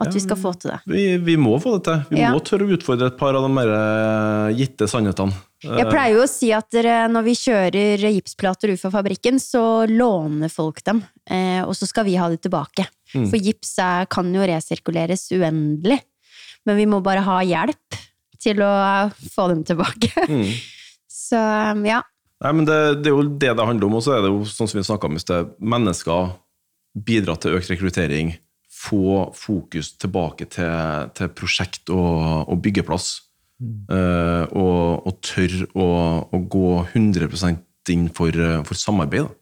At 0.00 0.10
vi 0.10 0.20
skal 0.24 0.38
få 0.40 0.50
til 0.58 0.72
det. 0.72 0.78
Vi, 0.90 1.02
vi 1.22 1.34
må 1.38 1.52
få 1.62 1.76
det 1.76 1.84
til. 1.86 2.00
Vi 2.10 2.18
Ja. 2.20 2.32
må 2.34 2.40
tørre 2.42 2.66
å 2.66 2.72
utfordre 2.74 3.12
et 3.12 3.18
par 3.18 3.36
av 3.38 3.44
de 3.46 3.50
mer 3.54 3.68
eh, 3.70 4.56
gitte 4.58 4.88
sannhetene. 4.90 5.36
Jeg 5.64 5.86
pleier 5.88 6.16
jo 6.16 6.24
å 6.24 6.28
si 6.28 6.50
at 6.52 6.66
dere, 6.74 7.06
når 7.08 7.22
vi 7.24 7.34
kjører 7.38 8.02
gipsplater 8.10 8.72
ut 8.74 8.80
fra 8.82 8.90
fabrikken, 8.92 9.38
så 9.40 9.86
låner 9.88 10.50
folk 10.52 10.82
dem, 10.84 10.98
eh, 11.30 11.62
og 11.64 11.72
så 11.78 11.86
skal 11.88 12.04
vi 12.04 12.16
ha 12.20 12.26
det 12.28 12.42
tilbake. 12.44 12.84
Mm. 13.14 13.28
For 13.30 13.38
gips 13.38 13.76
kan 14.10 14.34
jo 14.34 14.42
resirkuleres 14.50 15.28
uendelig, 15.32 16.00
men 16.66 16.76
vi 16.76 16.88
må 16.90 17.00
bare 17.00 17.22
ha 17.24 17.38
hjelp 17.46 18.00
til 18.42 18.60
å 18.66 18.72
få 19.32 19.48
dem 19.54 19.62
tilbake. 19.64 20.10
Mm. 20.28 20.50
Så 21.24 21.38
ja. 21.86 22.02
Nei, 22.42 22.50
men 22.52 22.66
det, 22.68 22.76
det 23.00 23.08
er 23.08 23.14
jo 23.14 23.22
det 23.40 23.52
det 23.56 23.64
handler 23.64 23.86
om, 23.86 23.94
og 23.96 24.02
så 24.04 24.16
er 24.18 24.24
det 24.26 24.28
jo 24.32 24.42
sånn 24.44 24.68
som 24.68 24.76
vi 24.76 24.82
snakka 24.84 25.08
om 25.08 25.14
i 25.16 25.22
sted, 25.22 25.54
mennesker 25.62 26.34
bidrar 27.06 27.38
til 27.40 27.54
økt 27.56 27.70
rekruttering, 27.72 28.34
få 28.84 29.30
fokus 29.38 29.94
tilbake 30.00 30.48
til, 30.52 31.08
til 31.16 31.30
prosjekt 31.36 31.92
og, 31.94 32.48
og 32.48 32.60
byggeplass, 32.64 33.14
Uh, 33.64 34.44
og, 34.58 35.06
og 35.06 35.20
tørre 35.24 35.68
å, 35.78 35.84
å 36.26 36.38
gå 36.50 36.70
100% 36.90 37.92
inn 37.94 38.08
for, 38.12 38.34
for 38.66 38.76
samarbeid. 38.76 39.28
Da. 39.28 39.38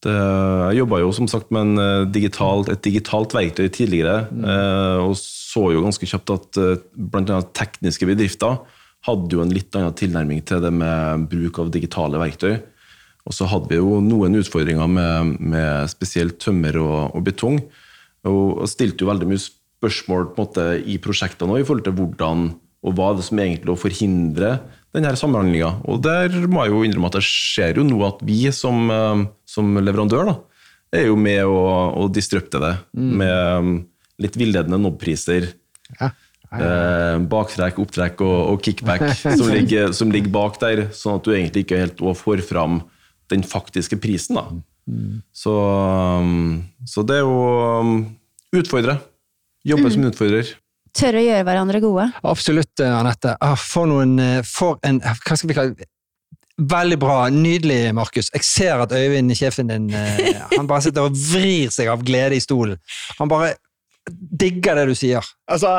Det, 0.00 0.14
jeg 0.14 0.78
jobba 0.78 1.02
jo 1.02 1.10
som 1.12 1.28
sagt 1.28 1.50
med 1.52 1.74
en 1.74 1.80
eh, 1.82 2.70
et 2.72 2.84
digitalt 2.86 3.34
verktøy 3.36 3.66
tidligere, 3.68 4.30
eh, 4.32 5.00
og 5.04 5.12
så 5.20 5.66
jo 5.74 5.82
ganske 5.84 6.08
kjapt 6.08 6.32
at 6.32 6.60
uh, 6.62 7.18
annet 7.20 7.50
tekniske 7.52 8.08
bedrifter 8.08 8.62
hadde 9.04 9.36
jo 9.36 9.42
en 9.44 9.52
litt 9.52 9.76
annen 9.76 9.92
tilnærming 9.96 10.40
til 10.48 10.62
det 10.64 10.72
med 10.72 11.28
bruk 11.28 11.60
av 11.60 11.68
digitale 11.74 12.20
verktøy. 12.20 12.56
Og 13.28 13.36
så 13.36 13.44
hadde 13.52 13.68
vi 13.68 13.76
jo 13.76 14.00
noen 14.00 14.40
utfordringer 14.40 14.88
med, 14.88 15.36
med 15.52 15.92
spesielt 15.92 16.40
tømmer 16.40 16.80
og, 16.80 16.98
og 17.18 17.26
betong. 17.28 17.60
Og, 18.28 18.66
stilte 18.68 19.04
jo 19.04 19.08
veldig 19.08 19.28
mye 19.30 19.40
spørsmål 19.40 20.32
måte, 20.36 20.66
i 20.84 20.98
prosjektene 21.00 21.60
i 21.60 21.64
forhold 21.64 21.86
til 21.86 21.96
hvordan 21.96 22.50
og 22.80 22.96
hva 22.96 23.10
det 23.12 23.26
som 23.26 23.40
egentlig 23.42 23.74
å 23.74 23.80
forhindre 23.80 24.54
denne 24.96 25.12
samhandlinga. 25.18 25.82
Og 25.90 26.00
der 26.04 26.32
må 26.48 26.64
jeg 26.64 26.72
jo 26.72 26.84
innrømme 26.86 27.10
at 27.10 27.18
det 27.18 27.26
skjer 27.26 27.80
jo 27.80 27.84
nå 27.84 27.98
at 28.06 28.22
vi 28.24 28.38
som, 28.56 28.86
eh, 28.92 29.26
som 29.48 29.68
leverandør 29.76 30.30
da, 30.30 30.36
er 30.96 31.06
jo 31.10 31.18
med 31.20 31.44
å, 31.46 31.60
å 32.00 32.08
disrupte 32.10 32.58
det 32.62 32.72
med 32.96 33.30
um, 33.30 33.74
litt 34.18 34.34
villedende 34.40 34.80
NOB-priser. 34.80 35.52
Ja. 36.00 36.10
Eh, 36.50 37.16
baktrekk, 37.30 37.78
opptrekk 37.78 38.24
og, 38.26 38.38
og 38.54 38.64
kickback 38.64 39.04
som 39.38 39.46
ligger, 39.52 39.92
som 39.94 40.10
ligger 40.10 40.32
bak 40.34 40.58
der, 40.62 40.88
sånn 40.96 41.20
at 41.20 41.28
du 41.28 41.30
egentlig 41.36 41.62
ikke 41.66 41.78
helt 41.78 42.02
får 42.18 42.42
fram 42.48 42.80
den 43.30 43.46
faktiske 43.46 44.00
prisen. 44.02 44.40
da. 44.40 44.48
Så, 45.32 45.52
um, 46.20 46.62
så 46.88 47.04
det 47.06 47.20
er 47.20 47.24
jo 47.26 47.36
um, 47.80 47.94
utfordre. 48.56 48.98
Jobbe 49.66 49.92
som 49.92 50.04
utfordrer. 50.08 50.54
Tørre 50.96 51.20
å 51.20 51.24
gjøre 51.24 51.46
hverandre 51.46 51.80
gode. 51.82 52.08
Absolutt, 52.26 52.80
eh, 52.82 52.90
Anette. 52.90 53.36
Ah, 53.44 53.56
for 53.58 53.86
noen 53.90 54.18
eh, 54.18 54.42
For 54.46 54.80
en 54.86 54.98
Hva 55.04 55.36
skal 55.36 55.50
vi 55.50 55.56
kalle 55.56 55.76
det? 55.78 55.88
Veldig 56.60 56.98
bra. 57.00 57.18
Nydelig, 57.32 57.94
Markus. 57.96 58.28
Jeg 58.34 58.44
ser 58.44 58.82
at 58.82 58.92
Øyvind, 58.92 59.32
sjefen 59.38 59.70
din, 59.70 59.86
eh, 59.96 60.42
han 60.56 60.68
bare 60.68 60.84
sitter 60.84 61.06
og 61.08 61.16
vrir 61.16 61.70
seg 61.72 61.88
av 61.88 62.02
glede 62.04 62.36
i 62.36 62.42
stolen. 62.42 62.80
Han 63.20 63.30
bare 63.30 63.54
digger 64.10 64.80
det 64.80 64.90
du 64.90 64.94
sier. 64.98 65.24
Altså, 65.48 65.70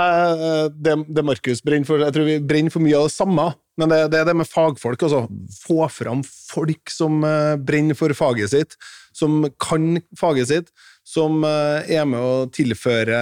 det, 0.74 0.96
det 1.10 1.26
Markus 1.26 1.62
brenner 1.66 1.90
for 1.90 2.02
Jeg 2.02 2.16
tror 2.16 2.26
vi 2.26 2.40
brenner 2.40 2.74
for 2.74 2.82
mye 2.86 2.98
av 2.98 3.10
det 3.10 3.14
samme, 3.14 3.46
men 3.82 3.90
det, 3.90 4.02
det 4.14 4.22
er 4.22 4.28
det 4.30 4.38
med 4.38 4.50
fagfolk. 4.50 5.08
Altså. 5.08 5.26
Få 5.64 5.86
fram 5.92 6.22
folk 6.26 6.94
som 6.94 7.24
uh, 7.26 7.58
brenner 7.58 7.98
for 7.98 8.14
faget 8.18 8.54
sitt, 8.54 8.78
som 9.18 9.48
kan 9.62 9.96
faget 10.20 10.52
sitt, 10.52 10.70
som 11.08 11.42
uh, 11.44 11.82
er 11.82 12.06
med 12.10 12.22
å 12.22 12.46
tilføre, 12.54 13.18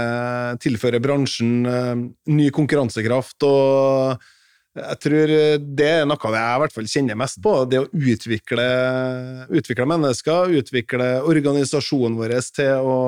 tilføre 0.61 0.99
bransjen 1.03 1.55
uh, 1.63 1.95
ny 2.31 2.51
konkurransekraft. 2.55 3.39
og 3.47 4.27
jeg 4.79 4.99
tror 5.01 5.31
det 5.75 5.87
er 5.89 6.05
noe 6.07 6.21
av 6.29 6.31
det 6.31 6.39
jeg 6.39 6.57
i 6.57 6.61
hvert 6.61 6.75
fall 6.75 6.89
kjenner 6.91 7.17
mest 7.17 7.39
på. 7.43 7.55
Det 7.67 7.79
å 7.81 7.87
utvikle, 7.89 8.67
utvikle 9.49 9.87
mennesker, 9.89 10.53
utvikle 10.61 11.07
organisasjonen 11.27 12.15
vår 12.19 12.35
til 12.53 12.85
å 12.85 12.99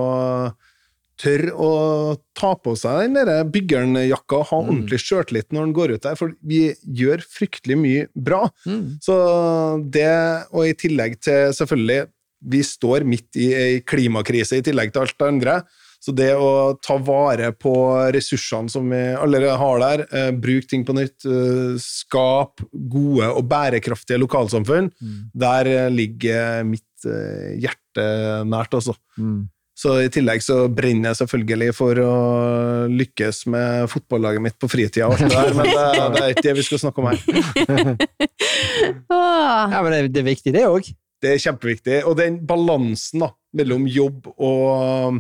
tørre 1.22 1.54
å 1.54 1.72
ta 2.38 2.56
på 2.58 2.74
seg 2.80 3.04
den 3.06 3.20
der 3.30 3.44
byggernjakka 3.54 4.40
og 4.40 4.48
ha 4.50 4.62
ordentlig 4.64 5.02
sjøltillit 5.04 5.52
når 5.54 5.68
den 5.68 5.76
går 5.78 5.94
ut 5.96 6.08
der, 6.08 6.18
for 6.20 6.34
vi 6.42 6.64
gjør 7.02 7.22
fryktelig 7.22 7.78
mye 7.78 8.08
bra. 8.16 8.48
Så 9.04 9.20
det, 9.94 10.10
og 10.52 10.66
i 10.72 10.74
tillegg 10.82 11.20
til 11.22 11.54
selvfølgelig 11.58 12.10
Vi 12.42 12.64
står 12.66 13.04
midt 13.06 13.38
i 13.38 13.52
ei 13.54 13.82
klimakrise 13.86 14.58
i 14.58 14.64
tillegg 14.66 14.90
til 14.96 15.04
alt 15.04 15.14
det 15.20 15.28
andre. 15.28 15.60
Så 16.02 16.10
det 16.18 16.32
å 16.34 16.74
ta 16.82 16.96
vare 16.98 17.52
på 17.54 17.74
ressursene 18.16 18.72
som 18.74 18.88
vi 18.90 19.02
allerede 19.14 19.54
har 19.62 19.84
der, 19.84 20.02
eh, 20.10 20.32
bruke 20.34 20.66
ting 20.68 20.84
på 20.84 20.96
nytt, 20.98 21.22
eh, 21.30 21.78
skape 21.78 22.66
gode 22.90 23.30
og 23.30 23.46
bærekraftige 23.46 24.18
lokalsamfunn, 24.24 24.90
der 25.38 25.70
eh, 25.70 25.90
ligger 25.94 26.66
mitt 26.66 27.06
eh, 27.06 27.54
hjerte 27.62 28.08
nært, 28.50 28.74
altså. 28.74 28.98
Så 29.82 29.96
i 30.04 30.10
tillegg 30.13 30.44
så 30.46 30.67
brenner 30.70 31.10
jeg 31.10 31.24
selvfølgelig 31.24 31.74
for 31.74 31.98
å 32.04 32.13
lykkes 32.91 33.46
med 33.50 33.88
fotballaget 33.89 34.44
mitt 34.46 34.58
på 34.62 34.70
fritida 34.70 35.08
og 35.08 35.15
alt 35.15 35.24
det 35.26 35.32
der, 35.34 35.56
men 35.58 35.70
det, 35.72 35.86
det 36.13 36.22
er 36.22 36.34
ikke 36.36 36.46
det 36.46 36.56
vi 36.60 36.65
skal 36.67 36.82
snakke 36.84 37.02
om 37.02 37.10
her. 37.10 37.20
Ja, 39.12 39.80
men 39.84 39.91
det, 39.94 40.00
det 40.15 40.22
er 40.22 40.26
viktig, 40.26 40.54
det 40.56 40.63
òg. 40.67 40.88
Det 41.22 41.34
er 41.34 41.41
kjempeviktig. 41.41 41.98
Og 42.10 42.15
den 42.17 42.39
balansen 42.48 43.24
da, 43.24 43.30
mellom 43.58 43.86
jobb 43.89 44.30
og, 44.32 45.20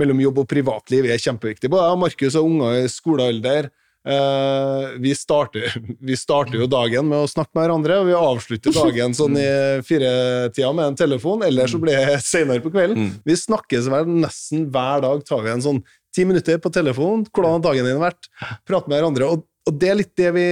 mellom 0.00 0.22
jobb 0.22 0.40
og 0.42 0.48
privatliv 0.50 1.08
er 1.10 1.20
kjempeviktig. 1.20 1.70
Både 1.72 1.88
jeg 1.88 1.96
og 1.96 2.00
Markus 2.04 2.38
og 2.38 2.48
unger 2.48 2.78
i 2.78 2.86
skolealder. 2.92 3.68
Eh, 4.06 4.94
vi, 5.02 5.14
starter, 5.18 5.74
vi 6.08 6.16
starter 6.18 6.60
jo 6.60 6.68
dagen 6.70 7.08
med 7.10 7.24
å 7.24 7.30
snakke 7.30 7.52
med 7.52 7.66
hverandre, 7.66 7.98
og 8.00 8.08
vi 8.10 8.16
avslutter 8.18 8.76
dagen 8.76 9.16
sånn 9.16 9.38
i 9.40 9.48
firetida 9.86 10.72
med 10.76 10.92
en 10.92 10.98
telefon, 10.98 11.44
eller 11.46 11.70
så 11.70 11.80
blir 11.82 11.98
det 11.98 12.20
senere 12.32 12.64
på 12.64 12.72
kvelden. 12.74 13.12
Vi 13.26 13.38
snakkes 13.42 13.90
vel 13.92 14.08
nesten 14.22 14.68
hver 14.72 15.04
dag, 15.04 15.26
tar 15.26 15.44
vi 15.46 15.54
en 15.54 15.66
sånn 15.66 15.82
ti 16.16 16.24
minutter 16.28 16.62
på 16.62 16.72
telefon. 16.72 17.26
Hvordan 17.28 17.58
har 17.58 17.66
dagen 17.68 17.90
din 17.90 18.00
vært? 18.00 18.30
Prater 18.68 18.88
med 18.88 19.00
hverandre. 19.00 19.28
Og, 19.34 19.44
og 19.68 19.78
det 19.80 19.92
er 19.92 20.00
litt 20.00 20.14
det 20.16 20.32
vi 20.36 20.48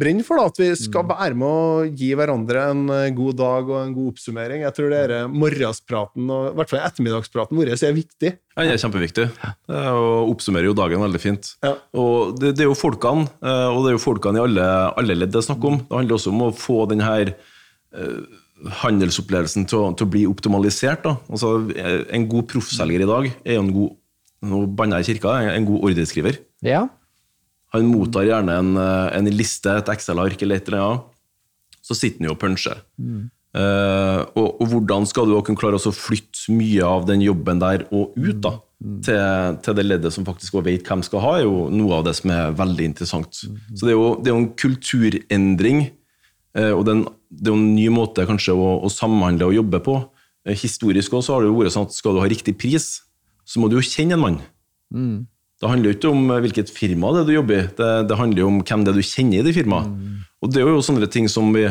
brenner 0.00 0.26
for, 0.26 0.40
da, 0.40 0.48
at 0.50 0.60
vi 0.60 0.68
skal 0.78 1.06
være 1.08 1.36
med 1.38 1.46
å 1.46 1.84
gi 1.96 2.10
hverandre 2.18 2.64
en 2.72 2.82
eh, 2.94 3.12
god 3.16 3.38
dag 3.40 3.70
og 3.70 3.78
en 3.80 3.94
god 3.96 4.12
oppsummering. 4.14 4.64
Jeg 4.66 4.76
tror 4.76 4.92
det 4.92 5.00
er 5.04 5.30
morgenspraten, 5.30 6.26
og 6.32 6.50
i 6.50 6.58
hvert 6.58 6.72
fall 6.72 6.82
ettermiddagspraten 6.86 7.60
vår, 7.60 7.72
er 7.76 7.96
viktig. 7.96 8.34
Ja, 8.56 8.66
det 8.66 8.74
er 8.74 8.82
kjempeviktig. 8.82 9.28
Det 9.30 9.78
er 9.78 9.96
å 9.96 10.26
oppsummere 10.32 10.68
jo 10.68 10.76
dagen 10.76 11.04
veldig 11.04 11.22
fint. 11.22 11.54
Ja. 11.64 11.76
Og 11.96 12.36
det, 12.40 12.54
det 12.58 12.66
er 12.66 12.70
jo 12.70 12.78
folkene, 12.78 13.30
eh, 13.44 13.66
og 13.70 13.84
det 13.84 13.92
er 13.92 13.98
jo 13.98 14.04
folkene 14.04 14.40
i 14.40 14.44
alle, 14.48 14.68
alle 15.00 15.18
ledd 15.18 15.34
det 15.34 15.42
er 15.42 15.48
snakk 15.50 15.66
om. 15.70 15.80
Det 15.86 16.00
handler 16.00 16.18
også 16.18 16.34
om 16.34 16.46
å 16.48 16.52
få 16.56 16.82
den 16.90 17.04
her 17.04 17.34
eh, 17.34 18.20
handelsopplevelsen 18.82 19.66
til 19.70 19.80
å, 19.80 19.90
til 19.96 20.08
å 20.08 20.12
bli 20.12 20.26
optimalisert. 20.28 21.04
Da. 21.06 21.16
Altså, 21.32 21.56
eh, 21.76 22.02
en 22.16 22.28
god 22.30 22.48
proffselger 22.50 23.04
i 23.04 23.08
dag 23.08 23.32
er 23.44 23.58
jo 23.58 23.64
en 23.64 23.74
god 23.76 23.96
nå 24.50 24.62
banner 24.72 25.00
jeg 25.00 25.04
i 25.04 25.14
kirka, 25.14 25.34
en 25.52 25.68
god 25.68 25.90
ordreskriver. 25.90 26.38
Ja. 26.64 26.86
Han 27.74 27.90
mottar 27.90 28.26
gjerne 28.26 28.56
en, 28.62 28.72
eh, 28.76 29.18
en 29.18 29.30
liste, 29.30 29.70
et 29.70 29.92
Excel-ark 29.92 30.42
eller 30.42 30.58
et 30.58 30.70
eller 30.70 30.86
annet. 30.86 31.20
Så 31.80 31.96
sitter 31.96 32.20
han 32.20 32.30
jo 32.30 32.36
og 32.36 32.40
puncher. 32.40 32.82
Eh, 33.50 34.20
og, 34.38 34.60
og 34.62 34.66
hvordan 34.70 35.06
skal 35.10 35.26
du 35.26 35.34
kunne 35.42 35.58
klare 35.58 35.78
å 35.78 35.94
flytte 35.94 36.52
mye 36.54 36.86
av 36.86 37.06
den 37.08 37.22
jobben 37.24 37.62
der 37.62 37.82
og 37.90 38.14
ut 38.14 38.38
da, 38.44 38.52
til, 39.04 39.56
til 39.64 39.76
det 39.76 39.84
leddet 39.86 40.14
som 40.14 40.26
faktisk 40.26 40.60
vet 40.62 40.86
hvem 40.86 41.02
skal 41.02 41.24
ha, 41.24 41.32
er 41.38 41.48
jo 41.48 41.66
noe 41.74 41.98
av 41.98 42.06
det 42.06 42.14
som 42.20 42.32
er 42.34 42.54
veldig 42.58 42.86
interessant. 42.92 43.42
Så 43.74 43.82
det 43.82 43.92
er 43.92 43.98
jo, 43.98 44.12
det 44.20 44.30
er 44.30 44.36
jo 44.36 44.42
en 44.44 44.52
kulturendring, 44.62 45.82
uh, 46.56 46.72
og 46.76 46.86
det 46.86 46.94
er 46.94 47.00
en, 47.00 47.04
det 47.30 47.50
er 47.50 47.52
jo 47.52 47.58
en 47.58 47.74
ny 47.74 47.88
måte 47.92 48.24
kanskje 48.28 48.54
å, 48.54 48.70
å 48.86 48.92
samhandle 48.92 49.50
og 49.50 49.58
jobbe 49.58 49.82
på. 49.84 49.98
Uh, 50.46 50.54
historisk 50.54 51.18
også 51.18 51.36
har 51.36 51.44
det 51.44 51.50
jo 51.50 51.58
vært 51.58 51.74
sånn 51.76 51.90
at 51.90 51.98
skal 51.98 52.16
du 52.16 52.22
ha 52.22 52.30
riktig 52.30 52.56
pris, 52.60 52.88
så 53.44 53.60
må 53.60 53.68
du 53.68 53.76
jo 53.80 53.84
kjenne 53.84 54.16
en 54.16 54.24
mann. 54.24 54.40
Det 55.60 55.68
handler 55.68 55.90
jo 55.90 55.98
ikke 55.98 56.10
om 56.10 56.30
eh, 56.30 56.40
hvilket 56.46 56.72
firma 56.72 57.12
det 57.14 57.22
er 57.22 57.28
du 57.28 57.34
jobber 57.36 57.58
i, 57.58 57.68
det, 57.76 57.90
det 58.08 58.18
handler 58.18 58.42
jo 58.42 58.48
om 58.48 58.60
hvem 58.64 58.84
det 58.86 58.92
er 58.92 59.00
du 59.00 59.06
kjenner 59.06 59.40
i 59.42 59.46
det 59.46 59.56
firmaet. 59.56 59.90
Og 60.40 60.52
det 60.52 60.62
er 60.62 60.70
jo 60.70 60.84
sånne 60.84 61.08
ting 61.12 61.28
som 61.28 61.50
vi, 61.52 61.66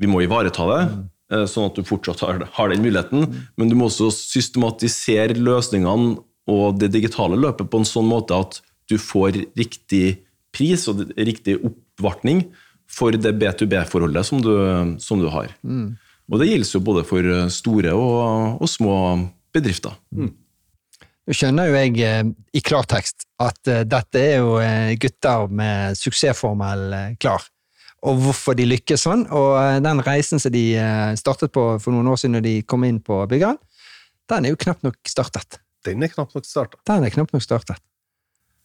vi 0.00 0.08
må 0.08 0.22
ivareta 0.24 0.64
det, 0.70 0.80
mm. 0.88 1.42
sånn 1.52 1.68
at 1.68 1.76
du 1.76 1.84
fortsatt 1.84 2.24
har, 2.24 2.40
har 2.56 2.72
den 2.72 2.80
muligheten, 2.84 3.26
men 3.60 3.68
du 3.68 3.76
må 3.76 3.90
også 3.90 4.08
systematisere 4.16 5.36
løsningene 5.36 6.16
og 6.48 6.80
det 6.80 6.88
digitale 6.94 7.36
løpet 7.36 7.68
på 7.68 7.82
en 7.82 7.88
sånn 7.88 8.08
måte 8.08 8.32
at 8.32 8.62
du 8.88 8.96
får 8.96 9.36
riktig 9.58 10.22
pris 10.56 10.86
og 10.88 11.04
riktig 11.12 11.58
oppvartning 11.60 12.46
for 12.88 13.12
det 13.12 13.34
B2B-forholdet 13.36 14.24
som, 14.24 14.40
som 14.96 15.20
du 15.20 15.28
har. 15.28 15.52
Og 16.32 16.40
det 16.40 16.48
gjelder 16.48 16.70
jo 16.72 16.80
både 16.86 17.04
for 17.04 17.28
store 17.52 17.92
og, 17.92 18.62
og 18.64 18.70
små 18.72 18.94
bedrifter. 19.52 19.92
Nå 21.28 21.34
skjønner 21.36 21.68
jo 21.68 21.76
jeg 21.76 21.98
eh, 22.08 22.28
i 22.56 22.60
klartekst 22.64 23.26
at 23.44 23.68
eh, 23.68 23.82
dette 23.84 24.16
er 24.16 24.38
jo 24.40 24.54
eh, 24.64 24.94
gutter 24.96 25.50
med 25.52 25.98
suksessformel 26.00 26.94
klar, 27.20 27.44
og 28.08 28.22
hvorfor 28.22 28.56
de 28.56 28.64
lykkes 28.64 29.04
sånn. 29.04 29.26
Og 29.36 29.82
den 29.84 30.00
reisen 30.06 30.40
som 30.40 30.54
de 30.54 30.64
startet 31.20 31.52
på 31.52 31.66
for 31.84 31.92
noen 31.92 32.08
år 32.08 32.22
siden 32.22 32.38
når 32.38 32.46
de 32.46 32.54
kom 32.64 32.86
inn 32.88 33.02
på 33.04 33.20
byggeren, 33.28 33.60
den 34.32 34.48
er 34.48 34.54
jo 34.54 34.60
knapt 34.64 34.86
nok 34.86 34.96
startet. 35.08 35.60
Den 35.84 36.00
er 36.06 36.14
knapt 36.14 36.32
nok 36.38 36.48
startet. 36.48 36.80
Den 36.88 37.04
er 37.04 37.12
knapt 37.12 37.36
nok 37.36 37.44
startet. 37.44 37.82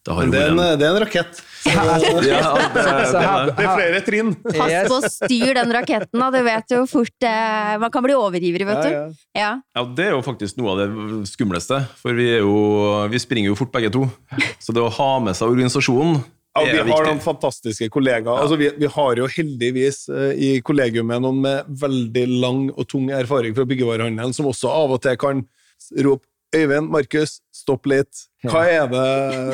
Det 0.04 0.12
har 0.12 0.28
det 0.28 0.40
er 0.40 0.52
en, 0.52 0.60
det 0.80 0.84
er 0.84 0.90
en 0.90 1.00
rakett. 1.00 1.38
Ja, 1.64 1.84
det, 1.96 2.10
det, 2.26 2.32
Det 3.56 3.64
er 3.64 3.70
flere 3.72 4.02
trinn. 4.04 4.34
Pass 4.44 4.90
på 4.90 4.98
å 4.98 5.08
styre 5.08 5.62
den 5.62 5.72
raketten, 5.78 6.20
da. 6.20 6.28
Du 6.34 6.42
vet 6.44 6.74
jo 6.76 6.82
fort 6.92 7.24
eh, 7.24 7.78
Man 7.80 7.94
kan 7.94 8.04
bli 8.04 8.18
overivrig, 8.20 8.68
vet 8.68 8.82
du. 8.84 8.90
Ja, 8.92 9.06
ja. 9.08 9.40
Ja. 9.40 9.52
Ja, 9.80 9.86
Det 9.96 10.10
er 10.10 10.12
jo 10.18 10.20
faktisk 10.26 10.60
noe 10.60 10.74
av 10.74 10.82
det 10.82 11.30
skumleste. 11.32 11.80
For 12.02 12.20
vi, 12.20 12.28
er 12.36 12.44
jo, 12.44 12.58
vi 13.14 13.22
springer 13.24 13.54
jo 13.54 13.60
fort 13.62 13.72
begge 13.72 13.94
to. 13.96 14.04
Så 14.60 14.76
det 14.76 14.84
å 14.84 14.92
ha 14.92 15.10
med 15.24 15.40
seg 15.40 15.54
organisasjonen 15.56 16.20
Ja, 16.20 16.66
vi 16.68 16.76
har 16.82 16.86
viktig. 16.90 17.08
noen 17.08 17.24
fantastiske 17.24 17.88
kollegaer. 17.96 18.44
Altså, 18.44 18.60
vi, 18.60 18.74
vi 18.84 18.92
har 18.98 19.24
jo 19.24 19.32
heldigvis 19.38 20.04
uh, 20.12 20.34
i 20.36 20.58
kollegiumet 20.68 21.24
noen 21.24 21.40
med 21.48 21.72
veldig 21.80 22.28
lang 22.44 22.68
og 22.76 22.92
tung 22.92 23.08
erfaring 23.16 23.56
fra 23.56 23.66
byggevarehandelen, 23.72 24.36
som 24.36 24.52
også 24.52 24.68
av 24.70 24.98
og 25.00 25.02
til 25.08 25.16
kan 25.24 25.48
rope 26.04 26.28
Øyvind, 26.54 26.90
Markus, 26.94 27.40
stopp 27.56 27.86
litt. 27.90 28.26
Hva 28.46 28.64
er 28.70 28.88
det 28.92 29.06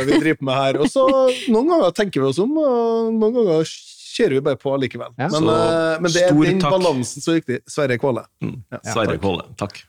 vi 0.10 0.18
driver 0.24 0.43
med 0.50 0.56
her? 0.60 0.80
Og 0.84 0.89
så 0.91 1.06
Noen 1.54 1.70
ganger 1.72 1.93
tenker 1.95 2.24
vi 2.24 2.32
oss 2.32 2.39
om, 2.43 2.58
og 2.60 3.14
noen 3.16 3.38
ganger 3.38 3.70
kjører 3.70 4.36
vi 4.39 4.41
bare 4.50 4.60
på 4.60 4.74
likevel. 4.82 5.14
Ja. 5.16 5.30
Men, 5.30 5.38
Så 5.38 5.54
eh, 5.54 6.02
men 6.04 6.12
det 6.16 6.26
er 6.28 6.34
den 6.36 6.60
takk. 6.64 6.74
balansen 6.76 7.24
som 7.24 7.34
er 7.36 7.39
viktig. 7.41 7.62
Sverre 7.72 8.00
Kvåle. 8.02 8.26
Mm. 8.43 8.58
Ja, 8.74 8.82
Sverre 8.91 9.14
takk. 9.16 9.24
Kåle, 9.24 9.45
takk. 9.62 9.80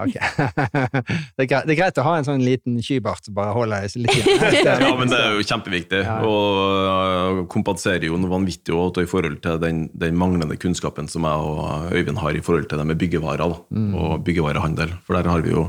Okay. 0.00 0.22
det, 1.36 1.42
er 1.42 1.48
greit, 1.50 1.64
det 1.66 1.74
er 1.74 1.78
greit 1.80 1.98
å 1.98 2.04
ha 2.06 2.12
en 2.20 2.24
sånn 2.28 2.44
liten 2.46 2.76
skybart 2.84 3.26
som 3.26 3.34
bare 3.36 3.50
holder 3.56 3.88
litt 3.98 4.14
igjen. 4.14 4.60
Ja, 4.84 4.92
men 4.96 5.10
det 5.10 5.18
er 5.18 5.34
jo 5.34 5.42
kjempeviktig, 5.48 6.04
Ja. 6.06 6.20
og 6.22 6.60
øh, 6.86 7.40
kompenserer 7.50 8.06
jo 8.06 8.16
noe 8.22 8.30
vanvittig 8.30 8.70
også 8.76 9.02
i 9.02 9.10
forhold 9.10 9.40
til 9.44 9.58
den, 9.60 9.88
den 9.98 10.16
manglende 10.16 10.56
kunnskapen 10.62 11.10
som 11.10 11.26
jeg 11.26 11.50
og 11.50 11.90
Øyvind 11.92 12.22
har 12.22 12.38
i 12.38 12.44
forhold 12.46 12.70
til 12.70 12.78
det 12.80 12.86
med 12.92 13.00
byggevarer 13.02 13.42
da, 13.42 13.58
Mm. 13.74 13.92
og 13.98 14.22
byggevarehandel. 14.24 14.94
For 15.04 15.18
der 15.18 15.28
har 15.34 15.42
vi 15.44 15.56
jo 15.58 15.66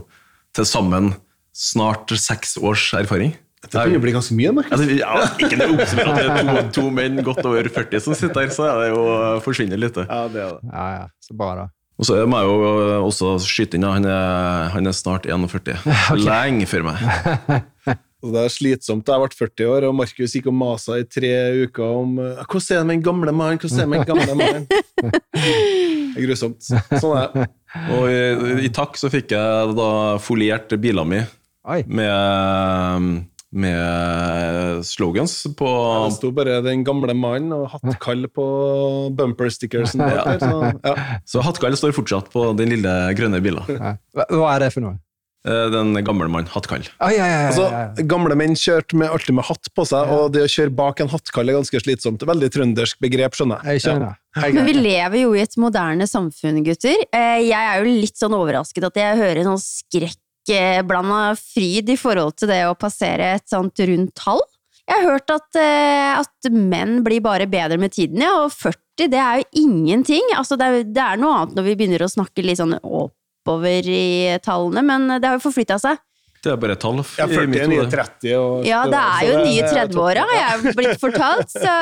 til 0.56 0.68
sammen 0.68 1.14
snart 1.56 2.12
seks 2.20 2.58
års 2.62 2.92
erfaring. 2.98 3.36
Det 3.62 3.76
begynner 3.76 4.00
å 4.00 4.04
bli 4.04 4.14
ganske 4.16 4.36
mye, 4.36 4.52
Markus. 4.58 4.74
Altså, 4.74 4.96
ja, 4.98 5.26
ikke 5.38 5.58
det 5.60 5.68
oppsummert 5.70 6.08
at 6.10 6.18
det 6.18 6.30
er 6.32 6.48
to, 6.48 6.64
to 6.80 6.86
menn 6.94 7.22
godt 7.26 7.44
over 7.46 7.68
40 7.70 8.02
som 8.08 8.18
sitter 8.18 8.48
her, 8.48 8.54
så 8.56 8.66
er 8.72 8.80
det 8.82 8.88
jo 8.90 9.04
forsvinner 9.46 9.80
litt. 9.80 10.00
Ja, 10.02 10.24
det 10.34 10.42
er 10.42 10.56
det. 10.58 10.72
Ja, 10.72 10.88
ja, 10.96 11.04
så 11.22 11.38
bra. 11.38 11.68
Og 12.02 12.08
så 12.08 12.18
må 12.26 12.40
jeg 12.42 12.50
jo 12.50 13.04
også 13.06 13.36
skyte 13.46 13.78
inn, 13.78 13.86
han 13.86 14.08
er, 14.10 14.72
han 14.74 14.90
er 14.90 14.96
snart 14.98 15.28
41. 15.30 15.78
Lenge 16.26 16.66
før 16.72 16.88
meg. 16.90 17.04
Og 18.22 18.34
det 18.36 18.42
er 18.42 18.52
slitsomt. 18.54 19.08
Jeg 19.08 19.18
har 19.18 19.22
vært 19.24 19.38
40 19.38 19.70
år, 19.74 19.86
og 19.90 19.96
Markus 19.98 20.36
gikk 20.38 20.52
og 20.52 20.54
masa 20.54 21.00
i 21.02 21.06
tre 21.10 21.32
uker 21.64 21.96
om 22.04 22.20
eh, 22.22 22.44
Hvordan 22.46 22.76
er 22.76 22.78
det 22.78 22.86
med 22.86 22.94
den 22.94 23.06
gamle 23.08 23.34
mannen? 23.34 23.58
Hvordan 23.58 23.80
er 23.80 23.82
det 23.82 23.90
med 23.90 24.04
den 24.04 24.10
gamle 24.12 24.36
mannen? 24.38 24.68
Det 26.12 26.20
er 26.20 26.28
grusomt. 26.28 26.60
Sånn 26.68 27.16
er 27.16 27.32
det. 27.34 27.46
Og 27.72 28.08
i, 28.12 28.66
i 28.68 28.72
takk 28.74 28.98
så 29.00 29.12
fikk 29.12 29.32
jeg 29.36 29.76
da 29.78 29.92
foliert 30.20 30.74
bila 30.82 31.06
mi 31.08 31.22
med, 31.86 33.06
med 33.52 34.82
slogans 34.88 35.36
på 35.58 35.70
Det 36.08 36.16
sto 36.18 36.32
bare 36.36 36.62
'den 36.66 36.84
gamle 36.84 37.14
mannen' 37.14 37.54
og 37.54 37.70
hattkall 37.76 38.28
på 38.28 38.46
bumper-stickersen. 39.16 40.02
Ja. 40.02 40.40
Så, 40.40 40.74
ja. 40.84 40.96
Så 41.26 41.46
hattkall 41.46 41.78
står 41.78 41.96
fortsatt 41.96 42.32
på 42.34 42.52
den 42.58 42.74
lille 42.76 43.14
grønne 43.16 43.42
bilen. 43.42 43.64
Ja. 43.70 43.96
Hva, 44.16 44.28
hva 44.28 44.56
er 44.56 44.66
det 44.66 44.74
for 44.74 44.88
noe? 44.88 44.98
Eh, 45.48 45.68
Den 45.74 45.96
gamle 46.06 46.28
mann, 46.30 46.46
hattkall. 46.54 46.84
Ah, 47.02 47.10
ja, 47.10 47.26
ja, 47.26 47.38
ja, 47.42 47.48
Altså, 47.50 48.06
gamle 48.06 48.36
menn 48.38 48.54
kjørte 48.54 48.94
med, 49.00 49.10
alltid 49.10 49.34
med 49.40 49.48
hatt 49.48 49.72
på 49.74 49.86
seg, 49.90 50.12
og 50.14 50.34
det 50.36 50.44
å 50.46 50.50
kjøre 50.54 50.74
bak 50.78 51.02
en 51.02 51.10
hattkall 51.10 51.50
er 51.50 51.58
ganske 51.58 51.82
slitsomt. 51.82 52.22
Veldig 52.30 52.50
trøndersk 52.54 53.00
begrep, 53.02 53.34
skjønner 53.40 53.64
jeg. 53.66 53.80
Jeg 53.80 53.86
skjønner. 53.88 54.20
Men 54.54 54.70
vi 54.70 54.76
lever 54.78 55.18
jo 55.24 55.34
i 55.34 55.42
et 55.42 55.58
moderne 55.58 56.06
samfunn, 56.08 56.62
gutter. 56.68 57.02
Eh, 57.12 57.42
Jeg 57.48 57.58
er 57.58 57.82
jo 57.82 57.96
litt 58.04 58.22
sånn 58.22 58.38
overrasket 58.38 58.86
at 58.92 59.00
jeg 59.02 59.18
hører 59.18 59.50
sånn 59.50 59.64
skrekkblanda 59.66 61.22
fryd 61.40 61.90
i 61.90 61.98
forhold 62.00 62.38
til 62.38 62.52
det 62.54 62.62
å 62.70 62.78
passere 62.78 63.34
et 63.40 63.48
sånt 63.50 63.82
rundt 63.90 64.14
tall. 64.22 64.42
Jeg 64.88 64.98
har 65.06 65.10
hørt 65.14 65.30
at, 65.34 65.56
eh, 65.58 66.20
at 66.20 66.52
menn 66.52 67.02
blir 67.06 67.22
bare 67.22 67.48
bedre 67.48 67.80
med 67.80 67.94
tiden, 67.94 68.22
ja, 68.22 68.44
og 68.46 68.52
40 68.52 69.10
det 69.10 69.18
er 69.18 69.42
jo 69.42 69.64
ingenting. 69.64 70.22
Altså, 70.38 70.58
det, 70.60 70.66
er, 70.68 70.84
det 70.84 71.02
er 71.02 71.18
noe 71.18 71.34
annet 71.40 71.56
når 71.58 71.64
vi 71.70 71.76
begynner 71.80 72.04
å 72.06 72.12
snakke 72.12 72.44
litt 72.46 72.60
sånn 72.60 72.76
oppover 73.42 73.90
i 73.90 74.38
tallene, 74.46 74.84
men 74.86 75.18
det 75.18 75.28
har 75.28 75.38
jo 75.38 75.44
forflytta 75.50 75.80
seg. 75.82 76.00
Det 76.42 76.50
er 76.50 76.58
bare 76.58 76.76
tall. 76.82 76.98
Ja, 77.20 77.28
i 77.30 77.36
40 77.36 77.50
mitt 77.52 77.62
er 77.62 77.70
nye 77.70 77.86
30. 77.86 78.32
Og, 78.40 78.64
Ja, 78.66 78.82
det 78.90 78.98
er 78.98 79.26
jo 79.28 79.34
nye 79.44 79.62
er 79.62 79.76
30-åra, 79.78 80.24
har 80.26 80.40
jeg 80.40 80.74
blitt 80.80 81.02
fortalt. 81.02 81.52
Så, 81.54 81.74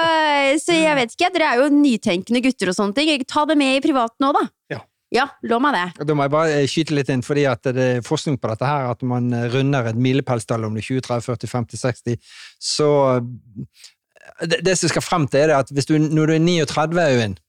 så 0.65 0.75
jeg 0.75 0.97
vet 0.97 1.13
ikke. 1.15 1.29
Dere 1.35 1.51
er 1.53 1.61
jo 1.61 1.69
nytenkende 1.71 2.41
gutter 2.43 2.71
og 2.73 2.75
sånne 2.75 2.97
ting. 2.97 3.23
Ta 3.23 3.45
det 3.47 3.55
med 3.59 3.77
i 3.77 3.83
privaten 3.85 4.27
òg, 4.27 4.35
da. 4.35 4.43
Ja. 4.75 4.81
Ja, 5.15 5.23
lov 5.47 5.63
meg 5.63 5.73
det. 5.77 6.05
Da 6.05 6.13
må 6.13 6.27
jeg 6.27 6.33
bare 6.35 6.57
eh, 6.59 6.67
skyte 6.69 6.93
litt 6.93 7.07
inn, 7.09 7.23
fordi 7.25 7.47
at 7.49 7.63
det 7.73 7.85
er 7.95 8.03
forskning 8.05 8.35
på 8.37 8.51
dette 8.51 8.67
her, 8.67 8.91
at 8.91 8.99
man 9.07 9.31
eh, 9.33 9.47
runder 9.49 9.87
et 9.89 9.97
milepælstall 9.97 10.67
om 10.67 10.75
det 10.77 10.83
er 10.83 10.89
20, 10.91 11.05
30, 11.07 11.25
40, 11.31 11.49
50, 11.55 11.81
60, 11.81 12.35
så 12.61 12.89
eh, 13.15 13.87
det, 14.43 14.59
det 14.67 14.75
som 14.77 14.91
skal 14.91 15.01
frem 15.01 15.25
til, 15.31 15.47
er 15.47 15.49
det 15.49 15.57
at 15.63 15.71
hvis 15.73 15.89
du, 15.89 15.95
når 15.97 16.29
du 16.29 16.35
er 16.35 16.43
39, 16.45 17.07
Øyvind, 17.15 17.39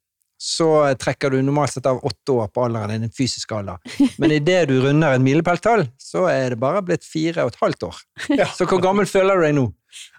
så 0.41 0.71
trekker 0.97 1.35
du 1.35 1.43
normalt 1.45 1.75
sett 1.75 1.85
av 1.91 1.99
åtte 2.07 2.33
år 2.33 2.47
på 2.55 2.63
alderen 2.65 2.95
din, 2.95 3.03
den 3.05 3.13
fysiske 3.13 3.53
alder. 3.59 3.77
Men 4.17 4.33
idet 4.33 4.63
du 4.71 4.79
runder 4.81 5.19
et 5.19 5.25
milepæltall, 5.25 5.85
så 6.01 6.25
er 6.33 6.55
det 6.55 6.61
bare 6.63 6.81
blitt 6.87 7.05
fire 7.05 7.45
og 7.45 7.53
et 7.53 7.61
halvt 7.61 7.91
år. 7.91 7.99
Så 8.57 8.65
hvor 8.65 8.81
gammel 8.81 9.09
føler 9.11 9.37
du 9.37 9.45
deg 9.45 9.59
nå? 9.59 9.67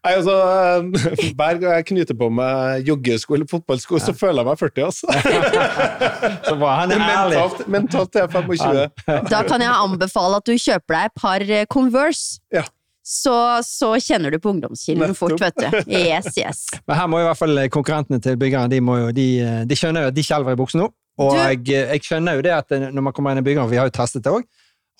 Nei, 0.03 0.11
altså, 0.17 0.33
eh, 0.35 1.31
Hver 1.37 1.59
gang 1.61 1.77
jeg 1.77 1.85
knyter 1.93 2.17
på 2.19 2.27
meg 2.33 2.89
joggesko 2.89 3.37
eller 3.37 3.47
fotballsko, 3.49 4.01
så 4.03 4.13
føler 4.17 4.43
jeg 4.43 4.49
meg 4.49 4.59
40, 4.59 4.83
altså. 4.89 5.07
Så 6.49 6.55
bra, 6.59 6.73
han 6.81 6.91
er 6.91 7.05
ærlig. 7.05 7.37
mentalt, 7.39 7.63
mentalt 7.77 8.19
er 8.19 8.25
jeg 8.27 8.33
25. 8.35 9.29
Da 9.31 9.41
kan 9.47 9.63
jeg 9.63 9.71
anbefale 9.71 10.41
at 10.41 10.49
du 10.49 10.53
kjøper 10.57 10.97
deg 10.97 11.09
et 11.09 11.23
par 11.23 11.47
eh, 11.47 11.65
Converse. 11.71 12.41
Ja. 12.53 12.65
Så, 13.11 13.33
så 13.67 13.89
kjenner 13.99 14.31
du 14.31 14.37
på 14.39 14.53
ungdomskilden 14.53 15.11
fort, 15.19 15.33
vet 15.41 15.57
du. 15.59 15.65
Yes, 15.91 16.29
yes. 16.39 16.61
Men 16.87 16.95
her 16.95 17.09
må 17.11 17.19
i 17.19 17.25
hvert 17.27 17.39
fall 17.41 17.59
konkurrentene 17.73 18.21
til 18.23 18.37
byggeren, 18.39 18.71
de, 18.71 18.79
må 18.79 18.95
jo, 19.01 19.09
de, 19.17 19.25
de 19.67 19.75
skjønner 19.77 20.05
jo 20.05 20.11
at 20.13 20.15
de 20.15 20.23
skjelver 20.23 20.55
i 20.55 20.59
buksen 20.61 20.79
nå. 20.85 20.87
Og 21.19 21.33
Du- 21.35 21.41
jeg, 21.41 21.59
jeg 21.91 22.05
skjønner 22.07 22.37
jo 22.39 22.45
det 22.45 22.53
at 22.55 22.71
når 22.87 23.03
man 23.09 23.13
kommer 23.17 23.35
inn 23.35 23.41
i 23.43 23.47
byggeren, 23.49 23.67
vi 23.69 23.79
har 23.81 23.89
jo 23.89 23.95
testet 23.99 24.23
det 24.23 24.31
òg, 24.31 24.45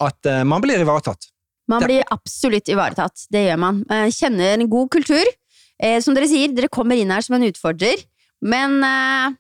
at 0.04 0.28
eh, 0.28 0.42
man 0.44 0.60
blir 0.66 0.82
ivaretatt. 0.84 1.30
Man 1.72 1.86
blir 1.88 2.04
absolutt 2.12 2.68
ivaretatt. 2.74 3.24
Det 3.32 3.46
gjør 3.48 3.60
man. 3.64 3.80
Eh, 3.88 4.10
Kjenner 4.12 4.58
en 4.60 4.68
god 4.70 4.90
kultur. 4.98 5.24
Eh, 5.82 6.02
som 6.04 6.14
dere 6.18 6.28
sier, 6.28 6.52
dere 6.58 6.68
kommer 6.74 7.00
inn 7.00 7.14
her 7.16 7.24
som 7.24 7.38
en 7.38 7.46
utfordrer. 7.48 8.02
Men 8.44 8.82
eh, 8.84 9.38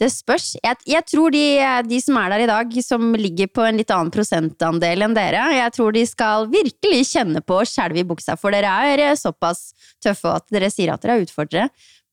det 0.00 0.08
spørs. 0.10 0.54
Jeg, 0.62 0.78
jeg 0.88 1.04
tror 1.06 1.32
de, 1.34 1.44
de 1.86 1.98
som 2.02 2.16
er 2.18 2.32
der 2.32 2.44
i 2.44 2.50
dag, 2.50 2.76
som 2.84 3.12
ligger 3.18 3.50
på 3.52 3.64
en 3.66 3.78
litt 3.78 3.92
annen 3.94 4.12
prosentandel 4.14 5.04
enn 5.06 5.16
dere, 5.16 5.44
jeg 5.54 5.74
tror 5.76 5.94
de 5.94 6.04
skal 6.08 6.48
virkelig 6.52 7.04
kjenne 7.12 7.42
på 7.44 7.60
å 7.60 7.66
skjelve 7.68 8.02
i 8.02 8.06
buksa, 8.08 8.38
for 8.40 8.54
dere 8.54 8.72
er 8.92 9.04
eh, 9.10 9.18
såpass 9.18 9.70
tøffe 10.02 10.32
at 10.40 10.48
dere 10.52 10.72
sier 10.72 10.94
at 10.94 11.04
dere 11.04 11.20
er 11.20 11.26
utfordrere. 11.26 11.68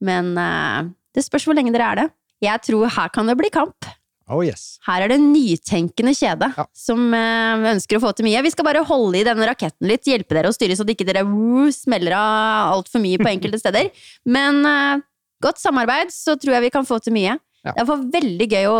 Men 0.06 0.36
uh, 0.40 0.92
det 1.16 1.26
spørs 1.26 1.48
hvor 1.48 1.58
lenge 1.58 1.74
dere 1.76 1.88
er 1.88 2.04
det. 2.04 2.06
Jeg 2.46 2.64
tror 2.70 2.92
her 2.96 3.10
kan 3.16 3.28
det 3.28 3.36
bli 3.40 3.50
kamp. 3.52 3.90
Oh 4.30 4.44
yes. 4.46 4.78
Her 4.86 5.02
er 5.04 5.10
det 5.10 5.18
en 5.18 5.32
nytenkende 5.34 6.14
kjede 6.14 6.52
Ja. 6.54 6.68
som 6.78 7.10
uh, 7.10 7.66
ønsker 7.74 7.98
å 7.98 8.04
få 8.04 8.14
til 8.14 8.28
mye. 8.30 8.44
Vi 8.46 8.54
skal 8.54 8.68
bare 8.68 8.86
holde 8.86 9.18
i 9.18 9.26
denne 9.26 9.48
raketten 9.50 9.90
litt, 9.90 10.06
hjelpe 10.08 10.38
dere 10.38 10.52
å 10.52 10.56
styre 10.56 10.78
så 10.78 10.86
ikke 10.86 11.08
dere 11.10 11.26
woo, 11.28 11.66
smeller 11.74 12.14
av 12.20 12.78
altfor 12.78 13.02
mye 13.02 13.18
på 13.20 13.32
enkelte 13.34 13.60
steder. 13.64 13.90
Men 14.38 14.62
uh, 14.68 15.02
godt 15.42 15.60
samarbeid, 15.60 16.14
så 16.14 16.38
tror 16.38 16.60
jeg 16.60 16.68
vi 16.70 16.76
kan 16.78 16.88
få 16.88 17.02
til 17.02 17.18
mye. 17.18 17.40
Ja. 17.66 17.74
Det 17.76 17.86
var 17.90 18.04
veldig 18.14 18.48
gøy 18.48 18.68
å, 18.72 18.80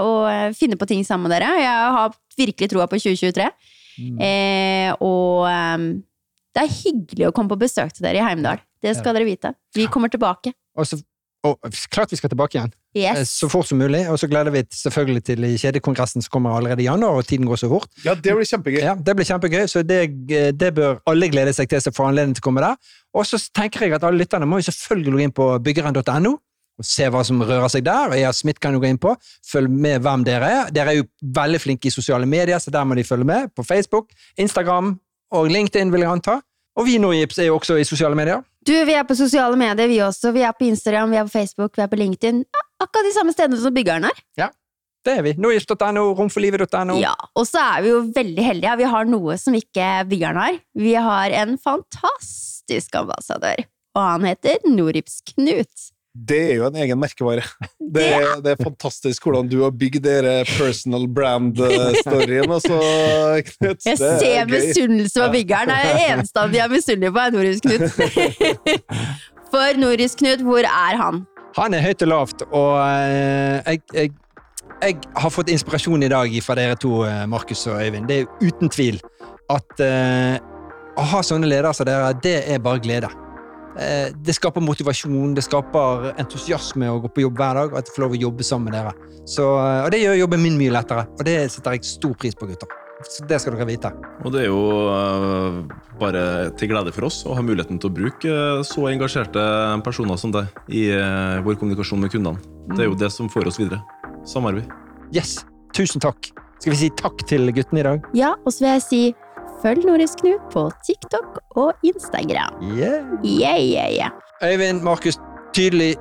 å 0.00 0.12
finne 0.56 0.78
på 0.80 0.88
ting 0.88 1.04
sammen 1.04 1.28
med 1.28 1.36
dere. 1.36 1.50
Jeg 1.60 1.94
har 1.98 2.14
virkelig 2.38 2.70
troa 2.72 2.88
på 2.90 3.00
2023. 3.00 3.48
Mm. 4.00 4.20
Eh, 4.26 4.90
og 5.04 5.46
um, 5.46 5.88
det 6.54 6.62
er 6.64 6.76
hyggelig 6.82 7.28
å 7.28 7.34
komme 7.34 7.52
på 7.52 7.60
besøk 7.64 7.94
til 7.94 8.06
dere 8.06 8.22
i 8.22 8.24
Heimdal. 8.24 8.62
Det 8.82 8.94
skal 8.98 9.16
dere 9.16 9.26
vite. 9.28 9.54
Vi 9.74 9.88
kommer 9.90 10.12
tilbake. 10.12 10.52
Og 10.76 10.86
så, 10.88 10.98
og, 11.46 11.60
klart 11.92 12.12
vi 12.12 12.18
skal 12.18 12.32
tilbake 12.32 12.58
igjen, 12.58 12.72
eh, 12.94 13.00
Yes. 13.00 13.32
så 13.40 13.48
fort 13.50 13.66
som 13.66 13.78
mulig. 13.80 14.04
Og 14.12 14.18
så 14.20 14.28
gleder 14.30 14.54
vi 14.54 14.62
oss 14.62 14.82
selvfølgelig 14.84 15.24
til 15.26 15.46
kjedekongressen 15.58 16.22
som 16.22 16.30
kommer 16.30 16.54
allerede 16.54 16.84
i 16.84 16.88
januar, 16.88 17.18
og 17.18 17.26
tiden 17.26 17.48
går 17.48 17.60
så 17.64 17.70
fort. 17.72 17.88
Ja, 18.04 18.14
det 18.14 18.36
blir 18.36 18.46
kjempegøy. 18.46 18.80
Ja, 18.82 18.94
Det 18.94 19.16
blir 19.16 19.26
kjempegøy, 19.26 19.66
så 19.68 19.82
det, 19.82 20.00
det 20.58 20.74
bør 20.74 21.00
alle 21.10 21.28
glede 21.32 21.52
seg 21.56 21.68
til 21.68 21.82
som 21.82 21.96
får 21.96 22.12
anledning 22.12 22.36
til 22.38 22.44
å 22.44 22.48
komme 22.48 22.64
der. 22.64 22.76
Og 23.14 23.26
så 23.26 23.40
tenker 23.54 23.86
jeg 23.86 23.96
at 23.98 24.04
alle 24.04 24.22
lytterne 24.22 24.46
må 24.46 24.60
jo 24.62 24.70
selvfølgelig 24.70 25.12
gå 25.12 25.24
inn 25.26 25.34
på 25.34 25.48
byggeren.no 25.64 26.38
og 26.78 26.86
se 26.88 27.06
hva 27.12 27.22
som 27.26 27.42
rører 27.44 27.70
seg 27.70 27.84
der. 27.86 28.10
Og 28.10 28.18
jeg 28.18 28.34
Smith 28.38 28.62
kan 28.62 28.74
jo 28.74 28.82
gå 28.82 28.88
inn 28.90 29.00
på. 29.00 29.14
Følg 29.46 29.70
med 29.70 30.02
hvem 30.04 30.24
dere 30.26 30.50
er. 30.50 30.72
Dere 30.74 30.94
er 30.94 31.00
jo 31.02 31.06
veldig 31.36 31.60
flinke 31.62 31.90
i 31.90 31.94
sosiale 31.94 32.26
medier, 32.26 32.58
så 32.58 32.72
der 32.74 32.86
må 32.88 32.96
de 32.98 33.06
følge 33.06 33.28
med. 33.28 33.52
På 33.54 33.62
Facebook, 33.66 34.10
Instagram 34.40 34.96
og 35.34 35.52
LinkedIn, 35.52 35.92
vil 35.94 36.06
jeg 36.06 36.10
anta. 36.10 36.40
Og 36.74 36.88
vi 36.88 36.96
i 36.98 37.20
Jips 37.20 37.38
er 37.38 37.46
jo 37.52 37.60
også 37.60 37.76
i 37.78 37.86
sosiale 37.86 38.18
medier. 38.18 38.42
Du, 38.66 38.72
vi 38.72 38.96
er 38.96 39.04
på 39.06 39.14
sosiale 39.14 39.56
medier, 39.56 39.86
vi 39.86 40.00
også. 40.02 40.32
Vi 40.34 40.42
er 40.42 40.52
på 40.58 40.66
Instagram, 40.66 41.12
vi 41.12 41.20
er 41.20 41.28
på 41.28 41.34
Facebook, 41.36 41.76
vi 41.76 41.82
er 41.84 41.90
på 41.90 42.00
LinkedIn. 42.00 42.42
Ja, 42.42 42.62
Akkurat 42.82 43.06
de 43.06 43.14
samme 43.14 43.32
stedene 43.32 43.60
som 43.62 43.74
byggeren 43.74 44.08
er. 44.08 44.18
Ja, 44.36 44.48
Det 45.04 45.12
er 45.18 45.22
vi. 45.22 45.34
Nojips.no, 45.38 46.02
romforlivet.no. 46.18 46.96
Ja, 46.98 47.12
og 47.36 47.46
så 47.46 47.60
er 47.60 47.82
vi 47.84 47.90
jo 47.92 48.00
veldig 48.16 48.44
heldige. 48.44 48.76
Vi 48.80 48.88
har 48.88 49.04
noe 49.04 49.36
som 49.38 49.54
ikke 49.54 49.88
byggeren 50.08 50.40
har. 50.40 50.58
Vi 50.74 50.94
har 50.96 51.34
en 51.44 51.58
fantastisk 51.60 52.96
ambassadør, 52.96 53.66
og 53.94 54.02
han 54.02 54.24
heter 54.30 54.64
Norips 54.66 55.20
Knut. 55.28 55.90
Det 56.14 56.38
er 56.38 56.52
jo 56.60 56.66
en 56.68 56.76
egen 56.78 56.98
merkevare. 57.00 57.42
Det 57.94 58.02
er, 58.02 58.40
det 58.42 58.54
er 58.54 58.58
fantastisk 58.58 59.26
hvordan 59.26 59.46
du 59.46 59.60
har 59.60 59.70
bygd 59.70 60.00
dere 60.02 60.32
personal 60.48 61.04
brand-storyen. 61.14 62.50
Altså, 62.50 62.78
Knut, 63.52 63.84
Jeg 63.86 63.98
det 64.00 64.08
er 64.08 64.18
ser 64.18 64.48
misunnelse 64.50 65.20
på 65.20 65.28
byggeren. 65.34 65.70
Det 65.70 65.76
er 65.76 65.98
det 65.98 66.06
eneste 66.14 66.46
de 66.50 66.58
er 66.64 66.72
misunnelige 66.72 67.12
på, 67.14 67.22
er 67.22 67.36
Norips 67.36 67.62
Knut. 67.62 67.84
For 69.52 69.78
Norips 69.78 70.18
Knut, 70.18 70.42
hvor 70.42 70.66
er 70.66 70.98
han? 70.98 71.22
Han 71.60 71.76
er 71.78 71.84
høyt 71.84 72.02
og 72.02 72.10
lavt, 72.10 72.42
og 72.50 72.72
eh, 72.82 73.60
jeg, 73.68 73.82
jeg, 73.94 74.10
jeg 74.82 74.98
har 75.22 75.30
fått 75.30 75.52
inspirasjon 75.54 76.02
i 76.02 76.10
dag 76.10 76.34
fra 76.42 76.58
dere 76.58 76.78
to, 76.82 77.04
eh, 77.06 77.22
Markus 77.30 77.62
og 77.70 77.78
Øyvind. 77.78 78.10
Det 78.10 78.24
er 78.24 78.48
uten 78.48 78.72
tvil 78.74 78.98
at 79.54 79.84
uh, 79.84 80.34
å 80.98 81.04
ha 81.12 81.20
sånne 81.22 81.46
ledere 81.46 81.74
som 81.76 81.86
dere, 81.86 82.10
det 82.24 82.40
er 82.50 82.62
bare 82.64 82.82
glede. 82.82 83.12
Eh, 83.80 84.12
det 84.14 84.34
skaper 84.36 84.64
motivasjon, 84.64 85.34
det 85.36 85.44
skaper 85.46 86.12
entusiasme 86.20 86.90
å 86.90 87.00
gå 87.04 87.10
på 87.14 87.24
jobb 87.24 87.40
hver 87.40 87.60
dag, 87.60 87.72
og 87.72 87.80
at 87.80 87.90
jeg 87.90 87.96
får 87.96 88.04
lov 88.06 88.16
å 88.16 88.22
jobbe 88.26 88.46
sammen 88.46 88.70
med 88.70 88.78
dere. 88.78 88.94
Så, 89.24 89.44
eh, 89.58 89.82
og 89.84 89.90
det 89.94 90.02
gjør 90.02 90.20
jobben 90.24 90.44
min 90.44 90.58
mye 90.60 90.74
lettere, 90.74 91.06
og 91.12 91.24
det 91.26 91.36
setter 91.52 91.76
jeg 91.76 91.88
stor 91.88 92.14
pris 92.18 92.36
på, 92.38 92.48
gutter. 92.50 92.80
Så 93.04 93.26
det 93.28 93.40
skal 93.42 93.56
dere 93.56 93.66
vite. 93.68 93.90
Og 94.24 94.32
det 94.32 94.44
er 94.44 94.48
jo 94.48 94.60
eh, 94.94 95.58
bare 96.00 96.24
til 96.58 96.70
glede 96.70 96.94
for 96.94 97.08
oss 97.10 97.24
å 97.28 97.34
ha 97.36 97.42
muligheten 97.44 97.80
til 97.82 97.90
å 97.90 97.96
bruke 97.96 98.36
så 98.64 98.86
engasjerte 98.88 99.42
personer 99.84 100.20
som 100.20 100.32
deg 100.32 100.48
i 100.72 100.86
vår 101.44 101.58
kommunikasjon 101.60 102.00
med 102.00 102.14
kundene. 102.14 102.40
Det 102.72 102.86
er 102.86 102.88
jo 102.88 102.96
det 102.98 103.10
som 103.12 103.28
får 103.28 103.50
oss 103.50 103.60
videre. 103.60 103.82
Samarbeid. 104.24 104.70
Yes, 105.12 105.42
tusen 105.76 106.00
takk. 106.00 106.30
Skal 106.64 106.72
vi 106.72 106.78
si 106.80 106.88
takk 106.96 107.20
til 107.28 107.50
guttene 107.52 107.82
i 107.82 107.84
dag? 107.84 108.06
Ja, 108.16 108.30
og 108.40 108.54
så 108.54 108.64
vil 108.64 108.70
jeg 108.72 108.84
si 108.86 109.02
følg 109.64 109.86
Nordisk 109.88 110.20
Knut 110.20 110.42
på 110.52 110.66
TikTok 110.86 111.40
og 111.56 111.72
Instagram. 111.82 112.58
Yeah. 112.62 113.06
Yeah, 113.24 113.60
yeah, 113.60 113.88
yeah. 113.98 114.10
Øyvind, 114.44 114.82
Markus, 114.82 115.18
tydelig, 115.56 115.96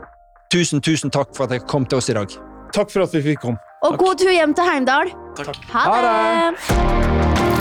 tusen, 0.51 0.81
tusen 0.81 1.11
takk 1.11 1.31
for 1.35 1.47
at 1.47 1.55
dere 1.55 1.67
kom 1.67 1.85
til 1.85 2.01
oss 2.01 2.11
i 2.11 2.17
dag. 2.17 2.27
Takk 2.73 2.91
for 2.91 3.07
at 3.07 3.15
vi 3.15 3.23
fikk 3.29 3.45
komme. 3.45 3.57
Og 3.83 3.97
god 3.99 4.19
tur 4.19 4.31
hjem 4.31 4.53
til 4.57 4.67
Heimdal. 4.67 5.15
Takk. 5.39 5.57
Ha 5.71 5.87
Ha 5.87 5.97
det! 6.03 7.52